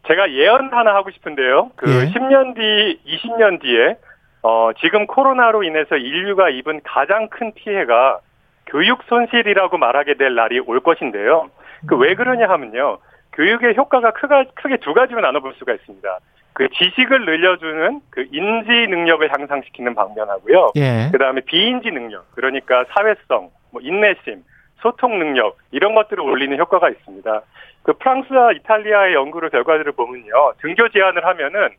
제가 0.07 0.31
예언 0.31 0.71
하나 0.73 0.95
하고 0.95 1.11
싶은데요. 1.11 1.71
그 1.75 1.89
예. 1.89 2.05
10년 2.11 2.55
뒤, 2.55 2.99
20년 3.05 3.61
뒤에 3.61 3.97
어, 4.43 4.71
지금 4.79 5.07
코로나로 5.07 5.63
인해서 5.63 5.97
인류가 5.97 6.49
입은 6.49 6.81
가장 6.83 7.27
큰 7.29 7.53
피해가 7.53 8.19
교육 8.67 9.03
손실이라고 9.03 9.77
말하게 9.77 10.15
될 10.15 10.35
날이 10.35 10.59
올 10.59 10.79
것인데요. 10.79 11.49
그 11.87 11.95
왜 11.95 12.15
그러냐 12.15 12.47
하면요. 12.49 12.99
교육의 13.33 13.75
효과가 13.77 14.11
크가, 14.11 14.45
크게 14.55 14.77
두 14.77 14.93
가지로 14.93 15.21
나눠볼 15.21 15.53
수가 15.59 15.73
있습니다. 15.73 16.19
그 16.53 16.67
지식을 16.69 17.25
늘려주는 17.25 18.01
그 18.09 18.25
인지 18.31 18.71
능력을 18.89 19.31
향상시키는 19.31 19.93
방면하고요. 19.93 20.71
예. 20.75 21.09
그 21.11 21.19
다음에 21.19 21.41
비인지 21.41 21.91
능력, 21.91 22.25
그러니까 22.33 22.83
사회성, 22.89 23.51
뭐 23.71 23.81
인내심, 23.81 24.43
소통 24.81 25.19
능력 25.19 25.57
이런 25.71 25.93
것들을 25.93 26.19
올리는 26.19 26.57
효과가 26.57 26.89
있습니다. 26.89 27.41
그 27.87 27.93
프랑스와 27.93 28.51
이탈리아의 28.51 29.13
연구를 29.13 29.49
결과들을 29.49 29.93
보면요, 29.93 30.53
등교 30.61 30.89
제한을 30.89 31.25
하면은 31.25 31.69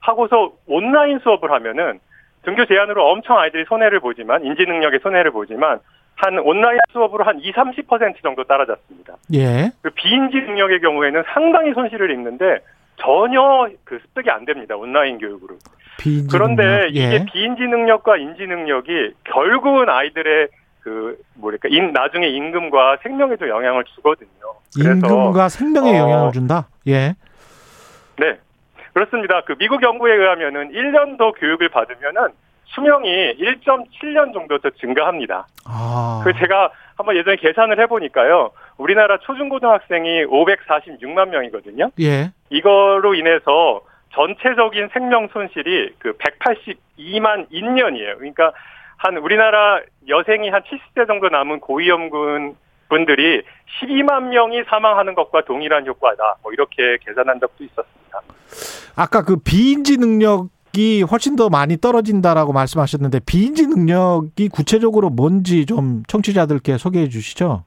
하고서 0.00 0.52
온라인 0.66 1.18
수업을 1.18 1.50
하면은 1.52 2.00
등교 2.44 2.64
제한으로 2.64 3.06
엄청 3.10 3.38
아이들이 3.38 3.66
손해를 3.68 4.00
보지만 4.00 4.46
인지 4.46 4.64
능력에 4.64 4.98
손해를 5.00 5.30
보지만 5.30 5.80
한 6.16 6.38
온라인 6.38 6.78
수업으로 6.90 7.22
한 7.24 7.38
2, 7.40 7.52
30% 7.52 8.22
정도 8.22 8.44
따라잡습니다. 8.44 9.16
예. 9.34 9.70
그 9.82 9.90
비인지 9.90 10.38
능력의 10.38 10.80
경우에는 10.80 11.22
상당히 11.34 11.74
손실을 11.74 12.12
입는데 12.12 12.60
전혀 12.96 13.68
그 13.84 13.98
습득이 13.98 14.30
안 14.30 14.46
됩니다. 14.46 14.74
온라인 14.74 15.18
교육으로. 15.18 15.58
그런데 16.32 16.62
능력. 16.64 16.96
예. 16.96 17.00
이게 17.00 17.24
비인지 17.30 17.62
능력과 17.64 18.16
인지 18.16 18.46
능력이 18.46 19.12
결국은 19.24 19.90
아이들의 19.90 20.48
그 20.88 21.18
뭐랄까 21.34 21.68
인, 21.70 21.92
나중에 21.92 22.26
임금과 22.28 22.98
생명에 23.02 23.36
도 23.36 23.48
영향을 23.48 23.84
주거든요. 23.84 24.28
임금과 24.78 25.50
생명에 25.50 25.98
어, 25.98 26.02
영향을 26.02 26.32
준다. 26.32 26.68
예. 26.86 27.14
네. 28.16 28.38
그렇습니다. 28.94 29.42
그 29.42 29.54
미국 29.58 29.82
연구에 29.82 30.14
의하면은 30.14 30.72
1년 30.72 31.18
더 31.18 31.32
교육을 31.32 31.68
받으면은 31.68 32.28
수명이 32.64 33.36
1.7년 33.36 34.32
정도 34.32 34.58
더 34.58 34.70
증가합니다. 34.70 35.46
아. 35.66 36.22
그 36.24 36.32
제가 36.38 36.70
한번 36.96 37.16
예전에 37.16 37.36
계산을 37.36 37.78
해보니까요. 37.82 38.50
우리나라 38.78 39.18
초중고등학생이 39.18 40.24
546만 40.24 41.28
명이거든요. 41.28 41.90
예. 42.00 42.32
이거로 42.50 43.14
인해서 43.14 43.82
전체적인 44.14 44.88
생명 44.92 45.28
손실이 45.28 45.94
그 45.98 46.16
182만 46.16 47.46
인년이에요. 47.50 48.16
그러니까 48.16 48.52
한 48.98 49.16
우리나라 49.16 49.80
여생이 50.06 50.50
한 50.50 50.62
70대 50.62 51.06
정도 51.06 51.28
남은 51.28 51.60
고위험군 51.60 52.56
분들이 52.88 53.42
12만 53.80 54.28
명이 54.28 54.64
사망하는 54.68 55.14
것과 55.14 55.44
동일한 55.44 55.86
효과다. 55.86 56.36
뭐 56.42 56.52
이렇게 56.52 56.98
계산한 57.00 57.38
적도 57.40 57.64
있었습니다. 57.64 58.20
아까 58.96 59.22
그 59.22 59.36
비인지 59.36 59.98
능력이 59.98 61.02
훨씬 61.02 61.36
더 61.36 61.48
많이 61.48 61.76
떨어진다라고 61.76 62.52
말씀하셨는데 62.52 63.20
비인지 63.24 63.68
능력이 63.68 64.48
구체적으로 64.48 65.10
뭔지 65.10 65.66
좀 65.66 66.02
청취자들께 66.08 66.78
소개해 66.78 67.08
주시죠. 67.08 67.64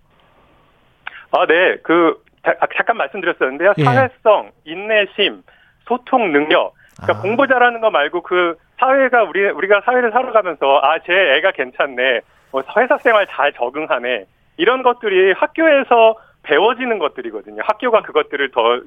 아, 1.31 1.45
네. 1.45 1.77
그 1.83 2.21
아, 2.43 2.67
잠깐 2.75 2.97
말씀드렸었는데요. 2.97 3.73
예. 3.77 3.83
사회성, 3.83 4.51
인내심, 4.65 5.43
소통 5.87 6.33
능력. 6.33 6.73
그러니까 6.97 7.19
아. 7.19 7.21
공부 7.21 7.47
잘하는 7.47 7.79
거 7.79 7.89
말고 7.89 8.23
그 8.23 8.55
사회가 8.81 9.23
우리 9.23 9.47
우리가 9.49 9.81
사회를 9.85 10.11
살아가면서 10.11 10.79
아 10.83 10.97
제 11.05 11.13
애가 11.13 11.51
괜찮네, 11.51 12.21
뭐 12.51 12.63
회사 12.77 12.97
생활 12.97 13.27
잘 13.27 13.53
적응하네 13.53 14.25
이런 14.57 14.83
것들이 14.83 15.33
학교에서 15.33 16.15
배워지는 16.43 16.97
것들이거든요. 16.99 17.61
학교가 17.63 18.01
그것들을 18.01 18.51
더 18.51 18.81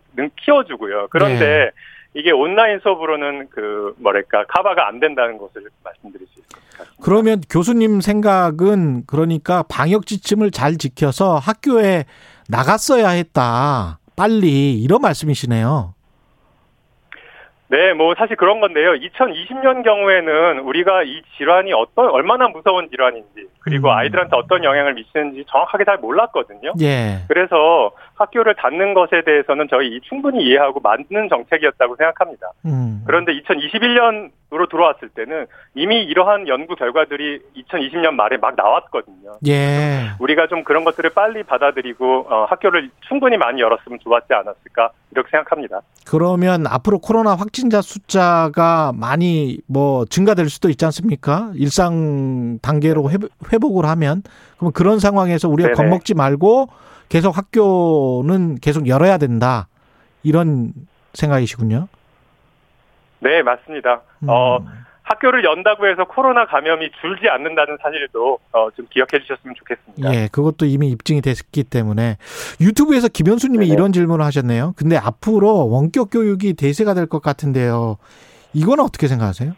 키워주고요. 0.44 1.06
그런데 1.10 1.38
네. 1.46 1.70
이게 2.14 2.30
온라인 2.32 2.80
수업으로는 2.80 3.48
그 3.50 3.94
뭐랄까 3.98 4.44
카바가 4.48 4.86
안 4.88 4.98
된다는 5.00 5.38
것을 5.38 5.62
말씀드릴 5.84 6.26
수 6.26 6.42
같습니다. 6.76 7.02
그러면 7.02 7.40
교수님 7.48 8.00
생각은 8.00 9.04
그러니까 9.06 9.62
방역 9.68 10.06
지침을 10.06 10.50
잘 10.50 10.76
지켜서 10.76 11.38
학교에 11.38 12.04
나갔어야 12.48 13.08
했다. 13.10 13.98
빨리 14.16 14.80
이런 14.80 15.00
말씀이시네요. 15.00 15.94
네, 17.68 17.94
뭐 17.94 18.14
사실 18.16 18.36
그런 18.36 18.60
건데요. 18.60 18.92
2020년 18.92 19.84
경우에는 19.84 20.60
우리가 20.60 21.02
이 21.02 21.22
질환이 21.36 21.72
어떤 21.72 22.10
얼마나 22.10 22.48
무서운 22.48 22.88
질환인지 22.90 23.48
그리고 23.60 23.88
음. 23.88 23.96
아이들한테 23.96 24.36
어떤 24.36 24.64
영향을 24.64 24.94
미치는지 24.94 25.44
정확하게 25.48 25.84
잘 25.84 25.98
몰랐거든요. 25.98 26.72
예. 26.82 27.22
그래서 27.28 27.92
학교를 28.16 28.54
닫는 28.54 28.94
것에 28.94 29.22
대해서는 29.24 29.66
저희 29.68 30.00
충분히 30.02 30.44
이해하고 30.44 30.80
맞는 30.80 31.28
정책이었다고 31.28 31.96
생각합니다. 31.96 32.50
음. 32.64 33.02
그런데 33.06 33.32
2021년으로 33.32 34.68
들어왔을 34.70 35.08
때는 35.10 35.46
이미 35.74 36.02
이러한 36.02 36.48
연구 36.48 36.76
결과들이 36.76 37.40
2020년 37.56 38.12
말에 38.12 38.36
막 38.36 38.54
나왔거든요. 38.56 39.32
예. 39.46 40.10
우리가 40.20 40.46
좀 40.46 40.64
그런 40.64 40.84
것들을 40.84 41.10
빨리 41.10 41.42
받아들이고 41.42 42.26
어, 42.30 42.44
학교를 42.44 42.90
충분히 43.08 43.36
많이 43.36 43.60
열었으면 43.60 43.98
좋았지 44.02 44.32
않았을까 44.32 44.90
이렇게 45.10 45.30
생각합니다. 45.30 45.80
그러면 46.06 46.66
앞으로 46.66 46.98
코로나 46.98 47.34
확진자 47.34 47.82
숫자가 47.82 48.92
많이 48.94 49.58
뭐 49.66 50.04
증가될 50.06 50.48
수도 50.48 50.68
있지 50.70 50.84
않습니까? 50.84 51.50
일상 51.56 52.58
단계로 52.62 53.10
회복을 53.52 53.84
하면 53.86 54.22
그럼 54.58 54.72
그런 54.72 54.98
상황에서 54.98 55.48
우리가 55.48 55.70
네네. 55.70 55.76
겁먹지 55.76 56.14
말고 56.14 56.68
계속 57.08 57.36
학교는 57.36 58.56
계속 58.56 58.88
열어야 58.88 59.18
된다. 59.18 59.68
이런 60.22 60.72
생각이시군요. 61.12 61.88
네, 63.20 63.42
맞습니다. 63.42 64.02
음. 64.22 64.28
어, 64.28 64.58
학교를 65.02 65.44
연다고 65.44 65.86
해서 65.86 66.04
코로나 66.06 66.46
감염이 66.46 66.90
줄지 67.00 67.28
않는다는 67.28 67.76
사실도 67.82 68.38
어, 68.52 68.68
좀 68.74 68.86
기억해 68.90 69.22
주셨으면 69.22 69.54
좋겠습니다. 69.54 70.14
예, 70.14 70.28
그것도 70.32 70.64
이미 70.64 70.88
입증이 70.90 71.20
됐기 71.20 71.64
때문에 71.64 72.16
유튜브에서 72.60 73.08
김현수 73.08 73.48
님이 73.48 73.68
이런 73.68 73.92
질문을 73.92 74.24
하셨네요. 74.24 74.72
근데 74.76 74.96
앞으로 74.96 75.68
원격 75.68 76.08
교육이 76.10 76.54
대세가 76.54 76.94
될 76.94 77.06
것 77.06 77.20
같은데요. 77.20 77.98
이건 78.54 78.80
어떻게 78.80 79.06
생각하세요? 79.08 79.52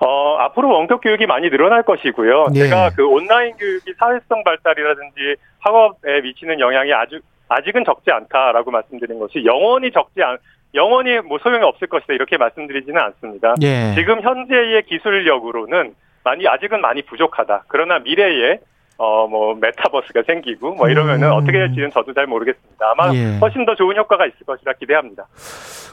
어, 0.00 0.36
앞으로 0.38 0.68
원격 0.68 1.00
교육이 1.00 1.26
많이 1.26 1.50
늘어날 1.50 1.82
것이고요. 1.82 2.48
예. 2.54 2.58
제가 2.58 2.90
그 2.96 3.06
온라인 3.06 3.56
교육이 3.56 3.94
사회성 3.98 4.44
발달이라든지 4.44 5.36
학업에 5.60 6.20
미치는 6.22 6.60
영향이 6.60 6.92
아주 6.92 7.20
아직은 7.48 7.84
적지 7.84 8.10
않다라고 8.10 8.70
말씀드린 8.70 9.18
것이 9.18 9.44
영원히 9.44 9.90
적지 9.92 10.22
않 10.22 10.38
영원히 10.74 11.18
뭐 11.20 11.38
소용이 11.38 11.62
없을 11.64 11.86
것이다 11.86 12.14
이렇게 12.14 12.36
말씀드리지는 12.38 13.00
않습니다. 13.00 13.54
예. 13.62 13.94
지금 13.94 14.22
현재의 14.22 14.82
기술력으로는 14.84 15.94
많이 16.24 16.46
아직은 16.46 16.80
많이 16.80 17.02
부족하다. 17.02 17.64
그러나 17.68 17.98
미래에 17.98 18.58
어 19.02 19.26
뭐 19.26 19.54
메타버스가 19.54 20.22
생기고 20.26 20.74
뭐 20.74 20.88
이러면은 20.88 21.28
음. 21.28 21.32
어떻게 21.32 21.58
될지는 21.58 21.90
저도 21.90 22.12
잘 22.14 22.26
모르겠습니다. 22.26 22.86
아마 22.92 23.12
예. 23.14 23.38
훨씬 23.40 23.64
더 23.64 23.74
좋은 23.74 23.96
효과가 23.96 24.26
있을 24.26 24.46
것이라 24.46 24.74
기대합니다. 24.74 25.26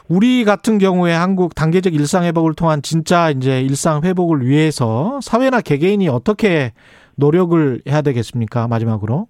우리 0.08 0.44
같은 0.44 0.78
경우에 0.78 1.12
한국 1.12 1.54
단계적 1.54 1.94
일상 1.94 2.24
회복을 2.24 2.54
통한 2.54 2.82
진짜 2.82 3.30
이제 3.30 3.60
일상 3.60 4.02
회복을 4.04 4.42
위해서 4.46 5.18
사회나 5.22 5.60
개개인이 5.60 6.08
어떻게 6.08 6.72
노력을 7.16 7.80
해야 7.88 8.02
되겠습니까? 8.02 8.68
마지막으로. 8.68 9.26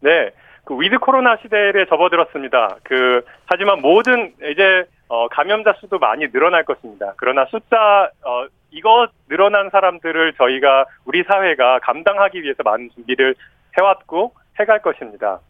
네. 0.00 0.30
그 0.64 0.80
위드 0.80 0.98
코로나 0.98 1.36
시대에 1.42 1.72
접어들었습니다. 1.88 2.76
그 2.84 3.22
하지만 3.46 3.80
모든 3.80 4.32
이제 4.52 4.84
어 5.12 5.28
감염자 5.28 5.74
수도 5.74 5.98
많이 5.98 6.26
늘어날 6.32 6.64
것입니다. 6.64 7.12
그러나 7.18 7.44
숫자 7.50 8.08
어 8.24 8.46
이거 8.70 9.08
늘어난 9.28 9.68
사람들을 9.68 10.32
저희가 10.38 10.86
우리 11.04 11.22
사회가 11.24 11.80
감당하기 11.80 12.42
위해서 12.42 12.62
많은 12.62 12.88
준비를 12.94 13.34
해왔고 13.78 14.32
해갈 14.58 14.80
것입니다. 14.80 15.40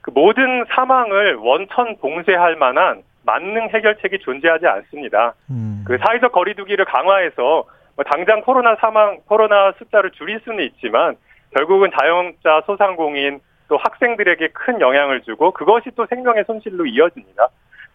그 0.00 0.10
모든 0.10 0.64
사망을 0.68 1.36
원천 1.36 1.96
봉쇄할 1.98 2.56
만한 2.56 3.04
만능 3.24 3.68
해결책이 3.68 4.18
존재하지 4.18 4.66
않습니다. 4.66 5.34
음. 5.48 5.84
그 5.86 5.96
사회적 5.96 6.32
거리두기를 6.32 6.84
강화해서 6.84 7.64
뭐 7.94 8.04
당장 8.04 8.40
코로나 8.40 8.74
사망, 8.80 9.20
코로나 9.26 9.70
숫자를 9.78 10.10
줄일 10.10 10.40
수는 10.40 10.64
있지만 10.64 11.14
결국은 11.54 11.92
자영업자, 11.96 12.62
소상공인 12.66 13.38
또 13.68 13.76
학생들에게 13.76 14.48
큰 14.48 14.80
영향을 14.80 15.22
주고 15.22 15.52
그것이 15.52 15.90
또 15.94 16.04
생명의 16.06 16.42
손실로 16.48 16.84
이어집니다. 16.84 17.46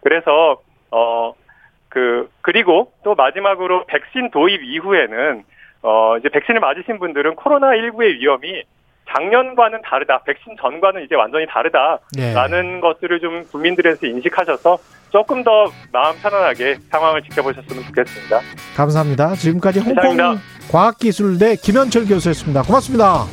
그래서 0.02 0.62
어 0.92 1.34
그 1.90 2.30
그리고 2.42 2.92
또 3.04 3.16
마지막으로 3.16 3.86
백신 3.88 4.30
도입 4.32 4.64
이후에는 4.64 5.44
어 5.82 6.18
이제 6.18 6.30
백신을 6.30 6.60
맞으신 6.60 7.00
분들은 7.00 7.36
코로나 7.36 7.72
19의 7.72 8.20
위험이 8.20 8.64
작년과는 9.12 9.82
다르다. 9.82 10.22
백신 10.24 10.56
전과는 10.62 11.04
이제 11.04 11.16
완전히 11.16 11.48
다르다라는 11.48 12.74
네. 12.76 12.80
것들을 12.80 13.20
좀 13.20 13.44
국민들에서 13.46 14.06
인식하셔서 14.06 14.78
조금 15.10 15.44
더 15.44 15.72
마음 15.92 16.16
편안하게 16.22 16.76
상황을 16.92 17.24
지켜보셨으면 17.24 17.84
좋겠습니다. 17.86 18.40
감사합니다. 18.78 19.34
지금까지 19.34 19.80
홍콩 19.80 20.16
과학기술대 20.72 21.56
김현철 21.56 22.06
교수였습니다. 22.06 22.62
고맙습니다. 22.62 23.26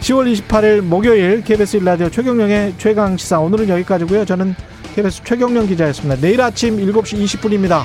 10월 0.00 0.30
28일 0.30 0.82
목요일 0.82 1.42
KBS 1.42 1.78
일라디오 1.78 2.10
최경령의 2.10 2.74
최강 2.76 3.16
시사 3.16 3.40
오늘은 3.40 3.70
여기까지고요. 3.70 4.26
저는 4.26 4.54
KBS 4.94 5.24
최경령 5.24 5.66
기자였습니다. 5.66 6.20
내일 6.20 6.40
아침 6.40 6.76
7시 6.78 7.24
20분입니다. 7.24 7.82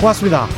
고맙습니다. 0.00 0.48